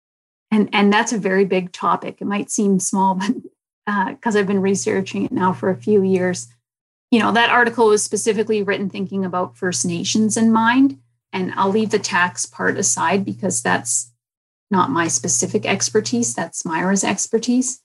And, 0.52 0.70
and 0.72 0.94
that's 0.94 1.14
a 1.14 1.18
very 1.18 1.46
big 1.46 1.72
topic. 1.72 2.22
It 2.22 2.26
might 2.26 2.52
seem 2.52 2.80
small, 2.80 3.16
but 3.86 4.08
because 4.08 4.36
uh, 4.36 4.40
I've 4.40 4.48
been 4.48 4.62
researching 4.62 5.26
it 5.26 5.32
now 5.32 5.52
for 5.52 5.70
a 5.70 5.76
few 5.76 6.04
years, 6.04 6.48
you 7.10 7.20
know, 7.20 7.32
that 7.32 7.50
article 7.50 7.88
was 7.88 8.04
specifically 8.04 8.62
written 8.62 8.90
thinking 8.90 9.26
about 9.26 9.58
First 9.58 9.86
Nations 9.86 10.38
in 10.38 10.52
mind. 10.52 11.00
And 11.34 11.52
I'll 11.56 11.70
leave 11.70 11.90
the 11.90 12.00
tax 12.00 12.46
part 12.46 12.78
aside 12.78 13.26
because 13.26 13.62
that's 13.64 14.12
not 14.70 14.92
my 14.92 15.08
specific 15.08 15.66
expertise. 15.66 16.36
That's 16.36 16.66
Myra's 16.66 17.04
expertise. 17.04 17.82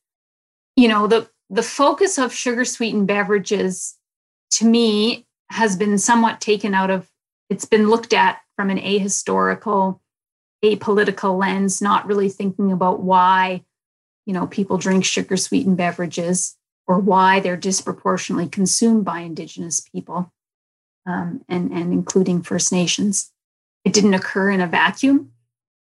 You 0.76 0.88
know, 0.88 1.06
the, 1.06 1.28
the 1.48 1.62
focus 1.62 2.18
of 2.18 2.34
sugar 2.34 2.64
sweetened 2.64 3.06
beverages 3.06 3.96
to 4.56 4.64
me 4.64 5.26
has 5.50 5.76
been 5.76 5.98
somewhat 5.98 6.40
taken 6.40 6.74
out 6.74 6.90
of 6.90 7.08
it's 7.48 7.64
been 7.64 7.88
looked 7.88 8.12
at 8.12 8.40
from 8.56 8.70
an 8.70 8.78
ahistorical 8.78 10.00
apolitical 10.64 11.38
lens 11.38 11.80
not 11.80 12.06
really 12.06 12.28
thinking 12.28 12.72
about 12.72 13.00
why 13.00 13.62
you 14.24 14.32
know 14.32 14.46
people 14.46 14.78
drink 14.78 15.04
sugar 15.04 15.36
sweetened 15.36 15.76
beverages 15.76 16.56
or 16.86 16.98
why 16.98 17.40
they're 17.40 17.56
disproportionately 17.56 18.48
consumed 18.48 19.04
by 19.04 19.20
indigenous 19.20 19.80
people 19.80 20.32
um, 21.06 21.44
and 21.48 21.72
and 21.72 21.92
including 21.92 22.42
first 22.42 22.72
nations. 22.72 23.32
It 23.84 23.92
didn't 23.92 24.14
occur 24.14 24.50
in 24.50 24.60
a 24.60 24.66
vacuum. 24.66 25.32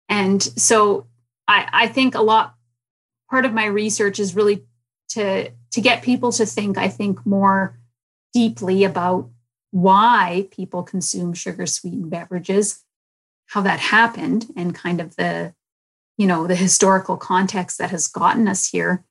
And 0.07 0.41
so 0.41 1.07
i 1.49 1.67
i 1.73 1.87
think 1.87 2.15
a 2.15 2.21
lot 2.21 2.55
part 3.29 3.45
of 3.45 3.53
my 3.53 3.65
research 3.65 4.19
is 4.19 4.35
really 4.35 4.63
to 5.09 5.49
to 5.71 5.81
get 5.81 6.03
people 6.03 6.31
to 6.31 6.45
think 6.45 6.77
i 6.77 6.87
think 6.87 7.25
more 7.25 7.77
deeply 8.33 8.83
about 8.83 9.29
why 9.71 10.47
people 10.51 10.83
consume 10.83 11.33
sugar 11.33 11.65
sweetened 11.65 12.09
beverages, 12.09 12.83
how 13.47 13.61
that 13.61 13.79
happened, 13.79 14.47
and 14.55 14.75
kind 14.75 14.99
of 14.99 15.15
the, 15.15 15.53
you 16.17 16.27
know, 16.27 16.47
the 16.47 16.55
historical 16.55 17.17
context 17.17 17.77
that 17.77 17.91
has 17.91 18.07
gotten 18.07 18.47
us 18.47 18.69
here. 18.69 19.03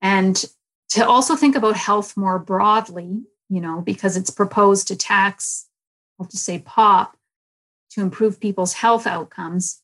And 0.00 0.44
to 0.90 1.06
also 1.06 1.36
think 1.36 1.56
about 1.56 1.76
health 1.76 2.16
more 2.16 2.38
broadly, 2.38 3.22
you 3.48 3.60
know, 3.60 3.80
because 3.80 4.16
it's 4.16 4.30
proposed 4.30 4.88
to 4.88 4.96
tax, 4.96 5.68
I'll 6.18 6.26
just 6.26 6.44
say 6.44 6.58
pop, 6.58 7.16
to 7.90 8.00
improve 8.00 8.40
people's 8.40 8.74
health 8.74 9.06
outcomes. 9.06 9.82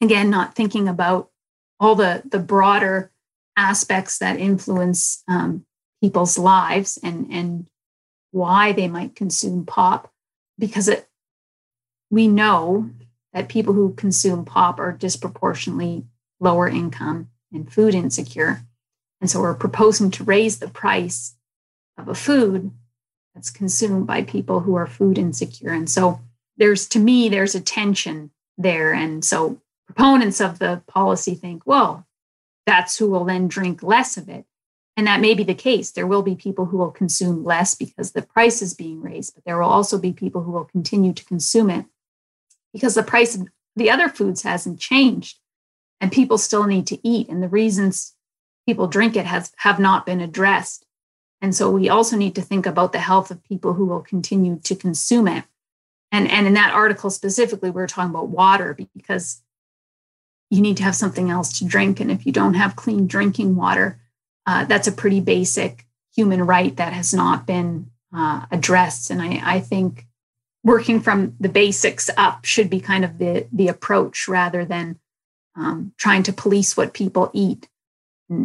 Again, 0.00 0.30
not 0.30 0.54
thinking 0.54 0.88
about 0.88 1.30
all 1.80 1.94
the, 1.94 2.22
the 2.28 2.38
broader 2.38 3.12
aspects 3.56 4.18
that 4.18 4.38
influence 4.38 5.22
um, 5.28 5.64
people's 6.00 6.38
lives 6.38 6.98
and, 7.02 7.26
and 7.30 7.66
why 8.30 8.72
they 8.72 8.88
might 8.88 9.16
consume 9.16 9.64
pop 9.64 10.12
because 10.58 10.88
it, 10.88 11.08
we 12.10 12.26
know 12.28 12.90
that 13.32 13.48
people 13.48 13.74
who 13.74 13.94
consume 13.94 14.44
pop 14.44 14.80
are 14.80 14.92
disproportionately 14.92 16.04
lower 16.40 16.68
income 16.68 17.28
and 17.52 17.72
food 17.72 17.94
insecure. 17.94 18.62
And 19.20 19.30
so 19.30 19.40
we're 19.40 19.54
proposing 19.54 20.10
to 20.12 20.24
raise 20.24 20.58
the 20.58 20.68
price 20.68 21.36
of 21.96 22.08
a 22.08 22.14
food 22.14 22.70
that's 23.34 23.50
consumed 23.50 24.06
by 24.06 24.22
people 24.22 24.60
who 24.60 24.74
are 24.74 24.86
food 24.86 25.18
insecure. 25.18 25.72
And 25.72 25.88
so 25.88 26.20
there's, 26.56 26.86
to 26.88 26.98
me, 26.98 27.28
there's 27.28 27.54
a 27.54 27.60
tension 27.60 28.30
there. 28.56 28.92
And 28.92 29.24
so 29.24 29.60
proponents 29.86 30.40
of 30.40 30.58
the 30.58 30.82
policy 30.86 31.34
think, 31.34 31.62
well, 31.66 32.06
that's 32.66 32.98
who 32.98 33.08
will 33.08 33.24
then 33.24 33.48
drink 33.48 33.82
less 33.82 34.16
of 34.16 34.28
it. 34.28 34.44
And 34.98 35.06
that 35.06 35.20
may 35.20 35.34
be 35.34 35.44
the 35.44 35.54
case. 35.54 35.92
There 35.92 36.08
will 36.08 36.22
be 36.22 36.34
people 36.34 36.64
who 36.64 36.76
will 36.76 36.90
consume 36.90 37.44
less 37.44 37.76
because 37.76 38.10
the 38.10 38.22
price 38.22 38.60
is 38.60 38.74
being 38.74 39.00
raised, 39.00 39.32
but 39.32 39.44
there 39.44 39.56
will 39.56 39.68
also 39.68 39.96
be 39.96 40.12
people 40.12 40.42
who 40.42 40.50
will 40.50 40.64
continue 40.64 41.12
to 41.12 41.24
consume 41.24 41.70
it 41.70 41.86
because 42.72 42.96
the 42.96 43.04
price 43.04 43.36
of 43.36 43.46
the 43.76 43.90
other 43.90 44.08
foods 44.08 44.42
hasn't 44.42 44.80
changed 44.80 45.38
and 46.00 46.10
people 46.10 46.36
still 46.36 46.64
need 46.64 46.84
to 46.88 46.98
eat. 47.06 47.28
And 47.28 47.40
the 47.40 47.48
reasons 47.48 48.16
people 48.66 48.88
drink 48.88 49.14
it 49.14 49.24
has 49.24 49.52
have 49.58 49.78
not 49.78 50.04
been 50.04 50.20
addressed. 50.20 50.84
And 51.40 51.54
so 51.54 51.70
we 51.70 51.88
also 51.88 52.16
need 52.16 52.34
to 52.34 52.42
think 52.42 52.66
about 52.66 52.92
the 52.92 52.98
health 52.98 53.30
of 53.30 53.44
people 53.44 53.74
who 53.74 53.86
will 53.86 54.02
continue 54.02 54.58
to 54.64 54.74
consume 54.74 55.28
it. 55.28 55.44
And, 56.10 56.28
and 56.28 56.44
in 56.44 56.54
that 56.54 56.74
article 56.74 57.10
specifically, 57.10 57.70
we 57.70 57.80
are 57.82 57.86
talking 57.86 58.10
about 58.10 58.30
water 58.30 58.76
because 58.96 59.42
you 60.50 60.60
need 60.60 60.76
to 60.78 60.82
have 60.82 60.96
something 60.96 61.30
else 61.30 61.56
to 61.60 61.64
drink. 61.64 62.00
And 62.00 62.10
if 62.10 62.26
you 62.26 62.32
don't 62.32 62.54
have 62.54 62.74
clean 62.74 63.06
drinking 63.06 63.54
water, 63.54 64.00
uh, 64.48 64.64
that's 64.64 64.88
a 64.88 64.92
pretty 64.92 65.20
basic 65.20 65.84
human 66.16 66.42
right 66.42 66.74
that 66.76 66.94
has 66.94 67.12
not 67.12 67.46
been 67.46 67.90
uh, 68.16 68.46
addressed. 68.50 69.10
And 69.10 69.20
I, 69.20 69.42
I, 69.44 69.60
think 69.60 70.06
working 70.64 71.00
from 71.00 71.36
the 71.38 71.50
basics 71.50 72.08
up 72.16 72.46
should 72.46 72.70
be 72.70 72.80
kind 72.80 73.04
of 73.04 73.18
the, 73.18 73.46
the 73.52 73.68
approach 73.68 74.26
rather 74.26 74.64
than 74.64 74.98
um, 75.54 75.92
trying 75.98 76.22
to 76.22 76.32
police 76.32 76.78
what 76.78 76.94
people 76.94 77.30
eat 77.34 77.68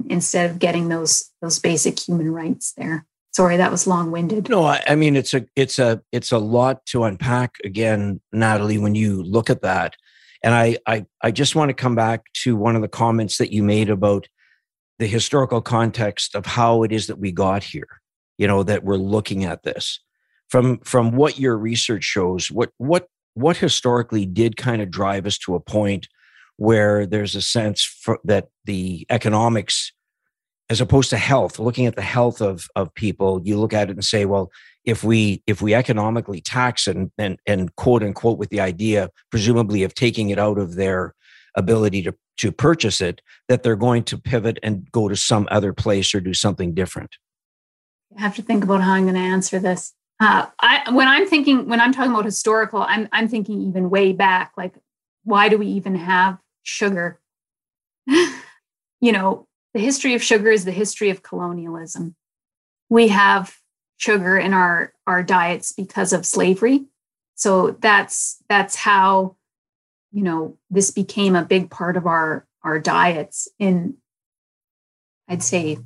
instead 0.09 0.49
of 0.49 0.59
getting 0.59 0.89
those 0.89 1.31
those 1.41 1.59
basic 1.59 1.97
human 1.99 2.33
rights 2.33 2.73
there. 2.73 3.05
Sorry, 3.31 3.55
that 3.55 3.71
was 3.71 3.87
long 3.87 4.11
winded. 4.11 4.49
No, 4.49 4.65
I, 4.65 4.83
I 4.85 4.95
mean 4.95 5.15
it's 5.15 5.33
a 5.33 5.45
it's 5.55 5.79
a 5.79 6.01
it's 6.11 6.33
a 6.33 6.37
lot 6.37 6.85
to 6.87 7.05
unpack 7.05 7.55
again, 7.63 8.19
Natalie. 8.33 8.77
When 8.77 8.95
you 8.95 9.23
look 9.23 9.49
at 9.49 9.61
that, 9.61 9.95
and 10.43 10.53
I 10.53 10.77
I 10.85 11.05
I 11.21 11.31
just 11.31 11.55
want 11.55 11.69
to 11.69 11.73
come 11.73 11.95
back 11.95 12.25
to 12.43 12.57
one 12.57 12.75
of 12.75 12.81
the 12.81 12.87
comments 12.89 13.37
that 13.37 13.53
you 13.53 13.63
made 13.63 13.89
about 13.89 14.27
the 14.99 15.07
historical 15.07 15.61
context 15.61 16.35
of 16.35 16.45
how 16.45 16.83
it 16.83 16.91
is 16.91 17.07
that 17.07 17.19
we 17.19 17.31
got 17.31 17.63
here 17.63 18.01
you 18.37 18.47
know 18.47 18.63
that 18.63 18.83
we're 18.83 18.97
looking 18.97 19.45
at 19.45 19.63
this. 19.63 19.99
From 20.49 20.79
from 20.79 21.11
what 21.11 21.39
your 21.39 21.57
research 21.57 22.03
shows 22.03 22.51
what 22.51 22.71
what 22.77 23.07
what 23.33 23.57
historically 23.57 24.25
did 24.25 24.57
kind 24.57 24.81
of 24.81 24.91
drive 24.91 25.25
us 25.25 25.37
to 25.39 25.55
a 25.55 25.59
point 25.59 26.07
where 26.57 27.07
there's 27.07 27.35
a 27.35 27.41
sense 27.41 27.83
for, 27.83 28.19
that 28.23 28.49
the 28.65 29.05
economics 29.09 29.91
as 30.69 30.79
opposed 30.79 31.09
to 31.09 31.17
health 31.17 31.57
looking 31.59 31.85
at 31.85 31.95
the 31.95 32.01
health 32.01 32.41
of 32.41 32.67
of 32.75 32.93
people 32.93 33.41
you 33.43 33.59
look 33.59 33.73
at 33.73 33.89
it 33.89 33.93
and 33.93 34.05
say 34.05 34.25
well 34.25 34.51
if 34.85 35.03
we 35.03 35.41
if 35.47 35.61
we 35.61 35.73
economically 35.73 36.41
tax 36.41 36.85
and 36.87 37.11
and, 37.17 37.39
and 37.47 37.75
quote 37.75 38.03
unquote 38.03 38.37
with 38.37 38.49
the 38.49 38.59
idea 38.59 39.09
presumably 39.31 39.83
of 39.83 39.95
taking 39.95 40.29
it 40.29 40.37
out 40.37 40.59
of 40.59 40.75
their 40.75 41.15
ability 41.55 42.03
to 42.03 42.13
to 42.37 42.51
purchase 42.51 43.01
it 43.01 43.21
that 43.47 43.63
they're 43.63 43.75
going 43.75 44.03
to 44.03 44.17
pivot 44.17 44.59
and 44.63 44.91
go 44.91 45.07
to 45.07 45.15
some 45.15 45.47
other 45.51 45.73
place 45.73 46.13
or 46.13 46.19
do 46.19 46.33
something 46.33 46.73
different 46.73 47.15
i 48.17 48.21
have 48.21 48.35
to 48.35 48.41
think 48.41 48.63
about 48.63 48.81
how 48.81 48.93
i'm 48.93 49.03
going 49.03 49.15
to 49.15 49.19
answer 49.19 49.59
this 49.59 49.93
uh, 50.19 50.45
I, 50.59 50.91
when 50.91 51.07
i'm 51.07 51.27
thinking 51.27 51.67
when 51.67 51.81
i'm 51.81 51.91
talking 51.91 52.11
about 52.11 52.25
historical 52.25 52.81
I'm, 52.81 53.09
I'm 53.11 53.27
thinking 53.27 53.61
even 53.61 53.89
way 53.89 54.13
back 54.13 54.53
like 54.57 54.75
why 55.23 55.49
do 55.49 55.57
we 55.57 55.67
even 55.67 55.95
have 55.95 56.37
sugar 56.63 57.19
you 59.03 59.11
know, 59.11 59.47
the 59.73 59.79
history 59.79 60.13
of 60.13 60.23
sugar 60.23 60.51
is 60.51 60.65
the 60.65 60.71
history 60.71 61.09
of 61.09 61.23
colonialism. 61.23 62.15
We 62.89 63.09
have 63.09 63.55
sugar 63.97 64.37
in 64.37 64.53
our 64.53 64.93
our 65.07 65.23
diets 65.23 65.71
because 65.71 66.13
of 66.13 66.25
slavery. 66.25 66.85
So 67.35 67.71
that's 67.71 68.41
that's 68.49 68.75
how 68.75 69.35
you 70.13 70.23
know 70.23 70.57
this 70.69 70.91
became 70.91 71.35
a 71.35 71.43
big 71.43 71.69
part 71.69 71.97
of 71.97 72.05
our 72.05 72.47
our 72.63 72.79
diets 72.79 73.49
in 73.59 73.97
I'd 75.27 75.43
say 75.43 75.79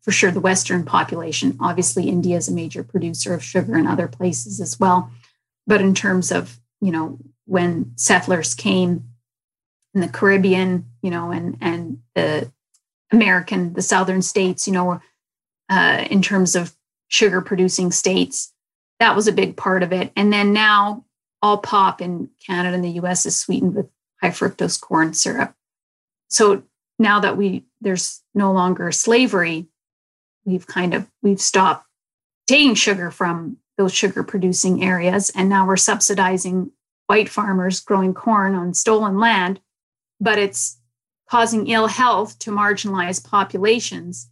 for 0.00 0.12
sure 0.12 0.30
the 0.30 0.40
western 0.40 0.84
population. 0.84 1.56
Obviously 1.60 2.08
India 2.08 2.36
is 2.36 2.48
a 2.48 2.54
major 2.54 2.82
producer 2.82 3.34
of 3.34 3.44
sugar 3.44 3.76
and 3.76 3.86
other 3.86 4.08
places 4.08 4.60
as 4.60 4.80
well. 4.80 5.10
But 5.66 5.82
in 5.82 5.94
terms 5.94 6.32
of, 6.32 6.58
you 6.80 6.90
know, 6.90 7.18
when 7.44 7.92
settlers 7.96 8.54
came 8.54 9.04
in 9.94 10.00
the 10.00 10.08
Caribbean, 10.08 10.86
you 11.02 11.10
know, 11.10 11.30
and 11.30 11.58
and 11.60 11.98
the 12.14 12.50
American, 13.12 13.74
the 13.74 13.82
southern 13.82 14.22
states, 14.22 14.66
you 14.66 14.72
know, 14.72 15.00
uh, 15.68 16.06
in 16.10 16.22
terms 16.22 16.56
of 16.56 16.74
sugar 17.08 17.40
producing 17.40 17.90
states. 17.90 18.52
That 19.00 19.14
was 19.14 19.28
a 19.28 19.32
big 19.32 19.56
part 19.56 19.82
of 19.82 19.92
it. 19.92 20.10
And 20.16 20.32
then 20.32 20.52
now 20.52 21.04
all 21.42 21.58
pop 21.58 22.00
in 22.00 22.30
Canada 22.44 22.74
and 22.74 22.84
the 22.84 23.00
US 23.00 23.26
is 23.26 23.38
sweetened 23.38 23.74
with 23.74 23.88
high 24.20 24.30
fructose 24.30 24.80
corn 24.80 25.14
syrup. 25.14 25.54
So 26.28 26.62
now 26.98 27.20
that 27.20 27.36
we 27.36 27.64
there's 27.80 28.22
no 28.34 28.52
longer 28.52 28.90
slavery, 28.92 29.68
we've 30.44 30.66
kind 30.66 30.94
of 30.94 31.06
we've 31.22 31.40
stopped 31.40 31.86
taking 32.46 32.74
sugar 32.74 33.10
from 33.10 33.58
those 33.76 33.94
sugar 33.94 34.24
producing 34.24 34.82
areas. 34.82 35.30
And 35.30 35.48
now 35.48 35.66
we're 35.66 35.76
subsidizing 35.76 36.72
white 37.06 37.28
farmers 37.28 37.80
growing 37.80 38.12
corn 38.12 38.54
on 38.54 38.74
stolen 38.74 39.18
land, 39.18 39.60
but 40.20 40.38
it's 40.38 40.78
causing 41.30 41.68
ill 41.68 41.86
health 41.86 42.38
to 42.40 42.50
marginalized 42.50 43.24
populations. 43.24 44.28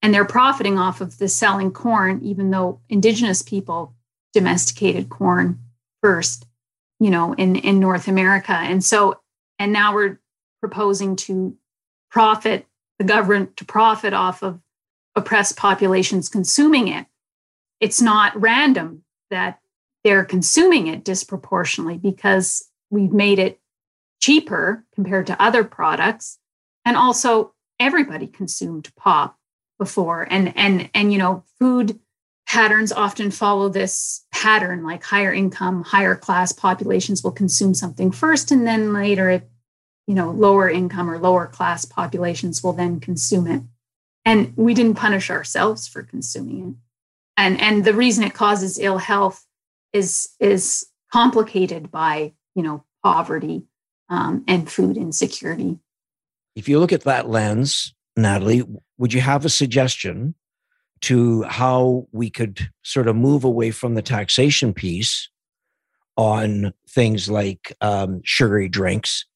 And 0.00 0.14
they're 0.14 0.24
profiting 0.24 0.78
off 0.78 1.00
of 1.00 1.18
the 1.18 1.28
selling 1.28 1.72
corn 1.72 2.20
even 2.22 2.50
though 2.50 2.80
indigenous 2.88 3.42
people 3.42 3.94
domesticated 4.32 5.08
corn 5.08 5.58
first 6.06 6.46
you 7.00 7.10
know 7.10 7.34
in 7.34 7.56
in 7.56 7.80
north 7.80 8.06
america. 8.06 8.52
And 8.52 8.84
so 8.84 9.20
and 9.58 9.72
now 9.72 9.92
we're 9.92 10.20
proposing 10.60 11.16
to 11.16 11.56
profit 12.10 12.64
the 12.98 13.04
government 13.04 13.56
to 13.56 13.64
profit 13.64 14.12
off 14.12 14.42
of 14.44 14.60
oppressed 15.16 15.56
populations 15.56 16.28
consuming 16.28 16.86
it. 16.86 17.06
It's 17.80 18.00
not 18.00 18.40
random 18.40 19.02
that 19.30 19.58
they're 20.04 20.24
consuming 20.24 20.86
it 20.86 21.04
disproportionately 21.04 21.98
because 21.98 22.68
we've 22.90 23.12
made 23.12 23.40
it 23.40 23.58
cheaper 24.20 24.84
compared 24.94 25.26
to 25.26 25.42
other 25.42 25.64
products. 25.64 26.38
And 26.84 26.96
also 26.96 27.52
everybody 27.80 28.28
consumed 28.28 28.94
pop 28.96 29.36
before. 29.76 30.24
And 30.30 30.56
and 30.56 30.88
and 30.94 31.12
you 31.12 31.18
know 31.18 31.42
food 31.58 31.98
patterns 32.46 32.92
often 32.92 33.30
follow 33.30 33.68
this 33.68 34.24
pattern 34.32 34.84
like 34.84 35.02
higher 35.02 35.32
income 35.32 35.82
higher 35.82 36.14
class 36.14 36.52
populations 36.52 37.22
will 37.22 37.32
consume 37.32 37.74
something 37.74 38.12
first 38.12 38.50
and 38.50 38.66
then 38.66 38.92
later 38.92 39.28
it 39.30 39.48
you 40.06 40.14
know 40.14 40.30
lower 40.30 40.68
income 40.68 41.10
or 41.10 41.18
lower 41.18 41.46
class 41.46 41.84
populations 41.84 42.62
will 42.62 42.72
then 42.72 43.00
consume 43.00 43.46
it. 43.46 43.62
And 44.24 44.52
we 44.56 44.74
didn't 44.74 44.96
punish 44.96 45.30
ourselves 45.30 45.86
for 45.86 46.02
consuming 46.02 46.68
it. 46.70 46.74
And 47.36 47.60
and 47.60 47.84
the 47.84 47.94
reason 47.94 48.24
it 48.24 48.34
causes 48.34 48.78
ill 48.78 48.98
health 48.98 49.44
is 49.92 50.30
is 50.40 50.86
complicated 51.12 51.90
by 51.90 52.32
you 52.54 52.62
know 52.62 52.84
poverty 53.02 53.64
um, 54.08 54.44
and 54.46 54.70
food 54.70 54.96
insecurity. 54.96 55.78
If 56.54 56.68
you 56.68 56.78
look 56.78 56.92
at 56.92 57.02
that 57.02 57.28
lens 57.28 57.92
natalie 58.18 58.62
would 58.96 59.12
you 59.12 59.20
have 59.20 59.44
a 59.44 59.50
suggestion 59.50 60.34
to 61.02 61.42
how 61.42 62.06
we 62.12 62.30
could 62.30 62.70
sort 62.82 63.08
of 63.08 63.16
move 63.16 63.44
away 63.44 63.70
from 63.70 63.94
the 63.94 64.02
taxation 64.02 64.72
piece 64.72 65.28
on 66.16 66.72
things 66.88 67.28
like 67.28 67.76
um, 67.80 68.20
sugary 68.24 68.68
drinks 68.68 69.26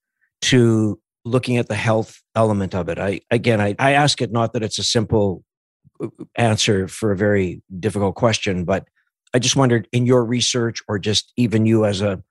to 0.40 0.98
looking 1.24 1.58
at 1.58 1.68
the 1.68 1.74
health 1.74 2.22
element 2.34 2.74
of 2.74 2.88
it. 2.88 2.98
I 2.98 3.20
again 3.30 3.60
I, 3.60 3.74
I 3.78 3.92
ask 3.92 4.22
it 4.22 4.32
not 4.32 4.52
that 4.54 4.62
it's 4.62 4.78
a 4.78 4.84
simple 4.84 5.44
uh, 6.02 6.08
answer 6.36 6.88
for 6.88 7.12
a 7.12 7.16
very 7.16 7.62
difficult 7.78 8.14
question 8.14 8.64
but 8.64 8.86
i 9.34 9.38
just 9.38 9.56
wondered 9.56 9.86
in 9.92 10.06
your 10.06 10.24
research 10.24 10.82
or 10.88 10.98
just 10.98 11.32
even 11.36 11.66
you 11.66 11.84
as 11.84 12.00
a 12.00 12.22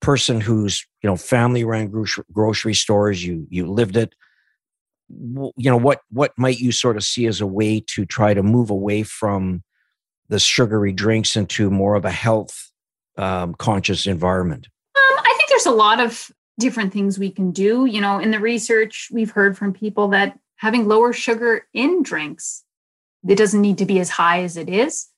person 0.00 0.40
who's 0.40 0.86
you 1.02 1.08
know 1.08 1.16
family 1.16 1.64
ran 1.64 1.92
grocery 2.32 2.74
stores 2.74 3.24
you 3.24 3.46
you 3.50 3.66
lived 3.66 3.96
it 3.96 4.14
you 5.08 5.52
know 5.70 5.76
what 5.76 6.00
what 6.10 6.32
might 6.36 6.58
you 6.58 6.72
sort 6.72 6.96
of 6.96 7.04
see 7.04 7.26
as 7.26 7.40
a 7.40 7.46
way 7.46 7.80
to 7.80 8.04
try 8.04 8.34
to 8.34 8.42
move 8.42 8.70
away 8.70 9.02
from 9.02 9.62
the 10.28 10.40
sugary 10.40 10.92
drinks 10.92 11.36
into 11.36 11.70
more 11.70 11.94
of 11.94 12.04
a 12.04 12.10
health 12.10 12.72
um, 13.16 13.54
conscious 13.54 14.06
environment? 14.06 14.66
Um, 14.96 15.18
i 15.18 15.34
think 15.36 15.48
there's 15.48 15.66
a 15.66 15.70
lot 15.70 16.00
of 16.00 16.30
different 16.58 16.92
things 16.92 17.18
we 17.18 17.30
can 17.30 17.52
do. 17.52 17.86
You 17.86 18.00
know 18.00 18.18
in 18.18 18.30
the 18.30 18.40
research 18.40 19.08
we've 19.12 19.30
heard 19.30 19.56
from 19.56 19.72
people 19.72 20.08
that 20.08 20.38
having 20.56 20.88
lower 20.88 21.12
sugar 21.12 21.66
in 21.72 22.02
drinks 22.02 22.64
it 23.28 23.36
doesn't 23.36 23.60
need 23.60 23.78
to 23.78 23.86
be 23.86 23.98
as 24.00 24.08
high 24.08 24.42
as 24.42 24.56
it 24.56 24.68
is. 24.68 25.08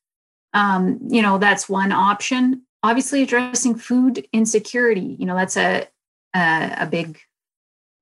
Um, 0.52 0.98
you 1.08 1.22
know 1.22 1.38
that's 1.38 1.68
one 1.68 1.92
option. 1.92 2.62
Obviously 2.82 3.22
addressing 3.22 3.74
food 3.76 4.26
insecurity 4.32 5.16
you 5.18 5.24
know 5.24 5.34
that's 5.34 5.56
a 5.56 5.86
a, 6.34 6.74
a 6.80 6.86
big 6.86 7.18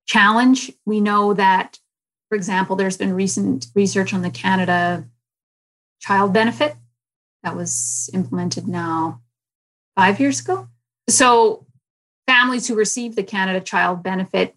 challenge. 0.06 0.72
We 0.84 1.00
know 1.00 1.34
that, 1.34 1.78
for 2.28 2.36
example, 2.36 2.76
there's 2.76 2.96
been 2.96 3.12
recent 3.12 3.66
research 3.74 4.14
on 4.14 4.22
the 4.22 4.30
Canada 4.30 5.06
Child 6.00 6.32
Benefit 6.32 6.76
that 7.42 7.56
was 7.56 8.10
implemented 8.12 8.66
now 8.66 9.20
five 9.94 10.18
years 10.20 10.40
ago. 10.40 10.68
So, 11.08 11.66
families 12.26 12.66
who 12.66 12.74
receive 12.74 13.14
the 13.14 13.22
Canada 13.22 13.60
Child 13.60 14.02
Benefit 14.02 14.56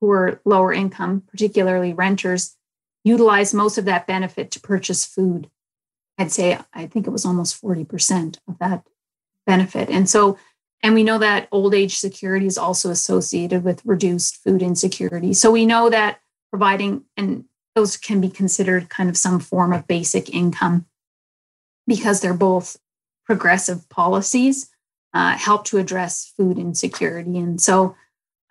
who 0.00 0.10
are 0.10 0.40
lower 0.44 0.72
income, 0.72 1.22
particularly 1.28 1.92
renters, 1.92 2.56
utilize 3.04 3.54
most 3.54 3.78
of 3.78 3.84
that 3.86 4.06
benefit 4.06 4.50
to 4.52 4.60
purchase 4.60 5.04
food. 5.04 5.50
I'd 6.18 6.32
say, 6.32 6.58
I 6.72 6.86
think 6.86 7.06
it 7.06 7.10
was 7.10 7.24
almost 7.24 7.60
40% 7.60 8.38
of 8.48 8.58
that 8.58 8.84
benefit. 9.46 9.88
And 9.88 10.08
so 10.08 10.38
and 10.82 10.94
we 10.94 11.02
know 11.02 11.18
that 11.18 11.48
old 11.50 11.74
age 11.74 11.96
security 11.96 12.46
is 12.46 12.58
also 12.58 12.90
associated 12.90 13.64
with 13.64 13.84
reduced 13.84 14.36
food 14.36 14.62
insecurity. 14.62 15.34
So 15.34 15.50
we 15.50 15.66
know 15.66 15.90
that 15.90 16.20
providing, 16.50 17.04
and 17.16 17.44
those 17.74 17.96
can 17.96 18.20
be 18.20 18.28
considered 18.28 18.88
kind 18.88 19.08
of 19.08 19.16
some 19.16 19.40
form 19.40 19.72
of 19.72 19.86
basic 19.86 20.32
income 20.32 20.86
because 21.86 22.20
they're 22.20 22.34
both 22.34 22.76
progressive 23.26 23.88
policies, 23.88 24.70
uh, 25.14 25.36
help 25.36 25.64
to 25.64 25.78
address 25.78 26.32
food 26.36 26.58
insecurity. 26.58 27.38
And 27.38 27.60
so 27.60 27.96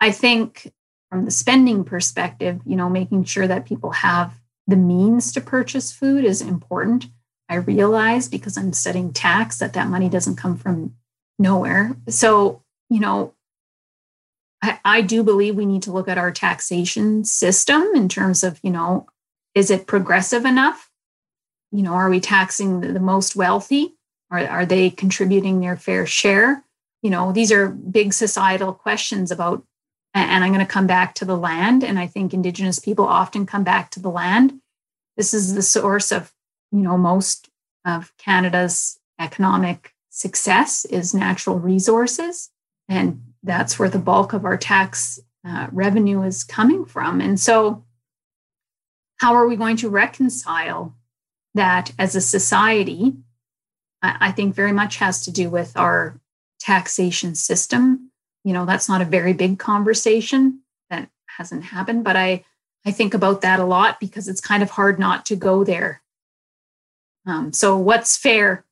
I 0.00 0.10
think 0.10 0.72
from 1.10 1.24
the 1.24 1.30
spending 1.30 1.84
perspective, 1.84 2.60
you 2.66 2.76
know, 2.76 2.90
making 2.90 3.24
sure 3.24 3.46
that 3.46 3.66
people 3.66 3.90
have 3.92 4.38
the 4.66 4.76
means 4.76 5.32
to 5.32 5.40
purchase 5.40 5.90
food 5.90 6.24
is 6.24 6.42
important. 6.42 7.06
I 7.48 7.54
realize 7.54 8.28
because 8.28 8.58
I'm 8.58 8.74
studying 8.74 9.12
tax 9.14 9.58
that 9.58 9.72
that 9.72 9.88
money 9.88 10.10
doesn't 10.10 10.36
come 10.36 10.58
from 10.58 10.94
nowhere. 11.38 11.96
So, 12.08 12.62
you 12.90 13.00
know, 13.00 13.34
I, 14.62 14.80
I 14.84 15.00
do 15.02 15.22
believe 15.22 15.54
we 15.54 15.66
need 15.66 15.82
to 15.82 15.92
look 15.92 16.08
at 16.08 16.18
our 16.18 16.32
taxation 16.32 17.24
system 17.24 17.82
in 17.94 18.08
terms 18.08 18.42
of, 18.42 18.58
you 18.62 18.70
know, 18.70 19.06
is 19.54 19.70
it 19.70 19.86
progressive 19.86 20.44
enough? 20.44 20.90
You 21.70 21.82
know, 21.82 21.92
are 21.92 22.10
we 22.10 22.20
taxing 22.20 22.80
the, 22.80 22.92
the 22.92 23.00
most 23.00 23.36
wealthy? 23.36 23.94
Are, 24.30 24.40
are 24.40 24.66
they 24.66 24.90
contributing 24.90 25.60
their 25.60 25.76
fair 25.76 26.06
share? 26.06 26.64
You 27.02 27.10
know, 27.10 27.32
these 27.32 27.52
are 27.52 27.68
big 27.68 28.12
societal 28.12 28.72
questions 28.72 29.30
about, 29.30 29.64
and 30.14 30.42
I'm 30.42 30.52
going 30.52 30.64
to 30.64 30.72
come 30.72 30.86
back 30.86 31.14
to 31.16 31.24
the 31.24 31.36
land. 31.36 31.84
And 31.84 31.98
I 31.98 32.06
think 32.06 32.34
Indigenous 32.34 32.78
people 32.78 33.06
often 33.06 33.46
come 33.46 33.62
back 33.62 33.90
to 33.92 34.00
the 34.00 34.10
land. 34.10 34.60
This 35.16 35.32
is 35.32 35.54
the 35.54 35.62
source 35.62 36.10
of, 36.10 36.32
you 36.72 36.80
know, 36.80 36.98
most 36.98 37.48
of 37.84 38.12
Canada's 38.18 38.98
economic 39.20 39.92
success 40.18 40.84
is 40.86 41.14
natural 41.14 41.60
resources. 41.60 42.50
And 42.88 43.22
that's 43.44 43.78
where 43.78 43.88
the 43.88 44.00
bulk 44.00 44.32
of 44.32 44.44
our 44.44 44.56
tax 44.56 45.20
uh, 45.46 45.68
revenue 45.70 46.22
is 46.22 46.42
coming 46.42 46.84
from. 46.84 47.20
And 47.20 47.38
so, 47.38 47.84
how 49.18 49.34
are 49.34 49.46
we 49.46 49.56
going 49.56 49.76
to 49.78 49.88
reconcile 49.88 50.96
that 51.54 51.92
as 51.98 52.16
a 52.16 52.20
society? 52.20 53.14
I, 54.02 54.16
I 54.20 54.32
think 54.32 54.56
very 54.56 54.72
much 54.72 54.96
has 54.96 55.24
to 55.24 55.30
do 55.30 55.50
with 55.50 55.76
our 55.76 56.20
taxation 56.60 57.36
system. 57.36 58.10
You 58.42 58.54
know, 58.54 58.66
that's 58.66 58.88
not 58.88 59.02
a 59.02 59.04
very 59.16 59.32
big 59.32 59.60
conversation 59.60 60.62
that 60.90 61.08
hasn't 61.26 61.64
happened, 61.64 62.02
but 62.02 62.16
I, 62.16 62.44
I 62.84 62.90
think 62.90 63.14
about 63.14 63.42
that 63.42 63.60
a 63.60 63.64
lot 63.64 64.00
because 64.00 64.26
it's 64.26 64.40
kind 64.40 64.64
of 64.64 64.70
hard 64.70 64.98
not 64.98 65.26
to 65.26 65.36
go 65.36 65.62
there. 65.62 66.02
Um, 67.24 67.52
so, 67.52 67.76
what's 67.76 68.16
fair 68.16 68.64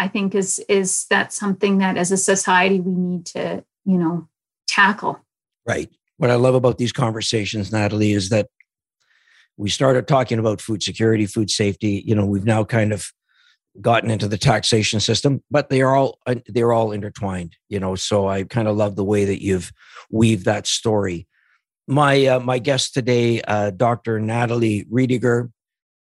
I 0.00 0.08
think 0.08 0.34
is 0.34 0.58
is 0.60 1.04
that 1.10 1.30
something 1.30 1.76
that 1.78 1.98
as 1.98 2.10
a 2.10 2.16
society 2.16 2.80
we 2.80 2.92
need 2.92 3.26
to, 3.26 3.62
you 3.84 3.98
know, 3.98 4.28
tackle. 4.66 5.20
Right. 5.68 5.90
what 6.16 6.30
I 6.30 6.36
love 6.36 6.54
about 6.54 6.78
these 6.78 6.90
conversations, 6.90 7.70
Natalie, 7.70 8.12
is 8.12 8.30
that 8.30 8.48
we 9.58 9.68
started 9.68 10.08
talking 10.08 10.38
about 10.38 10.62
food 10.62 10.82
security, 10.82 11.26
food 11.26 11.50
safety. 11.50 12.02
You 12.06 12.14
know, 12.14 12.24
we've 12.24 12.46
now 12.46 12.64
kind 12.64 12.94
of 12.94 13.12
gotten 13.80 14.10
into 14.10 14.26
the 14.26 14.38
taxation 14.38 15.00
system, 15.00 15.42
but 15.50 15.68
they 15.68 15.82
are 15.82 15.94
all 15.94 16.18
uh, 16.26 16.36
they're 16.46 16.72
all 16.72 16.92
intertwined. 16.92 17.56
You 17.68 17.78
know, 17.78 17.94
so 17.94 18.26
I 18.26 18.44
kind 18.44 18.68
of 18.68 18.76
love 18.78 18.96
the 18.96 19.04
way 19.04 19.26
that 19.26 19.42
you've 19.42 19.70
weaved 20.10 20.46
that 20.46 20.66
story. 20.66 21.28
My 21.86 22.24
uh, 22.24 22.40
my 22.40 22.58
guest 22.58 22.94
today, 22.94 23.42
uh, 23.42 23.70
Dr. 23.70 24.18
Natalie 24.18 24.86
Riediger. 24.90 25.52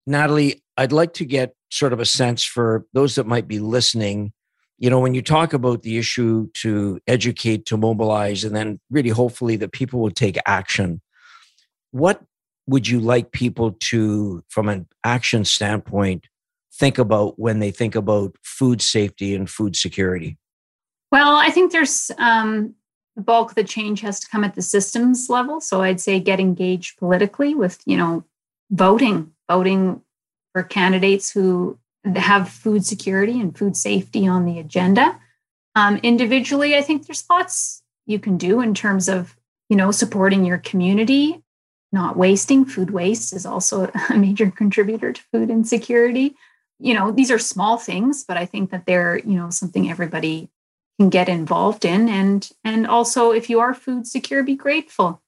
Natalie, 0.05 0.61
I'd 0.77 0.91
like 0.91 1.13
to 1.15 1.25
get 1.25 1.56
sort 1.69 1.93
of 1.93 1.99
a 1.99 2.05
sense 2.05 2.43
for 2.43 2.85
those 2.93 3.15
that 3.15 3.27
might 3.27 3.47
be 3.47 3.59
listening 3.59 4.33
you 4.77 4.89
know, 4.89 4.99
when 4.99 5.15
you 5.15 5.21
talk 5.21 5.53
about 5.53 5.81
the 5.81 5.97
issue 5.97 6.49
to 6.53 6.99
educate, 7.07 7.65
to 7.65 7.77
mobilize, 7.77 8.43
and 8.43 8.55
then 8.55 8.79
really 8.91 9.09
hopefully 9.09 9.55
that 9.57 9.71
people 9.71 9.99
will 9.99 10.11
take 10.11 10.37
action, 10.45 11.01
what 11.91 12.21
would 12.67 12.87
you 12.87 12.99
like 12.99 13.31
people 13.31 13.71
to, 13.79 14.43
from 14.49 14.69
an 14.69 14.87
action 15.03 15.45
standpoint, 15.45 16.27
think 16.73 16.99
about 16.99 17.39
when 17.39 17.59
they 17.59 17.71
think 17.71 17.95
about 17.95 18.35
food 18.43 18.81
safety 18.81 19.33
and 19.33 19.49
food 19.49 19.75
security? 19.75 20.37
Well, 21.11 21.35
I 21.35 21.49
think 21.49 21.71
there's 21.71 22.11
um, 22.19 22.75
the 23.15 23.23
bulk 23.23 23.51
of 23.51 23.55
the 23.55 23.63
change 23.63 24.01
has 24.01 24.19
to 24.19 24.27
come 24.27 24.43
at 24.43 24.53
the 24.53 24.61
systems 24.61 25.27
level. 25.27 25.59
So 25.59 25.81
I'd 25.81 26.01
say 26.01 26.19
get 26.19 26.39
engaged 26.39 26.99
politically 26.99 27.55
with, 27.55 27.81
you 27.85 27.97
know, 27.97 28.25
voting, 28.69 29.31
voting 29.49 30.01
for 30.57 30.63
candidates 30.63 31.29
who 31.29 31.77
have 32.15 32.49
food 32.49 32.83
security 32.83 33.39
and 33.39 33.55
food 33.55 33.77
safety 33.77 34.27
on 34.27 34.43
the 34.43 34.57
agenda. 34.57 35.19
Um, 35.75 35.97
individually, 35.97 36.75
I 36.75 36.81
think 36.81 37.05
there's 37.05 37.23
lots 37.29 37.83
you 38.07 38.17
can 38.17 38.39
do 38.39 38.59
in 38.59 38.73
terms 38.73 39.07
of 39.07 39.35
you 39.69 39.77
know 39.77 39.91
supporting 39.91 40.45
your 40.45 40.57
community, 40.57 41.43
not 41.91 42.17
wasting. 42.17 42.65
Food 42.65 42.89
waste 42.89 43.33
is 43.33 43.45
also 43.45 43.91
a 44.09 44.17
major 44.17 44.49
contributor 44.49 45.13
to 45.13 45.21
food 45.31 45.51
insecurity. 45.51 46.35
You 46.79 46.95
know, 46.95 47.11
these 47.11 47.29
are 47.29 47.37
small 47.37 47.77
things, 47.77 48.25
but 48.27 48.35
I 48.35 48.47
think 48.47 48.71
that 48.71 48.87
they're 48.87 49.19
you 49.19 49.35
know 49.35 49.51
something 49.51 49.91
everybody 49.91 50.49
can 50.99 51.11
get 51.11 51.29
involved 51.29 51.85
in, 51.85 52.09
and 52.09 52.49
and 52.63 52.87
also 52.87 53.29
if 53.29 53.47
you 53.47 53.59
are 53.59 53.75
food 53.75 54.07
secure, 54.07 54.41
be 54.41 54.55
grateful. 54.55 55.21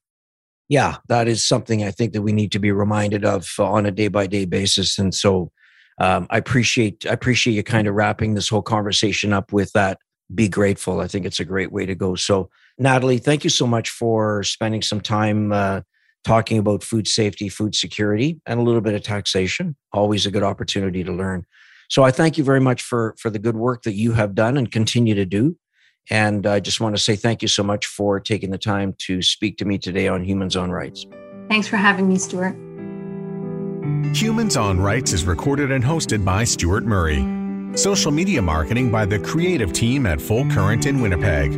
Yeah, 0.70 0.98
that 1.08 1.28
is 1.28 1.46
something 1.46 1.84
I 1.84 1.90
think 1.90 2.14
that 2.14 2.22
we 2.22 2.32
need 2.32 2.52
to 2.52 2.60
be 2.60 2.72
reminded 2.72 3.26
of 3.26 3.50
on 3.58 3.88
a 3.88 3.92
day 3.92 4.08
by 4.08 4.28
day 4.28 4.46
basis, 4.46 5.00
and 5.00 5.14
so 5.14 5.52
um, 6.00 6.28
I 6.30 6.38
appreciate 6.38 7.06
I 7.08 7.12
appreciate 7.12 7.56
you 7.56 7.64
kind 7.64 7.88
of 7.88 7.96
wrapping 7.96 8.36
this 8.36 8.50
whole 8.50 8.62
conversation 8.62 9.34
up 9.34 9.52
with 9.52 9.72
that. 9.74 9.98
Be 10.34 10.48
grateful. 10.48 11.02
I 11.02 11.08
think 11.08 11.26
it's 11.26 11.40
a 11.40 11.46
great 11.46 11.72
way 11.72 11.88
to 11.88 11.96
go. 11.96 12.14
So, 12.14 12.52
Natalie, 12.78 13.18
thank 13.18 13.44
you 13.44 13.50
so 13.50 13.66
much 13.66 13.90
for 13.90 14.44
spending 14.44 14.84
some 14.84 15.02
time 15.02 15.52
uh, 15.52 15.82
talking 16.24 16.60
about 16.60 16.84
food 16.84 17.08
safety, 17.08 17.50
food 17.50 17.74
security, 17.74 18.40
and 18.46 18.60
a 18.60 18.64
little 18.64 18.82
bit 18.82 18.94
of 18.94 19.02
taxation. 19.02 19.76
Always 19.92 20.28
a 20.28 20.32
good 20.32 20.44
opportunity 20.44 21.04
to 21.04 21.12
learn. 21.12 21.48
So, 21.90 22.04
I 22.04 22.12
thank 22.12 22.38
you 22.38 22.44
very 22.44 22.62
much 22.62 22.84
for 22.84 23.16
for 23.18 23.32
the 23.32 23.40
good 23.40 23.56
work 23.58 23.82
that 23.84 23.96
you 23.96 24.12
have 24.12 24.36
done 24.36 24.56
and 24.56 24.72
continue 24.72 25.16
to 25.16 25.26
do. 25.26 25.58
And 26.10 26.48
I 26.48 26.60
just 26.60 26.82
want 26.82 26.96
to 26.96 27.02
say 27.02 27.16
thank 27.16 27.42
you 27.42 27.48
so 27.48 27.64
much 27.64 27.86
for 27.86 28.20
taking 28.20 28.52
the 28.52 28.58
time 28.58 28.94
to 29.00 29.22
speak 29.22 29.58
to 29.60 29.66
me 29.66 29.78
today 29.78 30.08
on 30.08 30.24
Humans 30.24 30.56
on 30.56 30.72
Rights. 30.72 31.06
Thanks 31.50 31.68
for 31.68 31.78
having 31.78 32.08
me, 32.08 32.18
Stuart. 32.18 32.56
Humans 34.16 34.58
on 34.58 34.80
Rights 34.80 35.14
is 35.14 35.26
recorded 35.26 35.72
and 35.72 35.84
hosted 35.84 36.26
by 36.26 36.44
Stuart 36.44 36.84
Murray. 36.84 37.24
Social 37.78 38.12
media 38.12 38.42
marketing 38.42 38.92
by 38.92 39.06
the 39.06 39.20
creative 39.20 39.72
team 39.72 40.08
at 40.08 40.20
Full 40.20 40.50
Current 40.50 40.88
in 40.88 41.00
Winnipeg. 41.00 41.54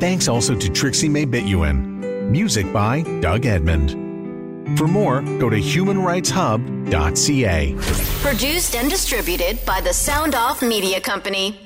Thanks 0.00 0.26
also 0.26 0.56
to 0.56 0.68
Trixie 0.68 1.08
May 1.08 1.24
Bituin. 1.24 2.28
Music 2.28 2.72
by 2.72 3.02
Doug 3.20 3.46
Edmond. 3.46 3.92
For 4.76 4.88
more, 4.88 5.22
go 5.22 5.48
to 5.48 5.56
humanrightshub.ca. 5.56 7.74
Produced 8.20 8.74
and 8.74 8.90
distributed 8.90 9.64
by 9.64 9.80
the 9.80 9.92
Sound 9.92 10.34
Off 10.34 10.60
Media 10.60 11.00
Company. 11.00 11.65